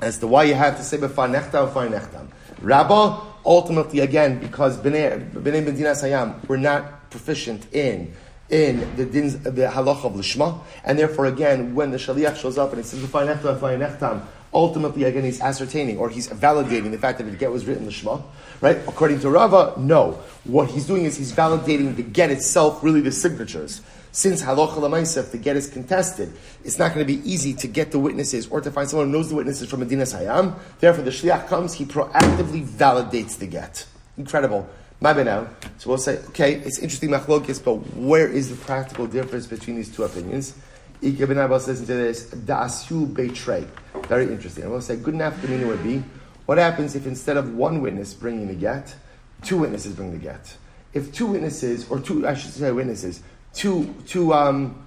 as 0.00 0.18
to 0.18 0.26
why 0.26 0.44
you 0.44 0.54
have 0.54 0.76
to 0.76 0.82
say 0.82 0.96
b'far 0.96 1.28
nechtam, 1.28 1.72
b'far 1.72 1.88
nechtam. 1.88 2.28
Rabbah, 2.60 3.20
ultimately, 3.44 4.00
again, 4.00 4.38
because 4.38 4.78
b'nei 4.78 5.32
Medinas 5.32 6.02
Hayam, 6.02 6.46
we're 6.48 6.56
not 6.56 7.10
proficient 7.10 7.72
in 7.72 8.14
in 8.50 8.96
the 8.96 9.04
dins, 9.04 9.38
the 9.40 9.50
halach 9.50 10.04
of 10.04 10.14
lishma, 10.14 10.58
and 10.82 10.98
therefore, 10.98 11.26
again, 11.26 11.74
when 11.74 11.90
the 11.90 11.98
shaliach 11.98 12.36
shows 12.36 12.56
up 12.56 12.70
and 12.70 12.78
he 12.78 12.84
says 12.84 13.00
b'far 13.00 13.26
nechtam, 13.26 13.58
b'far 13.58 13.78
nechtam, 13.78 14.22
ultimately, 14.54 15.04
again, 15.04 15.24
he's 15.24 15.40
ascertaining 15.40 15.98
or 15.98 16.08
he's 16.08 16.28
validating 16.28 16.90
the 16.90 16.98
fact 16.98 17.18
that 17.18 17.24
the 17.24 17.36
get 17.36 17.50
was 17.50 17.66
written 17.66 17.86
lishma, 17.86 18.22
right? 18.60 18.78
According 18.88 19.20
to 19.20 19.30
Rava, 19.30 19.74
no. 19.76 20.18
What 20.44 20.70
he's 20.70 20.86
doing 20.86 21.04
is 21.04 21.16
he's 21.16 21.32
validating 21.32 21.94
the 21.96 22.02
get 22.02 22.30
itself, 22.30 22.82
really 22.82 23.00
the 23.00 23.12
signatures 23.12 23.82
since 24.18 24.42
halacha 24.42 24.74
lemaisa, 24.78 25.18
if 25.18 25.30
the 25.30 25.38
get 25.38 25.56
is 25.56 25.68
contested, 25.68 26.32
it's 26.64 26.76
not 26.76 26.92
going 26.92 27.06
to 27.06 27.12
be 27.16 27.20
easy 27.30 27.54
to 27.54 27.68
get 27.68 27.92
the 27.92 28.00
witnesses 28.00 28.48
or 28.48 28.60
to 28.60 28.68
find 28.68 28.90
someone 28.90 29.06
who 29.06 29.12
knows 29.12 29.28
the 29.28 29.36
witnesses 29.36 29.70
from 29.70 29.78
Medina 29.78 30.02
Hayam. 30.02 30.58
Therefore, 30.80 31.04
the 31.04 31.12
shliach 31.12 31.46
comes, 31.46 31.74
he 31.74 31.84
proactively 31.84 32.66
validates 32.66 33.38
the 33.38 33.46
get. 33.46 33.86
Incredible. 34.16 34.68
Maybe 35.00 35.22
now. 35.22 35.46
So 35.78 35.90
we'll 35.90 35.98
say, 35.98 36.18
okay, 36.30 36.54
it's 36.54 36.80
interesting 36.80 37.10
machlokis, 37.10 37.64
but 37.64 37.74
where 37.94 38.26
is 38.26 38.50
the 38.50 38.56
practical 38.56 39.06
difference 39.06 39.46
between 39.46 39.76
these 39.76 39.94
two 39.94 40.02
opinions? 40.02 40.52
Ike 41.00 41.18
ben 41.18 41.38
Abbas 41.38 41.68
listen 41.68 41.86
to 41.86 41.94
this. 41.94 42.24
Da'asu 42.24 43.14
betray. 43.14 43.68
Very 44.08 44.24
interesting. 44.24 44.64
I 44.64 44.66
will 44.66 44.80
say, 44.80 44.96
good 44.96 45.14
enough 45.14 45.40
to 45.42 45.66
would 45.66 45.84
be, 45.84 46.02
what 46.46 46.58
happens 46.58 46.96
if 46.96 47.06
instead 47.06 47.36
of 47.36 47.54
one 47.54 47.80
witness 47.80 48.14
bringing 48.14 48.48
the 48.48 48.54
get, 48.54 48.96
two 49.44 49.58
witnesses 49.58 49.92
bring 49.92 50.10
the 50.10 50.18
get? 50.18 50.56
If 50.92 51.12
two 51.12 51.26
witnesses, 51.26 51.88
or 51.88 52.00
two, 52.00 52.26
I 52.26 52.34
should 52.34 52.50
say 52.50 52.72
witnesses, 52.72 53.22
two, 53.54 53.94
two 54.06 54.32
um, 54.32 54.86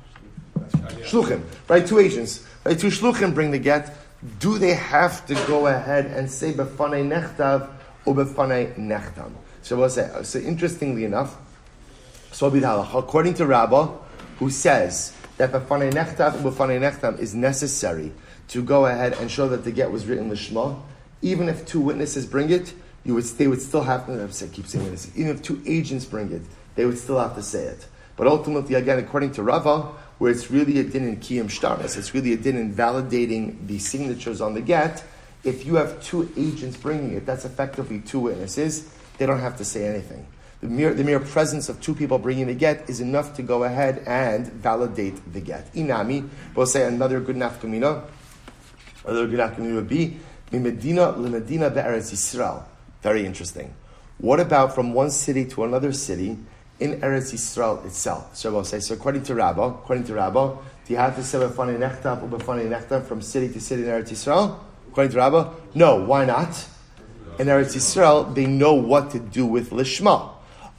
shluchim, 1.03 1.43
right? 1.67 1.85
Two 1.85 1.99
agents, 1.99 2.45
right? 2.65 2.77
Two 2.77 2.87
shluchim 2.87 3.33
bring 3.33 3.51
the 3.51 3.59
get. 3.59 3.95
Do 4.39 4.57
they 4.57 4.73
have 4.73 5.25
to 5.27 5.33
go 5.47 5.67
ahead 5.67 6.05
and 6.05 6.29
say 6.29 6.53
befanei 6.53 7.07
nechtav 7.07 7.69
or 8.05 8.15
befanei 8.15 8.77
nechtam? 8.77 9.31
So 9.63 9.77
we'll 9.77 9.89
say. 9.89 10.09
So 10.23 10.39
interestingly 10.39 11.05
enough, 11.05 11.37
so 12.31 12.47
according 12.47 13.33
to 13.35 13.45
Rabbah, 13.45 13.87
who 14.37 14.49
says 14.49 15.13
that 15.37 15.51
befanei 15.51 15.91
nechtav 15.91 16.43
or 16.43 16.51
befanei 16.51 16.79
nechtam 16.79 17.19
is 17.19 17.33
necessary 17.33 18.11
to 18.49 18.61
go 18.61 18.85
ahead 18.85 19.13
and 19.13 19.31
show 19.31 19.47
that 19.47 19.63
the 19.63 19.71
get 19.71 19.91
was 19.91 20.05
written 20.05 20.29
lishma, 20.29 20.79
even 21.21 21.49
if 21.49 21.65
two 21.65 21.79
witnesses 21.79 22.25
bring 22.25 22.49
it, 22.49 22.73
you 23.03 23.15
would 23.15 23.23
they 23.23 23.47
would 23.47 23.61
still 23.61 23.83
have 23.83 24.05
to. 24.05 24.47
Keep 24.47 24.67
saying 24.67 24.91
this. 24.91 25.11
Even 25.15 25.35
if 25.35 25.41
two 25.41 25.61
agents 25.65 26.05
bring 26.05 26.31
it, 26.31 26.41
they 26.75 26.85
would 26.85 26.97
still 26.97 27.19
have 27.19 27.35
to 27.35 27.41
say 27.41 27.63
it. 27.63 27.87
But 28.15 28.27
ultimately, 28.27 28.75
again, 28.75 28.99
according 28.99 29.31
to 29.33 29.43
Rava, 29.43 29.81
where 30.17 30.31
it's 30.31 30.51
really 30.51 30.79
a 30.79 30.83
din 30.83 31.07
in 31.07 31.17
kiyam 31.17 31.45
shtaris, 31.45 31.97
it's 31.97 32.13
really 32.13 32.33
a 32.33 32.37
din 32.37 32.57
in 32.57 32.73
validating 32.73 33.67
the 33.67 33.79
signatures 33.79 34.41
on 34.41 34.53
the 34.53 34.61
get. 34.61 35.03
If 35.43 35.65
you 35.65 35.75
have 35.75 36.01
two 36.03 36.31
agents 36.37 36.77
bringing 36.77 37.13
it, 37.13 37.25
that's 37.25 37.45
effectively 37.45 37.99
two 37.99 38.19
witnesses. 38.19 38.93
They 39.17 39.25
don't 39.25 39.39
have 39.39 39.57
to 39.57 39.65
say 39.65 39.87
anything. 39.87 40.27
The 40.61 40.67
mere, 40.67 40.93
the 40.93 41.03
mere 41.03 41.19
presence 41.19 41.69
of 41.69 41.81
two 41.81 41.95
people 41.95 42.19
bringing 42.19 42.45
the 42.45 42.53
get 42.53 42.87
is 42.87 43.01
enough 43.01 43.35
to 43.37 43.41
go 43.41 43.63
ahead 43.63 44.03
and 44.05 44.45
validate 44.45 45.33
the 45.33 45.41
get. 45.41 45.73
Inami, 45.73 46.29
we'll 46.55 46.67
say 46.67 46.85
another 46.85 47.19
good 47.19 47.35
nafkamina. 47.35 48.03
Another 49.03 49.25
good 49.25 49.39
nafkamina 49.39 49.75
would 49.75 49.89
be 49.89 50.19
Medina 50.51 51.17
Medina 51.17 51.71
be'eretz 51.71 52.11
Yisrael. 52.11 52.63
Very 53.01 53.25
interesting. 53.25 53.73
What 54.19 54.39
about 54.39 54.75
from 54.75 54.93
one 54.93 55.09
city 55.09 55.45
to 55.45 55.63
another 55.63 55.93
city? 55.93 56.37
In 56.81 56.99
Eretz 56.99 57.31
Yisrael 57.31 57.85
itself. 57.85 58.35
So 58.35 58.51
we'll 58.51 58.63
so 58.65 58.93
according 58.93 59.23
to 59.23 59.35
Rabbah, 59.35 59.67
according 59.67 60.05
to 60.05 60.15
Rabbah, 60.15 60.57
from 63.05 63.21
city 63.21 63.53
to 63.53 63.61
city 63.61 63.83
in 63.83 63.87
Eretz 63.87 64.09
Yisrael? 64.09 64.57
According 64.89 65.11
to 65.11 65.17
Rabbah? 65.19 65.53
No, 65.75 66.03
why 66.03 66.25
not? 66.25 66.65
In 67.37 67.47
Eretz 67.47 67.75
Yisrael, 67.75 68.33
they 68.33 68.47
know 68.47 68.73
what 68.73 69.11
to 69.11 69.19
do 69.19 69.45
with 69.45 69.69
Lishma. 69.69 70.31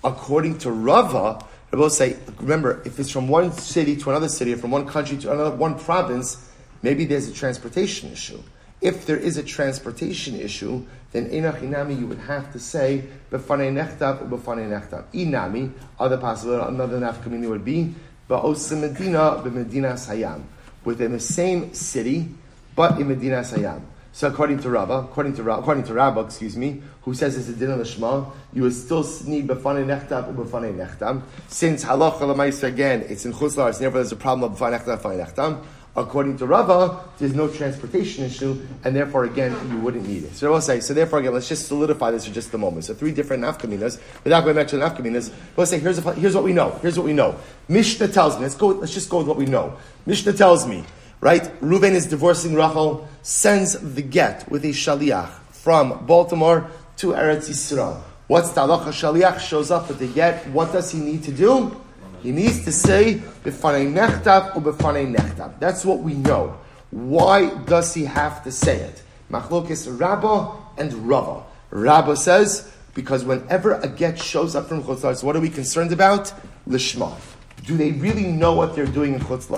According 0.02 0.58
to 0.58 0.72
Rava, 0.72 1.44
Rabbah 1.72 1.88
say, 1.88 2.16
remember, 2.40 2.82
if 2.84 2.98
it's 2.98 3.10
from 3.10 3.28
one 3.28 3.52
city 3.52 3.96
to 3.96 4.10
another 4.10 4.28
city, 4.28 4.52
or 4.52 4.56
from 4.56 4.72
one 4.72 4.86
country 4.88 5.16
to 5.18 5.32
another, 5.32 5.54
one 5.54 5.78
province, 5.78 6.50
maybe 6.82 7.04
there's 7.04 7.28
a 7.28 7.32
transportation 7.32 8.10
issue. 8.10 8.42
If 8.80 9.06
there 9.06 9.16
is 9.16 9.36
a 9.36 9.44
transportation 9.44 10.34
issue, 10.34 10.84
then 11.12 11.28
enach 11.30 11.60
inami 11.60 11.98
you 11.98 12.06
would 12.06 12.18
have 12.18 12.52
to 12.52 12.58
say 12.58 13.04
b'fanei 13.30 13.70
nechtav 13.72 14.22
or 14.22 14.38
b'fanei 14.38 14.68
nechtav. 14.68 15.04
Inami, 15.12 15.70
other 15.98 16.18
possibility, 16.18 16.66
another 16.68 16.98
nafkamini 16.98 17.48
would 17.48 17.64
be 17.64 17.94
ba'osim 18.28 18.80
medina 18.80 19.40
b'medinas 19.42 20.08
hayam, 20.08 20.42
within 20.84 21.12
the 21.12 21.20
same 21.20 21.72
city, 21.74 22.28
but 22.74 22.98
in 22.98 23.08
Medinas 23.08 23.56
hayam. 23.56 23.82
So 24.14 24.28
according 24.28 24.60
to 24.60 24.68
Rabba, 24.68 24.94
according 24.94 25.36
to 25.36 25.50
according 25.50 25.84
to 25.84 25.94
Rabba, 25.94 26.20
excuse 26.20 26.56
me, 26.56 26.82
who 27.02 27.14
says 27.14 27.36
it's 27.36 27.48
a 27.48 27.54
din 27.54 27.70
of 27.70 27.86
Shema, 27.86 28.26
you 28.52 28.62
would 28.62 28.74
still 28.74 29.02
need 29.26 29.48
b'fanei 29.48 29.84
nechtav 29.86 30.28
or 30.28 30.44
b'fanei 30.44 30.74
nechtam. 30.74 31.22
Since 31.48 31.84
halacha 31.84 32.20
l'mais 32.20 32.62
again, 32.62 33.06
it's 33.08 33.24
in 33.24 33.32
chutzlar, 33.32 33.70
it's 33.70 33.80
never 33.80 33.98
there's 33.98 34.12
a 34.12 34.16
problem 34.16 34.52
of 34.52 34.58
b'fanei 34.58 34.80
nechtav, 34.80 35.00
b'fanei 35.00 35.26
nechtam. 35.26 35.64
According 35.94 36.38
to 36.38 36.46
Rava, 36.46 37.04
there's 37.18 37.34
no 37.34 37.48
transportation 37.48 38.24
issue, 38.24 38.58
and 38.82 38.96
therefore, 38.96 39.24
again, 39.24 39.54
you 39.70 39.78
wouldn't 39.78 40.08
need 40.08 40.24
it. 40.24 40.34
So 40.34 40.50
we'll 40.50 40.62
say, 40.62 40.80
so 40.80 40.94
therefore, 40.94 41.18
again, 41.18 41.34
let's 41.34 41.48
just 41.48 41.68
solidify 41.68 42.12
this 42.12 42.26
for 42.26 42.32
just 42.32 42.54
a 42.54 42.58
moment. 42.58 42.86
So 42.86 42.94
three 42.94 43.12
different 43.12 43.42
nafkaminas, 43.42 44.00
without 44.24 44.44
going 44.44 44.56
back 44.56 44.68
to 44.68 44.78
the 44.78 44.84
nafkaminas, 44.86 45.30
we'll 45.54 45.66
say, 45.66 45.78
here's, 45.78 45.98
a, 45.98 46.14
here's 46.14 46.34
what 46.34 46.44
we 46.44 46.54
know. 46.54 46.70
Here's 46.80 46.96
what 46.96 47.04
we 47.04 47.12
know. 47.12 47.36
Mishnah 47.68 48.08
tells 48.08 48.36
me, 48.36 48.42
let's 48.42 48.54
go, 48.54 48.68
let's 48.68 48.94
just 48.94 49.10
go 49.10 49.18
with 49.18 49.26
what 49.26 49.36
we 49.36 49.44
know. 49.44 49.76
Mishnah 50.06 50.32
tells 50.32 50.66
me, 50.66 50.82
right, 51.20 51.42
Reuven 51.60 51.92
is 51.92 52.06
divorcing 52.06 52.54
Rachel, 52.54 53.06
sends 53.20 53.78
the 53.78 54.02
get 54.02 54.50
with 54.50 54.64
a 54.64 54.68
shaliach 54.68 55.28
from 55.50 56.06
Baltimore 56.06 56.70
to 56.96 57.08
Eretz 57.08 57.50
Yisrael. 57.50 58.00
What's 58.28 58.48
the 58.52 58.62
halacha? 58.62 58.86
Shaliach 58.86 59.40
shows 59.40 59.70
up 59.70 59.88
with 59.88 59.98
the 59.98 60.06
get. 60.06 60.46
What 60.48 60.72
does 60.72 60.90
he 60.90 60.98
need 60.98 61.22
to 61.24 61.32
do? 61.32 61.76
He 62.22 62.30
needs 62.30 62.64
to 62.64 62.72
say 62.72 63.14
b'fanei 63.44 63.92
nechtav 63.92 64.56
or 64.56 64.62
b'fanei 64.62 65.14
nechtav. 65.14 65.58
That's 65.58 65.84
what 65.84 66.00
we 66.00 66.14
know. 66.14 66.58
Why 66.90 67.52
does 67.64 67.94
he 67.94 68.04
have 68.04 68.44
to 68.44 68.52
say 68.52 68.76
it? 68.76 69.02
Machlokis 69.30 69.98
Rabba 69.98 70.52
and 70.78 70.92
Rava. 71.08 71.42
Rabba 71.70 72.16
says, 72.16 72.70
because 72.94 73.24
whenever 73.24 73.72
a 73.74 73.88
get 73.88 74.18
shows 74.18 74.54
up 74.54 74.68
from 74.68 74.82
Chutz 74.82 75.24
what 75.24 75.34
are 75.34 75.40
we 75.40 75.48
concerned 75.48 75.92
about? 75.92 76.32
Lishma. 76.68 77.16
Do 77.64 77.76
they 77.76 77.92
really 77.92 78.26
know 78.26 78.54
what 78.54 78.74
they're 78.74 78.86
doing 78.86 79.14
in 79.14 79.20
Chutz 79.20 79.48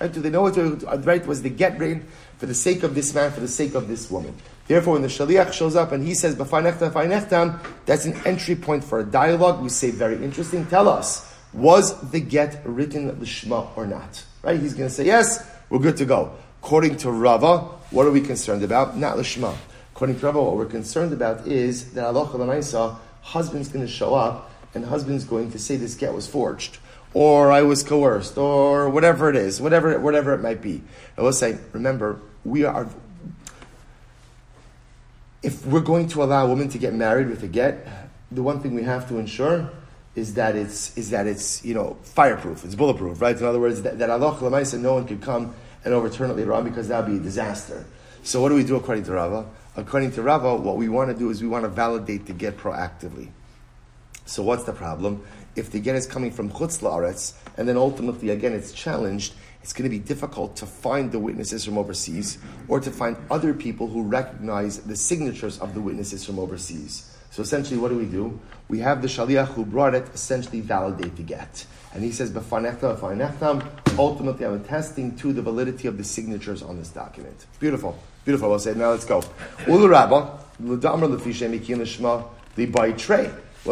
Right? 0.00 0.12
Do 0.12 0.20
they 0.20 0.30
know 0.30 0.42
what 0.42 0.54
they're 0.54 0.76
uh, 0.88 0.98
right? 0.98 1.26
Was 1.26 1.42
the 1.42 1.50
get 1.50 1.78
written 1.78 2.06
for 2.38 2.46
the 2.46 2.54
sake 2.54 2.82
of 2.82 2.94
this 2.94 3.14
man, 3.14 3.30
for 3.32 3.40
the 3.40 3.48
sake 3.48 3.74
of 3.74 3.88
this 3.88 4.10
woman? 4.10 4.34
Therefore, 4.66 4.94
when 4.94 5.02
the 5.02 5.08
Shaliach 5.08 5.52
shows 5.52 5.76
up 5.76 5.92
and 5.92 6.06
he 6.06 6.14
says, 6.14 6.36
that's 6.36 8.04
an 8.04 8.26
entry 8.26 8.56
point 8.56 8.82
for 8.82 9.00
a 9.00 9.04
dialogue. 9.04 9.62
We 9.62 9.68
say, 9.68 9.90
very 9.90 10.22
interesting. 10.24 10.66
Tell 10.66 10.88
us, 10.88 11.33
was 11.54 12.10
the 12.10 12.20
get 12.20 12.60
written 12.64 13.10
Lishma 13.16 13.76
or 13.76 13.86
not? 13.86 14.24
Right? 14.42 14.60
He's 14.60 14.74
going 14.74 14.88
to 14.88 14.94
say, 14.94 15.06
yes, 15.06 15.46
we're 15.70 15.78
good 15.78 15.96
to 15.98 16.04
go. 16.04 16.32
According 16.62 16.96
to 16.98 17.10
Rava, 17.10 17.58
what 17.90 18.06
are 18.06 18.10
we 18.10 18.20
concerned 18.20 18.62
about? 18.62 18.96
Not 18.96 19.16
Lishma. 19.16 19.56
According 19.94 20.18
to 20.18 20.26
Rava, 20.26 20.42
what 20.42 20.56
we're 20.56 20.66
concerned 20.66 21.12
about 21.12 21.46
is 21.46 21.92
that 21.92 22.04
Allah 22.04 22.26
Lamaisa, 22.26 22.96
husband's 23.22 23.68
going 23.68 23.84
to 23.86 23.90
show 23.90 24.14
up 24.14 24.50
and 24.74 24.84
husband's 24.84 25.24
going 25.24 25.52
to 25.52 25.58
say 25.58 25.76
this 25.76 25.94
get 25.94 26.12
was 26.12 26.26
forged. 26.26 26.78
Or 27.12 27.52
I 27.52 27.62
was 27.62 27.84
coerced, 27.84 28.36
or 28.36 28.90
whatever 28.90 29.30
it 29.30 29.36
is, 29.36 29.60
whatever, 29.60 29.96
whatever 30.00 30.34
it 30.34 30.40
might 30.40 30.60
be. 30.60 30.82
I 31.16 31.22
will 31.22 31.32
say, 31.32 31.58
remember, 31.72 32.18
we 32.44 32.64
are, 32.64 32.88
if 35.40 35.64
we're 35.64 35.78
going 35.78 36.08
to 36.08 36.24
allow 36.24 36.46
a 36.46 36.48
woman 36.48 36.68
to 36.70 36.78
get 36.78 36.92
married 36.92 37.28
with 37.28 37.44
a 37.44 37.46
get, 37.46 37.86
the 38.32 38.42
one 38.42 38.58
thing 38.58 38.74
we 38.74 38.82
have 38.82 39.08
to 39.10 39.18
ensure 39.18 39.70
is 40.14 40.34
that 40.34 40.54
it's 40.54 40.96
is 40.96 41.10
that 41.10 41.26
it's 41.26 41.64
you 41.64 41.74
know 41.74 41.96
fireproof, 42.02 42.64
it's 42.64 42.74
bulletproof, 42.74 43.20
right? 43.20 43.36
In 43.36 43.44
other 43.44 43.60
words, 43.60 43.82
that, 43.82 44.10
Allah 44.10 44.76
no 44.78 44.94
one 44.94 45.06
could 45.06 45.20
come 45.20 45.54
and 45.84 45.92
overturn 45.92 46.30
it 46.30 46.36
later 46.36 46.52
on 46.52 46.64
because 46.64 46.88
that 46.88 47.04
would 47.04 47.12
be 47.12 47.18
a 47.18 47.22
disaster. 47.22 47.84
So 48.22 48.40
what 48.40 48.48
do 48.48 48.54
we 48.54 48.64
do 48.64 48.76
according 48.76 49.04
to 49.04 49.12
Rava? 49.12 49.46
According 49.76 50.12
to 50.12 50.22
Rava, 50.22 50.56
what 50.56 50.76
we 50.76 50.88
want 50.88 51.10
to 51.10 51.16
do 51.16 51.30
is 51.30 51.42
we 51.42 51.48
want 51.48 51.64
to 51.64 51.68
validate 51.68 52.26
the 52.26 52.32
get 52.32 52.56
proactively. 52.56 53.28
So 54.24 54.42
what's 54.42 54.64
the 54.64 54.72
problem? 54.72 55.24
If 55.56 55.70
the 55.70 55.80
get 55.80 55.96
is 55.96 56.06
coming 56.06 56.30
from 56.30 56.50
Chutz 56.50 56.80
La'aretz, 56.80 57.34
and 57.56 57.68
then 57.68 57.76
ultimately 57.76 58.30
again 58.30 58.52
it's 58.52 58.72
challenged, 58.72 59.34
it's 59.62 59.72
going 59.72 59.84
to 59.84 59.90
be 59.90 59.98
difficult 59.98 60.56
to 60.56 60.66
find 60.66 61.10
the 61.10 61.18
witnesses 61.18 61.64
from 61.64 61.78
overseas 61.78 62.38
or 62.68 62.80
to 62.80 62.90
find 62.90 63.16
other 63.30 63.54
people 63.54 63.88
who 63.88 64.02
recognize 64.02 64.78
the 64.80 64.96
signatures 64.96 65.58
of 65.58 65.74
the 65.74 65.80
witnesses 65.80 66.24
from 66.24 66.38
overseas. 66.38 67.13
So 67.34 67.42
essentially, 67.42 67.80
what 67.80 67.88
do 67.88 67.98
we 67.98 68.04
do? 68.04 68.38
We 68.68 68.78
have 68.78 69.02
the 69.02 69.08
shaliach 69.08 69.48
who 69.48 69.64
brought 69.64 69.96
it 69.96 70.06
essentially 70.14 70.60
validate 70.60 71.16
the 71.16 71.24
get. 71.24 71.66
And 71.92 72.04
he 72.04 72.12
says, 72.12 72.32
ultimately 73.98 74.46
I'm 74.46 74.54
attesting 74.54 75.16
to 75.16 75.32
the 75.32 75.42
validity 75.42 75.88
of 75.88 75.98
the 75.98 76.04
signatures 76.04 76.62
on 76.62 76.76
this 76.76 76.90
document. 76.90 77.46
Beautiful. 77.58 77.98
Beautiful. 78.24 78.50
We'll 78.50 78.60
say, 78.60 78.74
now 78.74 78.90
let's 78.90 79.04
go. 79.04 79.24
We'll 79.66 79.88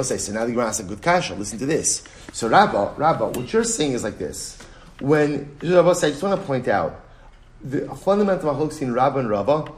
say, 0.03 0.19
so 0.19 0.33
now 0.33 0.45
the 0.45 0.51
Gemara 0.51 0.67
has 0.67 0.81
a 0.81 0.83
good 0.83 1.01
kasha. 1.01 1.37
Listen 1.37 1.61
to 1.61 1.67
this. 1.67 2.03
So 2.33 2.49
Rabba, 2.49 2.95
Rabba, 2.97 3.29
what 3.29 3.53
you're 3.53 3.63
saying 3.63 3.93
is 3.93 4.03
like 4.03 4.19
this. 4.19 4.59
When, 4.99 5.57
Rabba 5.63 5.95
say, 5.95 6.09
I 6.09 6.11
just 6.11 6.23
want 6.25 6.41
to 6.41 6.45
point 6.45 6.67
out, 6.67 7.01
the 7.63 7.87
fundamental 7.95 8.51
of 8.51 8.83
in 8.83 8.93
Rabba 8.93 9.21
and 9.21 9.31
Rabba 9.31 9.71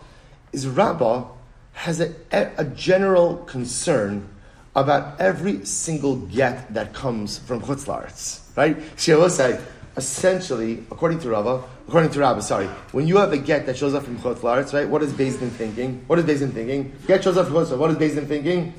is 0.53 0.67
Rabba 0.67 1.34
has 1.75 2.01
a, 2.01 2.15
a 2.33 2.65
general 2.65 3.37
concern 3.37 4.29
about 4.75 5.21
every 5.21 5.65
single 5.65 6.17
get 6.17 6.73
that 6.75 6.93
comes 6.93 7.39
from 7.39 7.61
Chutz 7.61 7.85
La'aretz, 7.85 8.41
right? 8.57 8.77
Say, 8.99 9.61
essentially, 9.97 10.85
according 10.91 11.21
to 11.21 11.29
Rava, 11.29 11.63
according 11.87 12.11
to 12.11 12.21
Rabba, 12.21 12.43
sorry, 12.43 12.67
when 12.93 13.07
you 13.07 13.19
have 13.19 13.33
a 13.33 13.39
get 13.39 13.67
that 13.67 13.77
shows 13.77 13.95
up 13.95 14.05
from 14.05 14.19
Chutz 14.19 14.43
right? 14.73 14.89
What 14.89 15.03
is 15.03 15.13
Beis 15.13 15.39
Din 15.39 15.51
thinking? 15.51 16.05
What 16.07 16.19
is 16.19 16.25
Beis 16.25 16.41
Din 16.41 16.53
thinking? 16.53 16.93
Get 17.07 17.23
shows 17.23 17.37
up 17.37 17.47
from 17.47 17.57
Chutz 17.57 17.77
What 17.77 17.91
is 17.91 17.97
Beis 17.97 18.15
Din 18.15 18.27
thinking? 18.27 18.75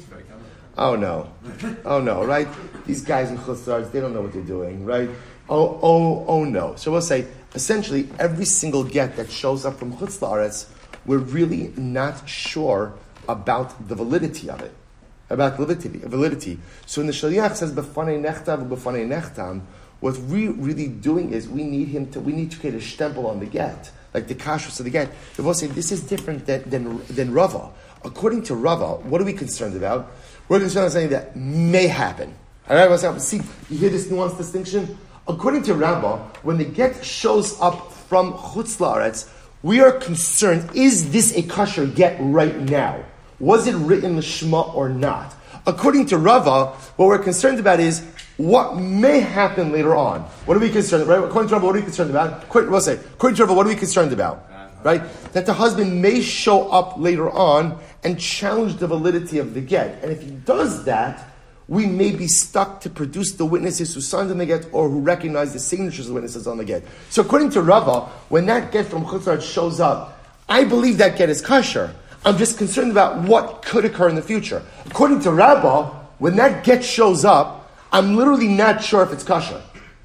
Oh 0.78 0.96
no, 0.98 1.32
oh 1.86 2.02
no, 2.02 2.26
right? 2.26 2.48
These 2.86 3.04
guys 3.04 3.32
in 3.32 3.38
Chutz 3.38 3.92
they 3.92 4.02
don't 4.02 4.14
know 4.14 4.22
what 4.22 4.34
they're 4.34 4.42
doing, 4.42 4.84
right? 4.86 5.10
Oh, 5.48 5.80
oh, 5.82 6.26
oh 6.28 6.44
no. 6.44 6.76
So 6.76 6.92
we'll 6.92 7.02
say, 7.02 7.28
essentially, 7.54 8.10
every 8.20 8.46
single 8.46 8.84
get 8.84 9.16
that 9.16 9.30
shows 9.30 9.64
up 9.64 9.80
from 9.80 9.94
Chutz 9.94 10.20
we're 11.06 11.18
really 11.18 11.74
not 11.78 12.28
sure 12.28 12.94
about 13.28 13.88
the 13.88 13.96
validity 13.96 14.50
of 14.50 14.62
it 14.62 14.74
about 15.30 15.58
validity. 15.58 16.00
validity. 16.00 16.60
So 16.86 17.02
when 17.02 17.08
the 17.08 17.14
Shaliach 17.14 17.56
says 17.56 17.72
b'fanei 17.72 18.22
nechtav 18.22 18.68
b'fanei 18.68 19.08
nechtam, 19.08 19.62
what 20.00 20.18
we're 20.18 20.52
really 20.52 20.88
doing 20.88 21.32
is 21.32 21.48
we 21.48 21.64
need 21.64 21.88
him 21.88 22.12
to 22.12 22.20
we 22.20 22.34
need 22.34 22.52
to 22.52 22.60
create 22.60 22.76
a 22.76 22.80
stempel 22.80 23.26
on 23.26 23.40
the 23.40 23.46
get, 23.46 23.92
like 24.14 24.28
the 24.28 24.36
kashrus 24.36 24.80
of 24.80 24.86
the 24.86 24.92
get. 24.92 25.10
The 25.36 25.44
both 25.44 25.58
say 25.58 25.68
this 25.68 25.92
is 25.92 26.02
different 26.02 26.46
than, 26.46 26.70
than, 26.70 27.06
than 27.08 27.34
Rava. 27.34 27.72
According 28.04 28.44
to 28.44 28.56
Rava, 28.56 28.96
what 29.08 29.20
are 29.20 29.24
we 29.24 29.34
concerned 29.34 29.76
about? 29.76 30.12
We're 30.48 30.60
concerned 30.60 30.84
about 30.86 30.92
something 30.92 31.10
that 31.10 31.36
may 31.36 31.88
happen. 31.88 32.36
All 32.70 32.76
right, 32.76 33.22
see, 33.22 33.42
you 33.70 33.78
hear 33.78 33.90
this 33.90 34.08
nuanced 34.08 34.38
distinction. 34.38 34.98
According 35.28 35.64
to 35.64 35.74
Rava, 35.74 36.18
when 36.44 36.58
the 36.58 36.66
get 36.66 37.04
shows 37.04 37.60
up 37.60 37.92
from 37.92 38.34
chutz 38.34 38.78
laaretz, 38.78 39.28
we 39.66 39.82
are 39.82 39.92
concerned: 39.92 40.70
is 40.76 41.12
this 41.12 41.36
a 41.36 41.42
kosher 41.42 41.88
get 41.88 42.18
right 42.20 42.56
now? 42.56 43.04
Was 43.40 43.66
it 43.66 43.74
written 43.74 44.22
Shema 44.22 44.62
or 44.62 44.90
not? 44.90 45.34
According 45.66 46.06
to 46.08 46.20
Rava, 46.20 46.68
what 46.98 47.08
we're 47.08 47.18
concerned 47.18 47.60
about 47.60 47.80
is 47.80 48.06
what 48.38 48.78
may 48.78 49.22
happen 49.22 49.72
later 49.72 49.96
on. 49.96 50.22
What 50.46 50.56
are 50.56 50.60
we 50.60 50.70
concerned 50.70 51.02
about? 51.02 51.18
Right? 51.20 51.28
According 51.28 51.50
to 51.50 51.56
Rava, 51.56 51.66
what 51.66 51.76
are 51.76 51.80
we 51.80 51.84
concerned 51.84 52.12
about? 52.12 52.44
According, 52.44 52.70
we'll 52.70 52.80
say, 52.80 52.94
according 52.94 53.38
to 53.38 53.44
Rava, 53.44 53.56
what 53.56 53.66
are 53.66 53.70
we 53.70 53.76
concerned 53.76 54.14
about? 54.14 54.48
Right? 54.84 55.02
That 55.34 55.48
the 55.48 55.54
husband 55.54 56.00
may 56.00 56.22
show 56.22 56.70
up 56.70 57.00
later 57.00 57.32
on 57.32 57.80
and 58.04 58.20
challenge 58.20 58.76
the 58.76 58.86
validity 58.86 59.40
of 59.40 59.56
the 59.56 59.62
get. 59.62 60.04
And 60.04 60.12
if 60.12 60.22
he 60.22 60.30
does 60.30 60.86
that, 60.86 61.28
we 61.68 61.86
may 61.86 62.12
be 62.12 62.28
stuck 62.28 62.82
to 62.82 62.90
produce 62.90 63.34
the 63.34 63.46
witnesses 63.46 63.94
who 63.94 64.02
signed 64.02 64.30
on 64.30 64.38
the 64.38 64.46
get 64.46 64.68
or 64.72 64.90
who 64.90 65.00
recognize 65.00 65.54
the 65.54 65.60
signatures 65.60 66.06
of 66.06 66.10
the 66.10 66.14
witnesses 66.14 66.48
on 66.48 66.58
the 66.58 66.66
get. 66.66 66.84
So 67.10 67.22
according 67.22 67.50
to 67.52 67.62
Rava, 67.62 68.02
when 68.30 68.46
that 68.46 68.72
get 68.72 68.86
from 68.86 69.06
Chutzlar 69.06 69.42
shows 69.42 69.80
up, 69.80 70.24
I 70.48 70.64
believe 70.64 71.00
that 71.00 71.18
get 71.18 71.30
is 71.30 71.42
kosher. 71.42 71.96
I'm 72.24 72.38
just 72.38 72.58
concerned 72.58 72.92
about 72.92 73.22
what 73.24 73.64
could 73.64 73.86
occur 73.86 74.10
in 74.10 74.16
the 74.16 74.22
future. 74.22 74.62
According 74.86 75.22
to 75.22 75.32
Rabbah, 75.32 75.90
when 76.20 76.36
that 76.36 76.64
get 76.64 76.84
shows 76.84 77.26
up, 77.26 77.72
I'm 77.92 78.16
literally 78.16 78.48
not 78.48 78.84
sure 78.84 79.02
if 79.04 79.12
it's 79.12 79.24
kosher. 79.24 79.62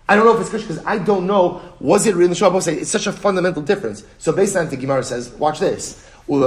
I 0.08 0.16
don't 0.16 0.24
know 0.24 0.34
if 0.34 0.40
it's 0.40 0.50
kosher 0.50 0.66
because 0.66 0.84
I 0.86 0.98
don't 0.98 1.26
know, 1.26 1.60
was 1.78 2.06
it 2.06 2.14
really 2.14 2.34
Shabbat? 2.34 2.62
Say 2.62 2.76
it's 2.76 2.90
such 2.90 3.06
a 3.06 3.12
fundamental 3.12 3.62
difference. 3.62 4.02
So 4.18 4.32
based 4.32 4.56
on 4.56 4.68
the 4.68 4.76
Gemara 4.76 5.02
says, 5.02 5.30
watch 5.30 5.60
this. 5.60 6.06
According 6.26 6.42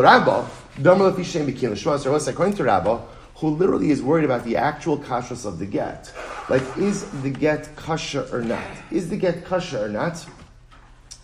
to 2.55 2.63
Rabbah, 2.63 3.01
who 3.35 3.49
literally 3.49 3.91
is 3.91 4.01
worried 4.01 4.25
about 4.25 4.43
the 4.43 4.55
actual 4.57 4.97
kashrus 4.97 5.45
of 5.45 5.59
the 5.59 5.65
get. 5.65 6.11
Like, 6.49 6.63
is 6.77 7.09
the 7.21 7.29
get 7.29 7.75
kosher 7.75 8.27
or 8.31 8.41
not? 8.41 8.65
Is 8.91 9.09
the 9.09 9.17
get 9.17 9.45
kosher 9.45 9.85
or 9.85 9.89
not? 9.89 10.25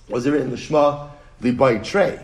Was 0.09 0.25
it 0.25 0.31
written 0.31 0.49
the 0.49 0.57
Shema, 0.57 1.09
Libai 1.41 1.83
Trey? 1.83 2.19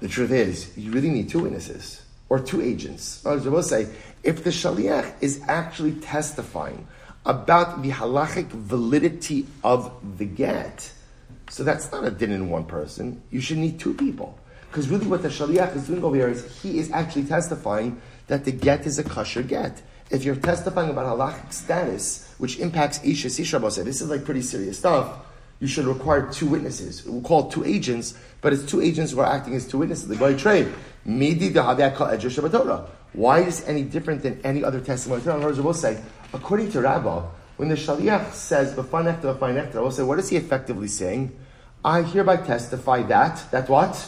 The 0.00 0.08
truth 0.08 0.32
is, 0.32 0.76
you 0.76 0.90
really 0.90 1.10
need 1.10 1.28
two 1.28 1.40
witnesses 1.40 2.02
or 2.28 2.40
two 2.40 2.60
agents. 2.60 3.24
I 3.24 3.36
will 3.36 3.62
say, 3.62 3.86
if 4.24 4.42
the 4.42 4.50
shaliach 4.50 5.14
is 5.20 5.40
actually 5.46 5.92
testifying 5.92 6.86
about 7.24 7.82
the 7.82 7.90
halachic 7.90 8.46
validity 8.46 9.46
of 9.62 9.92
the 10.18 10.24
get, 10.24 10.90
so 11.50 11.62
that's 11.62 11.92
not 11.92 12.04
a 12.04 12.10
din 12.10 12.32
in 12.32 12.50
one 12.50 12.64
person. 12.64 13.22
You 13.30 13.40
should 13.40 13.58
need 13.58 13.78
two 13.78 13.94
people. 13.94 14.38
Because 14.68 14.88
really 14.88 15.06
what 15.06 15.22
the 15.22 15.28
shaliach 15.28 15.76
is 15.76 15.86
doing 15.86 16.02
over 16.02 16.16
here 16.16 16.28
is 16.28 16.60
he 16.62 16.78
is 16.78 16.90
actually 16.90 17.24
testifying 17.24 18.00
that 18.32 18.44
the 18.44 18.52
get 18.52 18.86
is 18.86 18.98
a 18.98 19.04
kosher 19.04 19.42
get. 19.42 19.82
If 20.10 20.24
you're 20.24 20.36
testifying 20.36 20.90
about 20.90 21.06
halachic 21.06 21.52
status, 21.52 22.34
which 22.38 22.58
impacts 22.58 22.98
Isha 23.04 23.28
Sisha 23.28 23.84
this 23.84 24.00
is 24.00 24.08
like 24.08 24.24
pretty 24.24 24.42
serious 24.42 24.78
stuff 24.78 25.18
you 25.62 25.68
should 25.68 25.84
require 25.84 26.28
two 26.28 26.46
witnesses. 26.46 27.06
We'll 27.06 27.22
call 27.22 27.46
it 27.46 27.52
two 27.52 27.64
agents, 27.64 28.18
but 28.40 28.52
it's 28.52 28.64
two 28.64 28.80
agents 28.80 29.12
who 29.12 29.20
are 29.20 29.32
acting 29.32 29.54
as 29.54 29.68
two 29.68 29.78
witnesses. 29.78 30.08
The 30.08 30.16
boy 30.16 30.36
trade. 30.36 30.66
Midi 31.04 31.50
Why 31.52 33.38
is 33.38 33.68
any 33.68 33.84
different 33.84 34.24
than 34.24 34.40
any 34.42 34.64
other 34.64 34.80
testimony? 34.80 35.22
In 35.22 35.28
other 35.28 35.44
words, 35.44 35.60
we'll 35.60 35.72
say, 35.72 36.02
according 36.32 36.72
to 36.72 36.80
Rabbah, 36.80 37.26
when 37.58 37.68
the 37.68 37.76
Shaliach 37.76 38.32
says, 38.32 38.74
we'll 38.74 39.90
say, 39.92 40.02
what 40.02 40.18
is 40.18 40.28
he 40.30 40.36
effectively 40.36 40.88
saying? 40.88 41.38
I 41.84 42.02
hereby 42.02 42.38
testify 42.38 43.02
that, 43.04 43.48
that 43.52 43.68
what? 43.68 44.04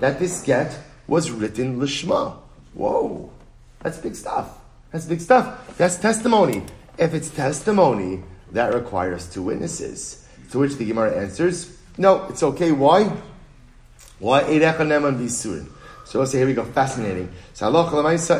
That 0.00 0.18
this 0.18 0.42
get 0.42 0.76
was 1.06 1.30
written 1.30 1.78
Lishma. 1.78 2.36
Whoa. 2.74 3.30
That's 3.84 3.98
big 3.98 4.16
stuff. 4.16 4.58
That's 4.90 5.06
big 5.06 5.20
stuff. 5.20 5.76
That's 5.76 5.96
testimony. 5.96 6.64
If 6.98 7.14
it's 7.14 7.30
testimony, 7.30 8.24
that 8.52 8.74
requires 8.74 9.28
two 9.30 9.42
witnesses. 9.42 10.26
To 10.50 10.58
which 10.60 10.76
the 10.76 10.86
Gemara 10.86 11.16
answers, 11.16 11.76
no, 11.98 12.24
it's 12.24 12.42
okay. 12.42 12.72
Why? 12.72 13.12
Why 14.18 14.42
Eidechanem 14.42 15.18
Bisurin? 15.18 15.68
So 16.06 16.18
let's 16.18 16.32
say 16.32 16.38
here 16.38 16.46
we 16.46 16.54
go, 16.54 16.64
fascinating. 16.64 17.30
So 17.52 17.68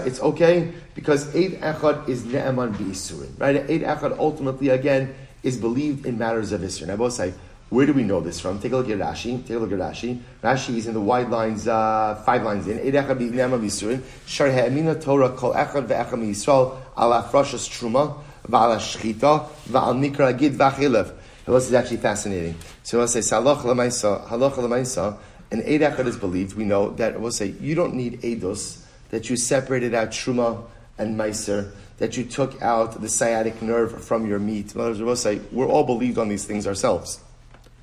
it's 0.05 0.21
okay 0.21 0.73
because 0.95 1.29
Eid 1.35 1.61
Echad 1.61 2.09
is 2.09 2.23
Ne'eman 2.23 2.75
B'Isurin. 2.75 3.39
Right? 3.39 3.57
Eid 3.57 3.83
Echad 3.83 4.19
ultimately, 4.19 4.69
again, 4.69 5.15
is 5.43 5.57
believed 5.57 6.07
in 6.07 6.17
matters 6.19 6.53
of 6.53 6.61
Isra. 6.63 6.87
Now 6.87 6.97
both 6.97 7.13
say, 7.13 7.35
Where 7.71 7.87
do 7.87 7.93
we 7.93 8.05
know 8.05 8.21
this 8.21 8.41
from? 8.41 8.61
Take 8.61 8.73
a 8.73 8.77
look 8.77 8.89
at 8.91 8.99
Rashi. 8.99 9.41
Take 9.43 9.57
a 9.57 9.59
look 9.59 9.73
at 9.73 9.79
Rashi. 9.79 10.21
Rashi 10.43 10.77
is 10.77 10.87
in 10.87 10.95
the 10.95 11.01
wide 11.01 11.31
lines, 11.31 11.67
uh, 11.67 12.23
five 12.25 12.43
lines 12.43 12.69
in. 12.69 12.79
Eid 12.79 12.95
echad 12.95 13.19
b'nema 13.19 13.59
b'surin. 13.59 14.03
Shar 14.27 14.51
ha'emina 14.51 15.03
Torah 15.03 15.31
kol 15.31 15.55
echad 15.55 15.89
ve'echad 15.89 16.13
mi'yisrael 16.13 16.77
ala 16.97 17.29
frashas 17.31 17.69
truma 17.69 18.23
shchita 18.47 19.49
v'al 19.69 19.99
nikra 19.99 20.39
gid 20.39 20.55
v'achilev. 20.55 21.13
This 21.47 21.67
is 21.67 21.75
actually 21.75 21.99
fascinating. 21.99 22.55
So 22.85 22.99
we'll 22.99 23.09
say, 23.09 23.21
Salach 23.21 23.65
l'maisa, 23.65 24.27
halach 24.29 24.57
l'maisa, 24.57 25.19
and 25.51 25.63
Eid 25.63 25.83
is 26.07 26.17
believed. 26.17 26.57
We 26.57 26.65
know 26.65 26.91
that 26.91 27.21
we'll 27.21 27.33
say, 27.33 27.55
you 27.61 27.75
don't 27.75 27.95
need 27.95 28.23
Eidos, 28.23 28.83
that 29.11 29.29
you 29.29 29.37
separated 29.37 29.95
out 29.95 30.09
truma 30.09 30.65
and 30.97 31.19
meiser, 31.19 31.73
that 31.99 32.17
you 32.17 32.25
took 32.25 32.63
out 32.63 33.01
the 33.01 33.09
sciatic 33.09 33.61
nerve 33.61 34.05
from 34.05 34.27
your 34.27 34.39
meat. 34.39 34.75
In 34.75 34.81
other 34.81 34.91
words, 34.91 35.03
we'll 35.03 35.17
say, 35.17 35.41
we're 35.53 35.69
all 35.69 35.85
believed 35.85 36.19
on 36.19 36.29
these 36.29 36.45
things 36.45 36.67
ourselves. 36.67 37.21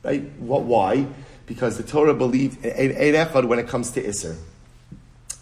Right? 0.04 0.24
What, 0.39 0.64
why? 0.64 1.06
Because 1.45 1.78
the 1.78 1.84
Torah 1.84 2.14
believed 2.14 2.66
in 2.66 2.91
Eid 2.91 3.14
Echad 3.14 3.45
when 3.45 3.60
it 3.60 3.68
comes 3.68 3.91
to 3.91 4.04
Isser. 4.04 4.36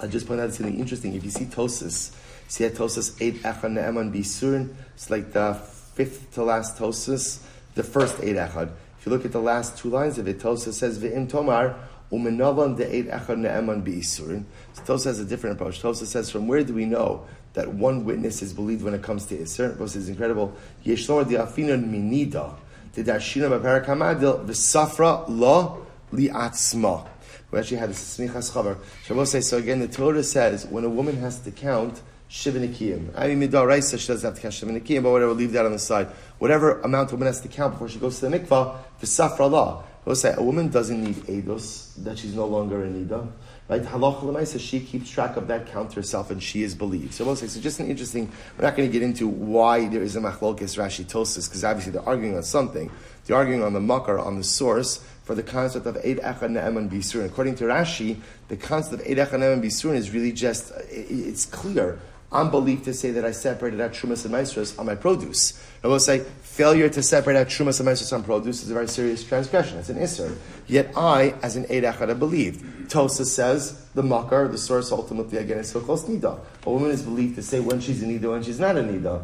I'll 0.01 0.09
just 0.09 0.27
point 0.27 0.41
out 0.41 0.53
something 0.53 0.77
interesting. 0.77 1.13
If 1.13 1.23
you 1.23 1.29
see 1.29 1.45
Tosfos, 1.45 2.15
see 2.47 2.65
at 2.65 2.73
Tosfos 2.73 3.21
Eid 3.25 3.35
Echad 3.43 3.71
Ne'eman 3.71 4.13
Bisurin, 4.13 4.73
it's 4.95 5.09
like 5.09 5.31
the 5.33 5.53
fifth 5.53 6.33
to 6.33 6.43
last 6.43 6.77
Tosfos, 6.77 7.41
the 7.75 7.83
first 7.83 8.19
Eid 8.19 8.35
Echad. 8.35 8.71
If 8.99 9.05
you 9.05 9.11
look 9.11 9.23
at 9.23 9.31
the 9.31 9.41
last 9.41 9.77
two 9.77 9.89
lines 9.89 10.17
of 10.17 10.27
it, 10.27 10.39
Tosfos 10.39 10.73
says, 10.73 10.99
Ve'im 10.99 11.29
Tomar, 11.29 11.75
Umenavan 12.11 12.75
de 12.75 12.85
Eid 12.85 13.07
Echad 13.07 13.37
Ne'eman 13.37 13.83
Bisurin. 13.83 14.43
So 14.73 14.81
Tosfos 14.83 15.05
has 15.05 15.19
a 15.19 15.25
different 15.25 15.55
approach. 15.55 15.81
Tosfos 15.81 16.07
says, 16.07 16.29
from 16.29 16.47
where 16.47 16.63
do 16.63 16.73
we 16.73 16.85
know 16.85 17.25
that 17.53 17.73
one 17.73 18.03
witness 18.03 18.41
is 18.41 18.51
believed 18.51 18.83
when 18.83 18.93
it 18.93 19.03
comes 19.03 19.25
to 19.27 19.37
Isser? 19.37 19.77
This 19.77 19.95
is 19.95 20.09
incredible. 20.09 20.53
Yeshlor 20.85 21.27
de 21.27 21.37
Minida 21.37 22.55
the 22.93 23.03
Darshina 23.03 23.49
Baparak 23.49 23.85
Hamadil, 23.85 24.45
the 24.45 24.53
Safra 24.53 25.25
Lo 25.27 25.85
Liatzma. 26.11 27.07
We 27.51 27.59
actually 27.59 27.77
had 27.77 27.89
a 27.89 27.93
Smichas 27.93 28.51
Chavar. 28.51 28.77
Shabbos 29.03 29.31
says, 29.31 29.47
so 29.47 29.57
again, 29.57 29.79
the 29.79 29.87
Torah 29.87 30.23
says, 30.23 30.65
when 30.67 30.83
a 30.83 30.89
woman 30.89 31.17
has 31.17 31.39
to 31.39 31.51
count, 31.51 32.01
Shivinikim. 32.29 33.11
I 33.15 33.33
mean, 33.33 33.49
Midaraisa, 33.49 33.97
she 33.97 34.07
doesn't 34.07 34.27
have 34.27 34.35
to 34.35 34.41
count 34.41 34.53
Shivinikim, 34.53 35.01
but 35.01 35.11
whatever, 35.11 35.33
leave 35.33 35.51
that 35.53 35.65
on 35.65 35.71
the 35.71 35.79
side. 35.79 36.07
Whatever 36.37 36.79
amount 36.81 37.11
a 37.11 37.15
woman 37.15 37.25
has 37.25 37.41
to 37.41 37.47
count 37.47 37.73
before 37.73 37.89
she 37.89 37.97
goes 37.97 38.19
to 38.19 38.29
the 38.29 38.37
mikvah, 38.37 38.77
the 38.99 39.07
Safra 39.07 39.49
La. 39.49 39.83
We'll 40.05 40.15
say 40.15 40.33
a 40.37 40.43
woman 40.43 40.69
doesn't 40.69 41.03
need 41.03 41.15
Eidos, 41.15 41.95
that 42.03 42.19
she's 42.19 42.35
no 42.35 42.45
longer 42.45 42.83
in 42.85 43.05
Nida. 43.05 43.27
Right? 43.69 43.83
Halach 43.83 44.47
says 44.47 44.63
she 44.63 44.79
keeps 44.79 45.11
track 45.11 45.37
of 45.37 45.47
that 45.47 45.67
count 45.67 45.93
herself 45.93 46.31
and 46.31 46.41
she 46.41 46.63
is 46.63 46.73
believed. 46.73 47.13
So 47.13 47.35
so 47.35 47.61
just 47.61 47.79
an 47.79 47.87
interesting, 47.87 48.31
we're 48.57 48.65
not 48.65 48.75
going 48.75 48.89
to 48.89 48.91
get 48.91 49.03
into 49.03 49.27
why 49.27 49.87
there 49.87 50.01
is 50.01 50.15
a 50.15 50.19
machlokes 50.19 50.75
Rashi 50.75 51.05
Tosfos, 51.05 51.47
because 51.47 51.63
obviously 51.63 51.91
they're 51.91 52.01
arguing 52.01 52.35
on 52.35 52.41
something. 52.41 52.89
They're 53.25 53.37
arguing 53.37 53.61
on 53.61 53.73
the 53.73 53.79
makar, 53.79 54.17
on 54.17 54.37
the 54.37 54.43
source, 54.43 55.05
for 55.23 55.35
the 55.35 55.43
concept 55.43 55.85
of 55.85 55.97
Eid 55.97 56.17
Echad 56.17 56.49
Ne'eman 56.49 56.89
Bisurin. 56.89 57.27
According 57.27 57.55
to 57.57 57.65
Rashi, 57.65 58.19
the 58.47 58.57
concept 58.57 59.03
of 59.03 59.07
Eid 59.07 59.17
Echad 59.17 59.39
Ne'eman 59.39 59.63
Bisurin 59.63 59.93
is 59.93 60.09
really 60.09 60.31
just, 60.31 60.71
it's 60.89 61.45
clear. 61.45 61.99
I'm 62.31 62.51
believed 62.51 62.85
to 62.85 62.93
say 62.93 63.09
that 63.11 63.25
I 63.25 63.31
separated 63.31 63.81
out 63.81 63.91
Trumas 63.93 64.23
and 64.23 64.33
Maasros 64.33 64.77
on 64.77 64.85
my 64.85 64.93
produce. 64.93 65.59
I 65.83 65.87
will 65.87 65.99
say, 65.99 66.19
failure 66.43 66.87
to 66.87 67.01
separate 67.01 67.35
out 67.35 67.47
Trumas 67.47 67.79
and 67.79 67.89
Maasros 67.89 68.13
on 68.13 68.23
produce 68.23 68.61
is 68.61 68.69
a 68.69 68.73
very 68.73 68.87
serious 68.87 69.23
transgression. 69.23 69.79
It's 69.79 69.89
an 69.89 69.97
Isser. 69.97 70.37
Yet 70.67 70.91
I, 70.95 71.33
as 71.41 71.55
an 71.55 71.63
Eid 71.65 71.83
Echad, 71.83 72.19
believed. 72.19 72.91
Tosa 72.91 73.25
says, 73.25 73.83
the 73.95 74.03
Makar, 74.03 74.47
the 74.47 74.59
source 74.59 74.91
ultimately, 74.91 75.39
again, 75.39 75.57
is 75.57 75.69
so 75.69 75.79
close 75.79 76.03
Nida. 76.03 76.39
A 76.65 76.69
woman 76.69 76.91
is 76.91 77.01
believed 77.01 77.35
to 77.35 77.41
say 77.41 77.59
when 77.59 77.81
she's 77.81 78.03
a 78.03 78.05
Nida, 78.05 78.29
when 78.29 78.43
she's 78.43 78.59
not 78.59 78.77
a 78.77 78.81
Nida. 78.81 79.23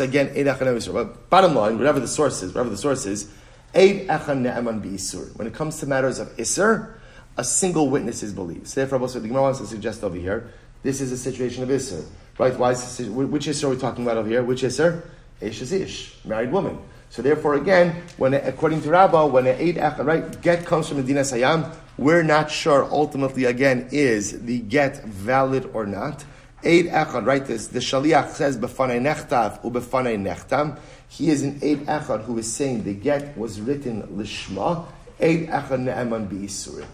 Again, 0.00 0.28
Eid 0.28 0.46
Echad 0.46 0.92
But 0.92 1.30
bottom 1.30 1.54
line, 1.56 1.78
whatever 1.78 1.98
the 1.98 2.06
source 2.06 2.44
is, 2.44 2.54
whatever 2.54 2.70
the 2.70 2.76
source 2.76 3.06
is, 3.06 3.28
Eid 3.74 4.06
Echad 4.06 4.40
Ne'eman. 4.40 5.36
When 5.36 5.48
it 5.48 5.54
comes 5.54 5.80
to 5.80 5.86
matters 5.86 6.20
of 6.20 6.28
Isser, 6.36 6.92
a 7.36 7.44
single 7.44 7.88
witness 7.88 8.22
is 8.22 8.32
believed. 8.32 8.74
Therefore, 8.74 8.98
the 8.98 9.20
Gemara 9.20 9.42
wants 9.42 9.58
to 9.60 9.66
suggest 9.66 10.02
over 10.02 10.16
here, 10.16 10.50
this 10.82 11.00
is 11.00 11.12
a 11.12 11.16
situation 11.16 11.62
of 11.62 11.68
Isser. 11.68 12.04
Right? 12.38 12.56
Why 12.56 12.72
is 12.72 12.96
this, 12.96 13.08
which 13.08 13.46
Isser 13.46 13.64
are 13.64 13.70
we 13.70 13.76
talking 13.76 14.04
about 14.04 14.16
over 14.16 14.28
here? 14.28 14.42
Which 14.42 14.62
Isser? 14.62 15.02
Ish 15.40 15.62
is 15.62 15.72
Ish, 15.72 16.16
married 16.24 16.52
woman. 16.52 16.78
So 17.10 17.22
therefore, 17.22 17.54
again, 17.54 18.02
when 18.16 18.34
according 18.34 18.82
to 18.82 18.90
Rabbah, 18.90 19.26
when 19.26 19.46
an 19.46 19.56
eight 19.58 19.76
right 19.76 20.40
get 20.42 20.64
comes 20.64 20.88
from 20.88 21.02
Medinas 21.02 21.32
Hayam, 21.32 21.74
we're 21.98 22.22
not 22.22 22.50
sure 22.50 22.84
ultimately 22.90 23.44
again 23.44 23.88
is 23.90 24.42
the 24.42 24.58
get 24.60 25.04
valid 25.04 25.70
or 25.72 25.86
not. 25.86 26.24
Eid 26.64 26.86
echad, 26.86 27.26
right? 27.26 27.44
This 27.44 27.68
the 27.68 27.78
shaliach 27.78 28.30
says 28.30 28.58
befanei 28.58 29.00
nechtav 29.00 29.62
ubefanei 29.62 30.18
nechtam. 30.20 30.78
He 31.08 31.30
is 31.30 31.42
an 31.42 31.60
eid 31.62 31.86
echad 31.86 32.24
who 32.24 32.38
is 32.38 32.52
saying 32.52 32.84
the 32.84 32.94
get 32.94 33.36
was 33.38 33.60
written 33.60 34.02
lishma. 34.08 34.84
Eid 35.20 35.48
echad 35.48 35.80
ne'eman 35.80 36.28
bi'isurim. 36.28 36.86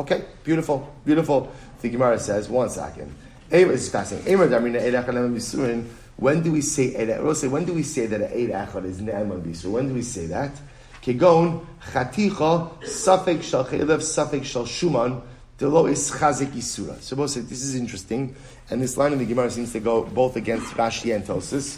Okay, 0.00 0.24
beautiful, 0.42 0.90
beautiful. 1.04 1.52
The 1.82 1.90
Gemara 1.90 2.18
says, 2.18 2.48
one 2.48 2.70
second. 2.70 3.14
It's 3.50 3.90
fascinating. 3.90 4.38
When 6.16 6.42
do 6.42 6.52
we 6.52 6.60
say 6.62 7.16
When 7.48 7.64
do 7.64 7.74
we 7.74 7.82
say 7.82 8.06
that 8.06 8.22
Eid 8.32 8.50
Echad 8.50 8.84
is 8.86 9.00
Ne'eman 9.02 9.42
Bisur? 9.42 9.70
When 9.72 9.88
do 9.88 9.94
we 9.94 10.00
say 10.00 10.24
that? 10.26 10.52
Kegon 11.02 11.66
chaticha 11.92 12.70
safek 12.82 13.42
shal 13.42 13.66
chelev 13.66 14.00
safek 14.00 14.42
shal 14.42 14.64
shuman 14.64 15.20
delo 15.58 15.84
is 15.86 16.10
chazik 16.10 16.52
isura. 16.52 16.98
So 17.02 17.16
both 17.16 17.30
say 17.30 17.40
this 17.40 17.62
is 17.62 17.74
interesting, 17.74 18.34
and 18.70 18.80
this 18.80 18.96
line 18.96 19.12
in 19.12 19.18
the 19.18 19.26
Gemara 19.26 19.50
seems 19.50 19.72
to 19.72 19.80
go 19.80 20.04
both 20.04 20.36
against 20.36 20.72
Rashi 20.74 21.14
and 21.14 21.26
Tosfos, 21.26 21.76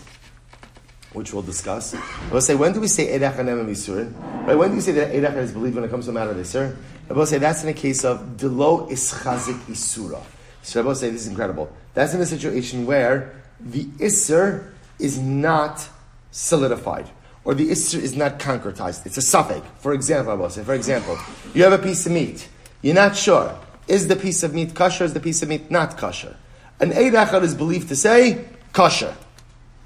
which 1.12 1.33
we'll 1.33 1.43
discuss. 1.43 1.97
We'll 2.31 2.41
say 2.41 2.55
when 2.55 2.73
do 2.73 2.81
we 2.81 2.87
say 2.87 3.12
Eid 3.14 3.23
Echad 3.23 3.47
Ne'eman? 3.47 4.47
Right? 4.47 4.57
When 4.57 4.68
do 4.70 4.77
we 4.77 4.81
say 4.81 4.93
that 4.93 5.11
Eid 5.12 5.25
Echad 5.25 5.39
is 5.39 5.53
believed 5.53 5.75
when 5.75 5.85
it 5.85 5.91
comes 5.91 6.07
to 6.07 6.12
matter 6.12 6.31
of 6.31 6.37
Isur? 6.37 6.77
Rabbi 7.13 7.25
say 7.25 7.37
that's 7.37 7.63
in 7.63 7.69
a 7.69 7.75
case 7.75 8.07
of 8.07 8.39
delo 8.39 8.89
ischazik 8.89 9.59
isura. 9.67 10.23
So 10.63 10.83
Rabbi 10.83 10.95
say 10.95 11.11
this 11.11 11.23
is 11.23 11.27
incredible. 11.27 11.71
That's 11.93 12.15
in 12.15 12.23
a 12.23 12.27
situation 12.27 12.87
where 12.87 13.35
the 13.61 13.85
isser 14.01 14.73
is 14.99 15.19
not 15.19 15.87
solidified 16.31 17.11
or 17.45 17.55
the 17.55 17.69
isser 17.69 18.01
is 18.01 18.17
not 18.17 18.39
concretized. 18.39 19.05
It's 19.05 19.19
a 19.19 19.23
suffix. 19.23 19.67
For 19.81 19.93
example, 19.93 20.35
Rabbi 20.35 20.49
say, 20.49 20.65
for 20.65 20.73
example, 20.73 21.19
you 21.53 21.63
have 21.65 21.75
a 21.75 21.79
piece 21.79 22.07
of 22.07 22.13
meat. 22.13 22.49
You're 22.81 22.95
not 22.95 23.15
sure. 23.15 23.59
Is 23.89 24.09
the 24.09 24.17
piece 24.17 24.43
of 24.43 24.55
meat 24.55 24.75
kosher? 24.75 25.05
Is 25.05 25.13
the 25.13 25.21
piece 25.21 25.43
of 25.43 25.51
meat 25.51 25.71
not 25.71 25.99
kosher? 25.99 26.35
An 26.81 26.95
Eid 26.95 27.45
is 27.45 27.55
believed 27.55 27.89
to 27.89 27.97
say 27.97 28.47
kosher. 28.73 29.15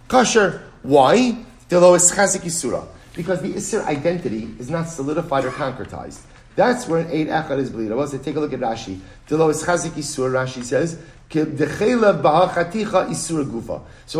Kosher. 0.06 0.62
Why? 0.84 1.44
Delo 1.68 1.96
ischazik 1.96 2.42
isura. 2.42 2.86
Because 3.16 3.42
the 3.42 3.52
isser 3.54 3.84
identity 3.84 4.48
is 4.60 4.70
not 4.70 4.84
solidified 4.84 5.44
or 5.44 5.50
concretized. 5.50 6.20
That's 6.56 6.88
where 6.88 7.00
an 7.00 7.10
eight 7.10 7.28
echad 7.28 7.58
is 7.58 7.70
believed. 7.70 7.92
I 7.92 7.94
want 7.94 8.10
to 8.10 8.18
take 8.18 8.36
a 8.36 8.40
look 8.40 8.52
at 8.52 8.60
Rashi. 8.60 8.98
Dilo 9.28 9.50
is 9.50 9.62
chazik 9.62 9.90
isur. 9.90 10.32
Rashi 10.32 10.64
says. 10.64 10.98
So 11.28 11.40
we'll 11.40 11.48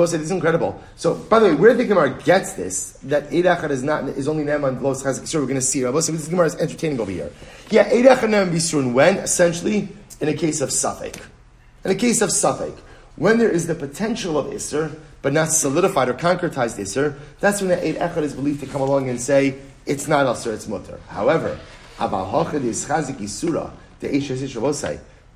say 0.08 0.16
this 0.16 0.26
is 0.26 0.30
incredible. 0.32 0.82
So 0.96 1.14
by 1.14 1.38
the 1.38 1.46
way, 1.46 1.54
where 1.54 1.72
the 1.72 1.84
Gemara 1.84 2.20
gets 2.24 2.54
this 2.54 2.98
that 3.04 3.26
Eid 3.26 3.44
Echad 3.44 3.70
is 3.70 3.84
not 3.84 4.08
is 4.08 4.26
only 4.26 4.42
Ne'eman 4.42 4.80
Los 4.82 5.04
Chazik 5.04 5.20
Isur, 5.20 5.34
we're 5.36 5.42
going 5.42 5.54
to 5.54 5.62
see. 5.62 5.84
Rabbi 5.84 6.00
say 6.00 6.12
this 6.12 6.26
Gemara 6.26 6.46
is 6.46 6.56
entertaining 6.56 6.98
over 6.98 7.12
here. 7.12 7.30
Yeah, 7.70 7.82
Eid 7.82 8.06
Echad 8.06 8.28
Ne'eman 8.28 8.50
Bisurun 8.50 8.92
when 8.92 9.18
essentially 9.18 9.88
in 10.20 10.28
a 10.28 10.34
case 10.34 10.60
of 10.60 10.70
Safek. 10.70 11.22
In 11.84 11.92
a 11.92 11.94
case 11.94 12.22
of 12.22 12.30
Safek, 12.30 12.76
when 13.14 13.38
there 13.38 13.50
is 13.50 13.68
the 13.68 13.76
potential 13.76 14.36
of 14.36 14.46
Isser, 14.46 14.92
but 15.22 15.32
not 15.32 15.50
solidified 15.50 16.08
or 16.08 16.14
concretized 16.14 16.76
Isser, 16.76 17.16
that's 17.38 17.60
when 17.60 17.68
the 17.68 17.86
Eid 17.86 17.98
Echad 17.98 18.22
is 18.22 18.34
believed 18.34 18.58
to 18.60 18.66
come 18.66 18.80
along 18.80 19.08
and 19.08 19.20
say 19.20 19.58
it's 19.86 20.08
not 20.08 20.26
Isser, 20.26 20.52
it's 20.52 20.66
Mutter. 20.66 20.98
However, 21.06 21.56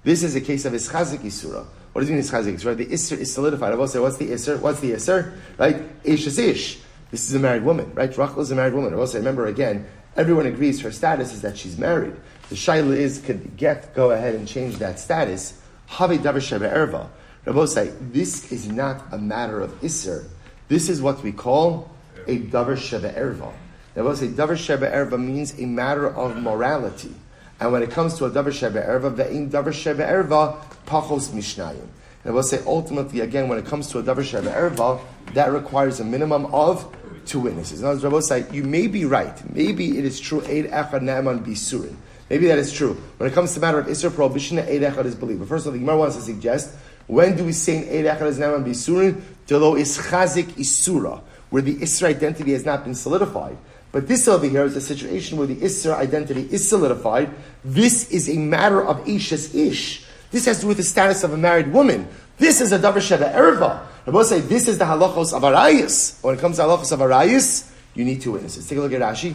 This 0.03 0.23
is 0.23 0.35
a 0.37 0.41
case 0.41 0.65
of 0.65 0.73
Ischazik 0.75 1.21
Isura. 1.21 1.67
What 1.93 2.03
does 2.03 2.11
it 2.11 2.13
mean 2.13 2.23
Ischazik 2.23 2.55
Isura? 2.55 2.77
The 2.77 2.87
Isser 2.87 3.19
is 3.19 3.33
solidified. 3.33 3.73
I 3.73 3.87
say, 3.87 3.99
what's 3.99 4.19
the 4.19 4.29
Isser? 4.29 4.61
What's 4.61 4.81
the 4.81 4.93
Isser? 4.93 5.33
Right? 5.57 5.83
Ish 6.05 6.27
is 6.27 6.39
Ish. 6.39 6.79
This 7.11 7.29
is 7.29 7.35
a 7.35 7.39
married 7.39 7.65
woman, 7.65 7.93
right? 7.95 8.17
Rachel 8.17 8.41
is 8.41 8.51
a 8.51 8.55
married 8.55 8.75
woman. 8.75 8.93
I 8.93 8.97
will 8.97 9.07
say, 9.07 9.19
remember 9.19 9.47
again, 9.47 9.87
everyone 10.17 10.47
agrees 10.47 10.81
her 10.83 10.93
status 10.93 11.33
is 11.33 11.41
that 11.43 11.57
she's 11.57 11.79
married. 11.79 12.15
The 12.51 12.55
shaila 12.55 12.95
is, 12.95 13.19
could 13.19 13.57
get, 13.57 13.95
go 13.95 14.11
ahead 14.11 14.35
and 14.35 14.47
change 14.47 14.77
that 14.77 15.01
status. 15.01 15.61
Have 15.87 16.11
davar 16.11 16.41
sheba 16.41 16.69
erva. 16.71 17.09
Rabbi 17.47 17.65
say, 17.65 17.91
this 18.01 18.53
is 18.53 18.69
not 18.69 19.03
a 19.13 19.19
matter 19.19 19.61
of 19.61 19.73
Isser. 19.81 20.27
This 20.69 20.89
is 20.89 21.01
what 21.01 21.23
we 21.23 21.33
call 21.33 21.91
a 22.27 22.39
davar 22.39 22.77
sheba 22.77 23.13
erva. 23.13 23.51
They 23.95 24.03
will 24.03 24.15
say 24.15 24.29
davar 24.29 24.57
sheba 24.57 24.91
erva 24.91 25.19
means 25.19 25.59
a 25.59 25.67
matter 25.67 26.09
of 26.09 26.37
morality. 26.37 27.15
And 27.59 27.73
when 27.73 27.83
it 27.83 27.91
comes 27.91 28.15
to 28.19 28.27
a 28.27 28.31
davar 28.31 28.53
sheba 28.53 28.83
erva, 28.83 29.15
ve'im 29.15 29.51
davar 29.51 29.73
sheba 29.73 30.05
erva 30.05 30.63
pachos 30.87 31.31
mishnayim. 31.31 31.87
And 32.25 32.35
will 32.35 32.43
say 32.43 32.61
ultimately, 32.67 33.21
again, 33.21 33.49
when 33.49 33.59
it 33.59 33.67
comes 33.67 33.89
to 33.89 33.99
a 33.99 34.03
davar 34.03 34.23
sheba 34.23 34.51
erva, 34.51 35.01
that 35.35 35.53
requires 35.53 36.01
a 36.01 36.05
minimum 36.05 36.47
of 36.47 36.97
two 37.27 37.41
witnesses. 37.41 37.83
Other 37.83 38.09
words, 38.09 38.31
Rabbi 38.31 38.45
say, 38.45 38.55
you 38.55 38.63
may 38.63 38.87
be 38.87 39.05
right. 39.05 39.55
Maybe 39.55 39.99
it 39.99 40.05
is 40.05 40.21
true, 40.21 40.41
eid 40.43 40.71
echad 40.71 41.03
ne'eman 41.03 41.45
bisurin. 41.45 41.97
Maybe 42.29 42.47
that 42.47 42.59
is 42.59 42.73
true. 42.73 42.95
When 43.19 43.29
it 43.29 43.35
comes 43.35 43.55
to 43.55 43.61
the 43.61 43.67
matter 43.67 43.81
of 43.81 43.87
Isra 43.87 44.15
prohibition, 44.15 44.59
eid 44.59 44.83
echad 44.83 45.05
is 45.05 45.17
believed. 45.17 45.41
But 45.41 45.49
first 45.49 45.67
of 45.67 45.69
all, 45.69 45.73
the 45.73 45.81
Gemara 45.81 45.97
wants 45.97 46.17
to 46.17 46.23
suggest, 46.23 46.75
when 47.09 47.37
do 47.37 47.45
we 47.45 47.53
say 47.53 47.79
eid 47.99 48.07
echad 48.07 48.27
is 48.29 48.39
ne'eman 48.39 48.65
bisurin? 48.65 49.21
Delo 49.47 49.75
is 49.75 49.99
chazik 49.99 50.47
isura 50.53 51.23
where 51.51 51.63
the 51.63 51.77
Isra 51.77 52.09
identity 52.09 52.53
has 52.53 52.65
not 52.65 52.85
been 52.85 52.95
solidified. 52.95 53.57
But 53.93 54.07
this 54.07 54.29
over 54.29 54.47
here 54.47 54.65
is 54.65 54.77
a 54.77 54.81
situation 54.81 55.37
where 55.37 55.47
the 55.47 55.57
Isra 55.57 55.97
identity 55.97 56.49
is 56.51 56.69
solidified. 56.69 57.31
This 57.65 58.11
is 58.11 58.29
a 58.29 58.39
matter 58.39 58.85
of 58.85 58.99
Isha's 59.09 59.55
Ish. 59.55 60.07
This 60.31 60.47
has 60.47 60.59
to 60.59 60.63
do 60.63 60.69
with 60.69 60.77
the 60.77 60.85
status 60.85 61.25
of 61.25 61.33
a 61.33 61.37
married 61.37 61.73
woman. 61.73 62.07
This 62.39 62.61
is 62.61 62.73
a 62.73 62.79
Davar 62.79 62.95
Sheva 62.95 63.35
Erva. 63.35 63.87
I 64.07 64.11
will 64.11 64.25
say 64.25 64.41
this 64.41 64.69
is 64.69 64.79
the 64.79 64.85
halachos 64.85 65.33
of 65.35 65.43
Arayis. 65.43 66.23
When 66.23 66.37
it 66.37 66.41
comes 66.41 66.57
to 66.57 66.63
halachos 66.63 66.93
of 66.93 67.01
Arayis, 67.01 67.71
you 67.95 68.05
need 68.05 68.23
two 68.23 68.33
witnesses. 68.33 68.69
Take 68.69 68.79
a 68.79 68.81
look 68.81 68.93
at 68.93 69.01
Rashi. 69.01 69.35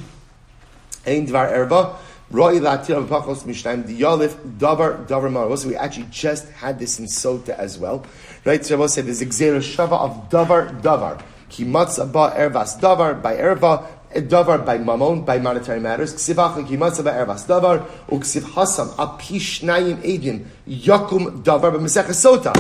Ein 1.06 1.28
Dvar 1.28 1.52
Erva. 1.52 1.98
Roi 2.32 2.60
latir 2.60 3.08
pachos 3.08 3.44
mishnaim 3.44 3.84
diyalif 3.84 4.34
davar 4.58 5.06
davar 5.06 5.32
mar. 5.32 5.48
We 5.68 5.76
actually 5.76 6.08
just 6.10 6.50
had 6.54 6.80
this 6.80 6.98
in 6.98 7.06
Sota 7.06 7.50
as 7.50 7.78
well, 7.78 8.04
right? 8.46 8.66
So 8.66 8.76
I 8.76 8.80
will 8.80 8.88
say 8.88 9.04
there's 9.04 9.22
a 9.22 9.26
shava 9.26 9.92
of 9.92 10.30
davar 10.32 10.82
davar. 10.82 11.22
Ki 11.50 11.66
matzah 11.66 12.12
ba 12.12 12.34
ervas 12.36 12.80
davar 12.80 13.22
by 13.22 13.36
erva 13.36 13.86
davar 14.22 14.66
by 14.66 14.78
mamon 14.78 15.26
by 15.26 15.40
monetary 15.40 15.80
matters. 15.80 16.14
Ksivach 16.14 16.68
ki 16.68 16.78
matzah 16.78 17.04
ba 17.04 17.12
ervas 17.12 17.46
davar 17.46 17.86
uksiv 18.10 18.42
hasam 18.42 18.90
apishnayim 18.96 19.98
edim 20.04 20.46
yakum 20.68 21.44
davar 21.44 21.72
by 21.74 21.80
mesech 21.80 22.08
sota. 22.10 22.54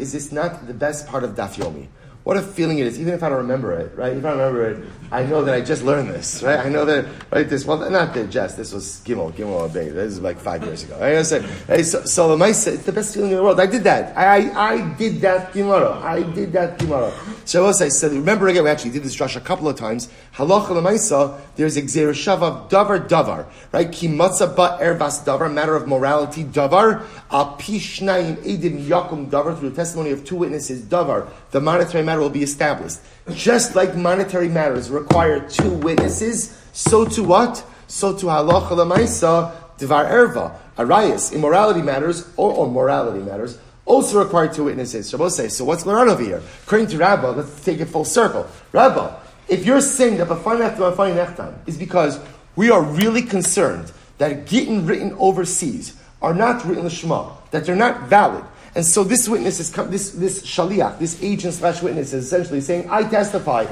Is 0.00 0.12
this 0.12 0.32
not 0.32 0.66
the 0.66 0.74
best 0.74 1.06
part 1.06 1.24
of 1.24 1.30
daf 1.34 1.56
yomi? 1.56 1.86
What 2.26 2.36
a 2.36 2.42
feeling 2.42 2.80
it 2.80 2.88
is, 2.88 2.98
even 2.98 3.14
if 3.14 3.22
I 3.22 3.28
don't 3.28 3.38
remember 3.38 3.72
it, 3.78 3.96
right? 3.96 4.16
If 4.16 4.24
I 4.24 4.32
remember 4.32 4.68
it, 4.68 4.84
I 5.12 5.22
know 5.22 5.44
that 5.44 5.54
I 5.54 5.60
just 5.60 5.84
learned 5.84 6.10
this, 6.10 6.42
right? 6.42 6.58
I 6.58 6.68
know 6.68 6.84
that, 6.84 7.06
right? 7.30 7.48
This, 7.48 7.64
well, 7.64 7.88
not 7.88 8.14
the 8.14 8.26
just, 8.26 8.56
this 8.56 8.72
was 8.72 9.00
Gimel, 9.04 9.30
Gimel 9.30 9.70
Abay. 9.70 9.94
This 9.94 10.14
is 10.14 10.20
like 10.20 10.36
five 10.36 10.64
years 10.64 10.82
ago. 10.82 10.98
I 11.00 11.22
say, 11.22 11.40
hey, 11.68 11.84
so, 11.84 12.04
so 12.04 12.36
the 12.36 12.44
it's 12.44 12.64
the 12.82 12.90
best 12.90 13.14
feeling 13.14 13.30
in 13.30 13.36
the 13.36 13.42
world. 13.44 13.60
I 13.60 13.66
did 13.66 13.84
that. 13.84 14.18
I, 14.18 14.48
I, 14.48 14.72
I 14.72 14.94
did 14.96 15.20
that 15.20 15.52
Gemara. 15.52 16.00
I 16.02 16.24
did 16.24 16.52
that 16.54 16.80
Gemara. 16.80 17.12
So 17.44 17.62
I 17.62 17.66
will 17.66 17.72
say, 17.72 17.90
so 17.90 18.08
remember 18.08 18.48
again, 18.48 18.64
we 18.64 18.70
actually 18.70 18.90
did 18.90 19.04
this 19.04 19.14
drush 19.14 19.36
a 19.36 19.40
couple 19.40 19.68
of 19.68 19.76
times. 19.76 20.08
Halacha 20.36 20.68
lemaisa, 20.68 21.40
there's 21.56 21.78
a 21.78 21.82
gzera 21.82 22.10
shava 22.10 22.68
davar 22.68 23.08
davar, 23.08 23.46
right? 23.72 23.90
Ki 23.90 24.08
ba 24.08 24.28
erbas 24.28 25.24
davar, 25.24 25.50
matter 25.50 25.74
of 25.74 25.88
morality 25.88 26.44
davar, 26.44 27.06
a 27.30 27.44
pishnayim 27.58 28.36
edim 28.44 28.84
yakum 28.84 29.30
davar, 29.30 29.58
through 29.58 29.70
the 29.70 29.76
testimony 29.76 30.10
of 30.10 30.26
two 30.26 30.36
witnesses 30.36 30.82
davar, 30.82 31.26
the 31.52 31.60
monetary 31.60 32.04
matter 32.04 32.20
will 32.20 32.28
be 32.28 32.42
established. 32.42 32.98
Just 33.30 33.74
like 33.74 33.96
monetary 33.96 34.48
matters 34.48 34.90
require 34.90 35.40
two 35.48 35.70
witnesses, 35.70 36.54
so 36.74 37.06
to 37.06 37.22
what? 37.22 37.64
So 37.88 38.14
to 38.18 38.26
halacha 38.26 38.72
lemaisa, 38.72 39.54
devar 39.78 40.04
erva, 40.04 40.54
arayas, 40.76 41.32
immorality 41.32 41.80
matters, 41.80 42.28
or, 42.36 42.52
or 42.52 42.70
morality 42.70 43.24
matters, 43.24 43.58
also 43.86 44.22
require 44.22 44.52
two 44.52 44.64
witnesses. 44.64 45.08
Shabbos 45.08 45.34
say, 45.34 45.48
so 45.48 45.64
what's 45.64 45.84
going 45.84 45.96
on 45.96 46.10
over 46.10 46.22
here? 46.22 46.42
According 46.64 46.88
to 46.88 46.98
Rabbah, 46.98 47.30
let's 47.30 47.64
take 47.64 47.80
it 47.80 47.86
full 47.86 48.04
circle. 48.04 48.46
Rabbah, 48.72 49.20
if 49.48 49.64
you're 49.64 49.80
saying 49.80 50.18
that 50.18 50.28
Nechtam 50.28 51.54
is 51.66 51.76
because 51.76 52.18
we 52.56 52.70
are 52.70 52.82
really 52.82 53.22
concerned 53.22 53.92
that 54.18 54.46
Gittin 54.46 54.86
written 54.86 55.12
overseas 55.18 55.96
are 56.22 56.34
not 56.34 56.64
written 56.64 56.84
the 56.84 56.90
Shema, 56.90 57.32
that 57.50 57.64
they're 57.64 57.76
not 57.76 58.08
valid, 58.08 58.44
and 58.76 58.84
so 58.84 59.04
this 59.04 59.26
witness 59.26 59.58
is 59.58 59.72
this 59.72 60.10
this 60.10 60.42
shaliach, 60.42 60.98
this 60.98 61.22
agent 61.22 61.54
slash 61.54 61.80
witness 61.80 62.12
is 62.12 62.26
essentially 62.26 62.60
saying, 62.60 62.90
I 62.90 63.08
testify 63.08 63.66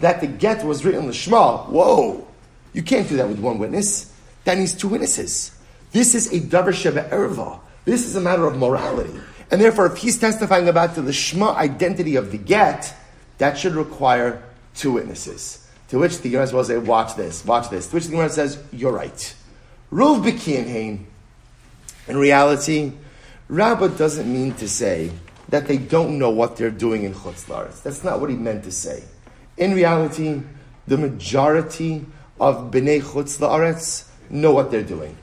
that 0.00 0.20
the 0.20 0.26
get 0.26 0.62
was 0.64 0.84
written 0.84 1.08
Lishma. 1.08 1.66
Whoa! 1.70 2.28
You 2.74 2.82
can't 2.82 3.08
do 3.08 3.16
that 3.16 3.28
with 3.28 3.40
one 3.40 3.58
witness. 3.58 4.12
That 4.44 4.58
needs 4.58 4.74
two 4.74 4.88
witnesses. 4.88 5.52
This 5.92 6.14
is 6.14 6.30
a 6.32 6.40
davar 6.40 6.74
sheba 6.74 7.08
erva. 7.08 7.58
This 7.86 8.04
is 8.04 8.16
a 8.16 8.20
matter 8.20 8.44
of 8.44 8.58
morality. 8.58 9.18
And 9.50 9.60
therefore, 9.60 9.86
if 9.86 9.96
he's 9.96 10.18
testifying 10.18 10.68
about 10.68 10.94
the 10.94 11.00
Lishma 11.00 11.56
identity 11.56 12.16
of 12.16 12.30
the 12.30 12.38
get, 12.38 12.94
that 13.38 13.56
should 13.56 13.74
require 13.74 14.42
two 14.74 14.92
witnesses. 14.92 15.66
To 15.88 15.98
which 15.98 16.20
the 16.20 16.30
Gemara 16.30 16.52
will 16.52 16.64
say, 16.64 16.78
watch 16.78 17.16
this, 17.16 17.44
watch 17.44 17.68
this. 17.68 17.88
To 17.88 17.96
which 17.96 18.04
the 18.04 18.12
Gemara 18.12 18.30
says, 18.30 18.62
you're 18.72 18.92
right. 18.92 19.34
Ruv 19.90 20.24
Hain. 20.24 21.06
In 22.06 22.16
reality, 22.16 22.92
Rabbah 23.48 23.88
doesn't 23.88 24.32
mean 24.32 24.54
to 24.54 24.68
say 24.68 25.10
that 25.48 25.66
they 25.66 25.78
don't 25.78 26.18
know 26.18 26.30
what 26.30 26.56
they're 26.56 26.70
doing 26.70 27.02
in 27.02 27.12
Chutz 27.12 27.46
Laretz. 27.46 27.82
That's 27.82 28.04
not 28.04 28.20
what 28.20 28.30
he 28.30 28.36
meant 28.36 28.62
to 28.64 28.72
say. 28.72 29.02
In 29.56 29.74
reality, 29.74 30.42
the 30.86 30.96
majority 30.96 32.06
of 32.40 32.70
Bnei 32.70 33.02
Chutz 33.02 33.38
Laretz 33.38 34.08
know 34.30 34.52
what 34.52 34.70
they're 34.70 34.82
doing. 34.82 35.16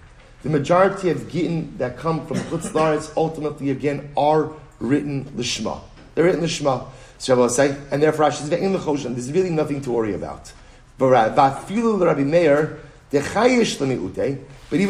The 0.43 0.49
majority 0.49 1.09
of 1.09 1.29
Gittin 1.31 1.77
that 1.77 1.97
come 1.97 2.25
from 2.27 2.37
Chutz 2.37 2.71
Laretz 2.71 3.11
ultimately 3.15 3.69
again 3.71 4.11
are 4.17 4.51
written 4.79 5.25
Lishma. 5.31 5.81
They're 6.13 6.25
written 6.25 6.41
Lishma. 6.41 6.87
So 7.17 7.41
and 7.43 8.03
therefore 8.03 8.25
Rashi 8.25 8.47
says, 8.47 8.49
there's 8.49 9.31
really 9.31 9.49
nothing 9.49 9.81
to 9.81 9.91
worry 9.91 10.13
about. 10.13 10.51
But 10.97 11.07
Rabbi 11.07 11.63
even 11.69 12.01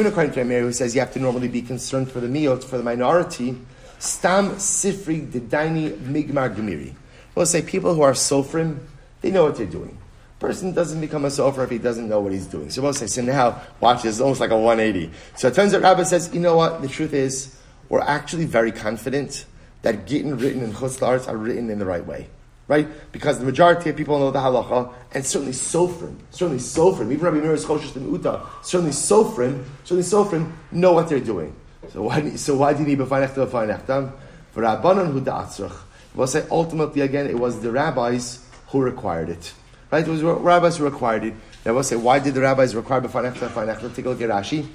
according 0.05 0.33
to 0.33 0.43
Meir, 0.43 0.61
who 0.61 0.73
says 0.73 0.95
you 0.95 1.01
have 1.01 1.13
to 1.13 1.19
normally 1.19 1.47
be 1.47 1.61
concerned 1.61 2.11
for 2.11 2.19
the 2.19 2.27
miot, 2.27 2.63
for 2.63 2.77
the 2.77 2.83
minority, 2.83 3.55
stam 3.99 4.55
sifri 4.55 5.27
didaini 5.27 5.95
migmar 5.97 6.55
gemiri. 6.55 6.95
We'll 7.35 7.45
say 7.45 7.61
people 7.61 7.93
who 7.93 8.01
are 8.01 8.13
sofrim, 8.13 8.79
they 9.21 9.29
know 9.29 9.43
what 9.43 9.57
they're 9.57 9.67
doing 9.67 9.99
person 10.39 10.71
doesn't 10.71 11.01
become 11.01 11.25
a 11.25 11.29
sofer 11.29 11.63
if 11.63 11.69
he 11.69 11.77
doesn't 11.77 12.07
know 12.07 12.19
what 12.19 12.31
he's 12.31 12.45
doing. 12.45 12.69
So 12.69 12.81
we'll 12.81 12.93
say, 12.93 13.07
so 13.07 13.21
now, 13.21 13.61
watch 13.79 14.03
this, 14.03 14.19
almost 14.19 14.39
like 14.39 14.51
a 14.51 14.57
180. 14.57 15.11
So 15.35 15.47
it 15.47 15.55
turns 15.55 15.73
out 15.73 15.81
Rabbi 15.81 16.03
says, 16.03 16.33
you 16.33 16.39
know 16.39 16.55
what, 16.55 16.81
the 16.81 16.87
truth 16.87 17.13
is, 17.13 17.57
we're 17.89 18.01
actually 18.01 18.45
very 18.45 18.71
confident 18.71 19.45
that 19.81 20.07
Gittin 20.07 20.37
written 20.37 20.63
in 20.63 20.73
Chutz 20.73 21.27
are 21.27 21.37
written 21.37 21.69
in 21.69 21.79
the 21.79 21.85
right 21.85 22.05
way. 22.05 22.27
Right? 22.67 22.87
Because 23.13 23.39
the 23.39 23.45
majority 23.45 23.89
of 23.91 23.95
people 23.95 24.19
know 24.19 24.29
the 24.29 24.39
halacha, 24.39 24.93
and 25.13 25.25
certainly 25.25 25.53
Sofrim, 25.53 26.17
certainly 26.31 26.59
Sofrim, 26.61 27.11
even 27.13 27.19
Rabbi 27.19 27.37
Meir's 27.37 27.63
Choshesh 27.63 27.95
and 27.95 28.11
Uta, 28.11 28.41
certainly 28.61 28.91
Sofrim, 28.91 29.63
certainly 29.85 30.03
Sofrim 30.03 30.51
know 30.73 30.91
what 30.91 31.07
they're 31.07 31.21
doing. 31.21 31.55
So 31.93 32.01
why, 32.01 32.35
so 32.35 32.57
why 32.57 32.71
you 32.71 32.85
need 32.85 32.99
B'fai 32.99 33.25
Nechtam, 33.25 33.47
B'fai 33.47 33.79
Nechtam? 33.79 34.11
For 34.51 34.63
Rabbanon 34.63 35.13
Hu 35.13 35.21
Da'atzrach. 35.21 35.77
We'll 36.13 36.27
say 36.27 36.45
ultimately 36.51 37.01
again, 37.01 37.27
it 37.27 37.39
was 37.39 37.61
the 37.61 37.71
rabbis 37.71 38.45
who 38.67 38.81
required 38.81 39.29
it. 39.29 39.53
Right? 39.89 40.05
It 40.05 40.11
was 40.11 40.21
rabbis 40.21 40.75
who 40.77 40.83
required 40.83 41.23
it. 41.23 41.35
Now 41.65 41.73
we'll 41.73 41.83
say, 41.83 41.95
why 41.95 42.19
did 42.19 42.33
the 42.33 42.41
rabbis 42.41 42.75
require 42.75 42.99
b'fanech 42.99 43.35
b'fanech? 43.35 43.95
Take 43.95 44.05
a 44.05 44.09
look 44.09 44.21
at 44.21 44.29
Rashi. 44.29 44.67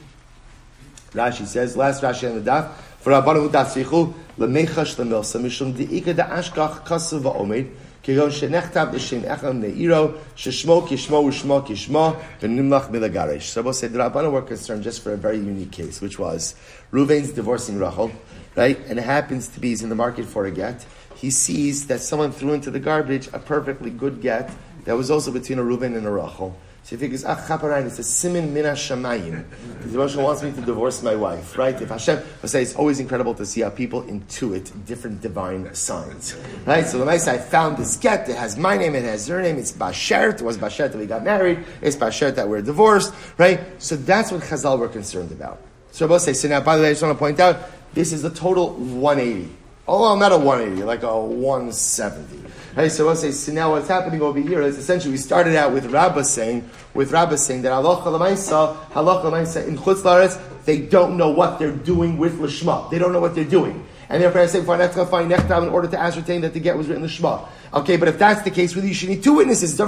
Rashi 1.10 1.46
says, 1.46 1.76
last 1.76 2.02
Rashi 2.02 2.30
on 2.30 2.42
the 2.42 2.50
daf, 2.50 2.72
V'rabbanu 3.04 3.50
datzichu 3.50 4.12
l'mechash 4.38 4.98
l'milsa 4.98 5.38
mishum 5.38 5.72
di'ika 5.74 6.14
da'ashkach 6.14 6.84
kasav 6.86 7.22
va'omed 7.22 7.66
כגון 8.02 8.30
שנכתב 8.30 8.86
לשם 8.92 9.20
אחם 9.26 9.56
נעירו, 9.60 10.08
ששמו 10.36 10.86
כשמו 10.88 11.16
ושמו 11.16 11.62
כשמו, 11.66 12.12
ונמלך 12.42 12.90
מלגרש. 12.90 13.52
So 13.52 13.62
we'll 13.62 13.72
say 13.72 13.86
the 13.86 13.98
Rabbanu 13.98 14.32
were 14.32 14.42
concerned 14.42 14.82
just 14.82 15.02
for 15.02 15.12
a 15.12 15.16
very 15.16 15.38
unique 15.38 15.70
case, 15.70 16.00
which 16.00 16.18
was 16.18 16.54
Reuven's 16.92 17.30
divorcing 17.30 17.78
Rachel, 17.78 18.10
right? 18.56 18.78
And 18.88 18.98
it 18.98 19.04
happens 19.04 19.48
to 19.48 19.60
be 19.60 19.68
he's 19.68 19.82
in 19.82 19.88
the 19.88 19.94
market 19.94 20.24
for 20.24 20.46
a 20.46 20.50
get. 20.50 20.84
He 21.14 21.30
sees 21.30 21.86
that 21.86 22.00
someone 22.00 22.32
threw 22.32 22.52
into 22.52 22.70
the 22.72 22.80
garbage 22.80 23.28
a 23.32 23.38
perfectly 23.38 23.90
good 23.90 24.20
get 24.20 24.50
that 24.84 24.96
was 24.96 25.08
also 25.10 25.30
between 25.30 25.60
a 25.60 25.62
Reuven 25.62 25.96
and 25.96 26.04
a 26.04 26.10
Rachel. 26.10 26.58
So 26.84 26.96
he 26.96 27.00
figures, 27.00 27.24
ah, 27.24 27.36
chaparayin, 27.36 27.86
it's 27.86 28.00
a 28.00 28.02
simin 28.02 28.52
mina 28.52 28.72
shamayim. 28.72 29.44
The 29.82 29.98
Rosh 29.98 30.16
wants 30.16 30.42
me 30.42 30.50
to 30.50 30.60
divorce 30.60 31.00
my 31.02 31.14
wife, 31.14 31.56
right? 31.56 31.80
If 31.80 31.90
Hashem, 31.90 32.20
I 32.42 32.46
say 32.46 32.62
it's 32.62 32.74
always 32.74 32.98
incredible 32.98 33.34
to 33.36 33.46
see 33.46 33.60
how 33.60 33.70
people 33.70 34.02
intuit 34.02 34.72
different 34.84 35.20
divine 35.20 35.72
signs, 35.74 36.36
right? 36.66 36.84
So 36.84 36.98
the 36.98 37.04
nice 37.04 37.28
I 37.28 37.38
found 37.38 37.76
this 37.76 37.96
get, 37.96 38.28
it 38.28 38.36
has 38.36 38.58
my 38.58 38.76
name, 38.76 38.96
it 38.96 39.04
has 39.04 39.28
her 39.28 39.40
name, 39.40 39.58
it's 39.58 39.70
Bashert, 39.70 40.40
it 40.40 40.42
was 40.42 40.58
Bashert 40.58 40.90
that 40.90 40.98
we 40.98 41.06
got 41.06 41.22
married, 41.22 41.64
it's 41.80 41.94
Bashert 41.94 42.34
that 42.34 42.48
we're 42.48 42.62
divorced, 42.62 43.14
right? 43.38 43.60
So 43.80 43.94
that's 43.94 44.32
what 44.32 44.42
Chazal 44.42 44.76
were 44.76 44.88
concerned 44.88 45.30
about. 45.30 45.60
So 45.92 46.06
Rabbi 46.06 46.18
say, 46.18 46.32
so 46.32 46.48
now, 46.48 46.62
by 46.62 46.76
the 46.76 46.82
way, 46.82 46.88
I 46.88 46.92
just 46.92 47.02
want 47.02 47.14
to 47.14 47.18
point 47.18 47.38
out, 47.38 47.70
this 47.94 48.12
is 48.12 48.24
a 48.24 48.30
total 48.30 48.72
180. 48.74 49.61
Oh, 49.88 50.16
not 50.16 50.30
a 50.30 50.38
180, 50.38 50.84
like 50.84 51.02
a 51.02 51.20
170. 51.20 52.40
Hey, 52.76 52.88
so 52.88 53.04
let's 53.04 53.20
say, 53.20 53.32
so 53.32 53.52
now 53.52 53.72
what's 53.72 53.88
happening 53.88 54.22
over 54.22 54.38
here 54.38 54.62
is 54.62 54.78
essentially 54.78 55.10
we 55.10 55.18
started 55.18 55.56
out 55.56 55.72
with 55.72 55.86
Rabbah 55.86 56.22
saying, 56.22 56.70
with 56.94 57.10
Rabbah 57.10 57.34
saying 57.34 57.62
that 57.62 57.72
halacha 57.72 58.06
l'maisa, 58.06 58.76
halacha 58.90 59.24
l'maisa 59.24 59.66
in 59.66 59.76
chutz 59.76 60.02
laretz, 60.02 60.40
they 60.66 60.82
don't 60.82 61.16
know 61.16 61.30
what 61.30 61.58
they're 61.58 61.74
doing 61.74 62.16
with 62.16 62.38
lishma. 62.38 62.88
They 62.92 63.00
don't 63.00 63.12
know 63.12 63.18
what 63.18 63.34
they're 63.34 63.44
doing. 63.44 63.84
And 64.08 64.22
therefore 64.22 64.42
I 64.42 64.46
say, 64.46 64.64
find 64.64 64.80
nechtav 64.80 65.62
in 65.64 65.68
order 65.70 65.88
to 65.88 65.98
ascertain 65.98 66.42
that 66.42 66.54
the 66.54 66.60
get 66.60 66.78
was 66.78 66.86
written 66.86 67.02
lishma. 67.02 67.48
Okay, 67.74 67.96
but 67.96 68.06
if 68.08 68.18
that's 68.18 68.42
the 68.42 68.50
case, 68.50 68.76
really 68.76 68.88
you 68.88 68.94
should 68.94 69.08
need 69.08 69.22
two 69.22 69.34
witnesses. 69.34 69.78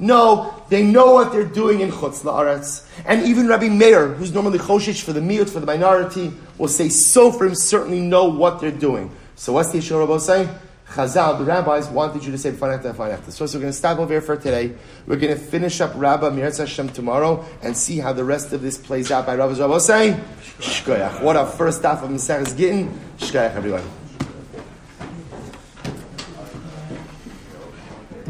No, 0.00 0.64
they 0.68 0.82
know 0.82 1.12
what 1.12 1.30
they're 1.30 1.44
doing 1.44 1.80
in 1.80 1.90
chutz 1.90 2.22
la'aretz. 2.22 2.84
And 3.06 3.24
even 3.24 3.46
Rabbi 3.46 3.68
Meir, 3.68 4.08
who's 4.08 4.32
normally 4.32 4.58
choshish 4.58 5.02
for 5.02 5.12
the 5.12 5.20
miut, 5.20 5.48
for 5.48 5.60
the 5.60 5.66
minority, 5.66 6.32
will 6.56 6.66
say, 6.66 6.88
so 6.88 7.30
for 7.30 7.46
him 7.46 7.54
certainly 7.54 8.00
know 8.00 8.24
what 8.24 8.60
they're 8.60 8.72
doing. 8.72 9.12
So 9.36 9.52
what's 9.52 9.70
the 9.70 9.78
issue 9.78 9.96
Rabbi 9.96 10.18
saying? 10.18 10.48
Chazal, 10.88 11.38
the 11.38 11.44
rabbis 11.44 11.86
wanted 11.88 12.24
you 12.24 12.32
to 12.32 12.38
say 12.38 12.50
Fanekta 12.50 12.94
Fanekta. 12.94 13.30
So, 13.30 13.44
so 13.44 13.58
we're 13.58 13.62
going 13.62 13.72
to 13.72 13.78
stop 13.78 13.98
over 13.98 14.10
here 14.10 14.22
for 14.22 14.36
today. 14.36 14.72
We're 15.06 15.16
going 15.16 15.34
to 15.34 15.38
finish 15.38 15.82
up 15.82 15.92
Rabbah 15.94 16.30
Mir 16.30 16.50
Hashem 16.50 16.88
tomorrow 16.88 17.44
and 17.62 17.76
see 17.76 17.98
how 17.98 18.14
the 18.14 18.24
rest 18.24 18.54
of 18.54 18.62
this 18.62 18.78
plays 18.78 19.10
out 19.10 19.26
by 19.26 19.36
Rabbah's 19.36 19.60
Rabbah 19.60 19.80
saying, 19.80 20.14
Shkoyach. 20.58 21.22
What 21.22 21.36
a 21.36 21.44
first 21.44 21.80
staff 21.80 22.02
of 22.02 22.08
Maseches 22.10 22.56
Gittin. 22.56 22.98
Shkoyach, 23.18 23.54
everyone. 23.54 23.84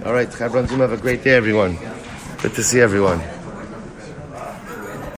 All 0.04 0.12
right, 0.12 0.30
have 0.78 0.92
a 0.92 0.96
great 0.96 1.24
day, 1.24 1.32
everyone. 1.32 1.76
Good 2.40 2.54
to 2.54 2.62
see 2.62 2.80
everyone. 2.80 3.20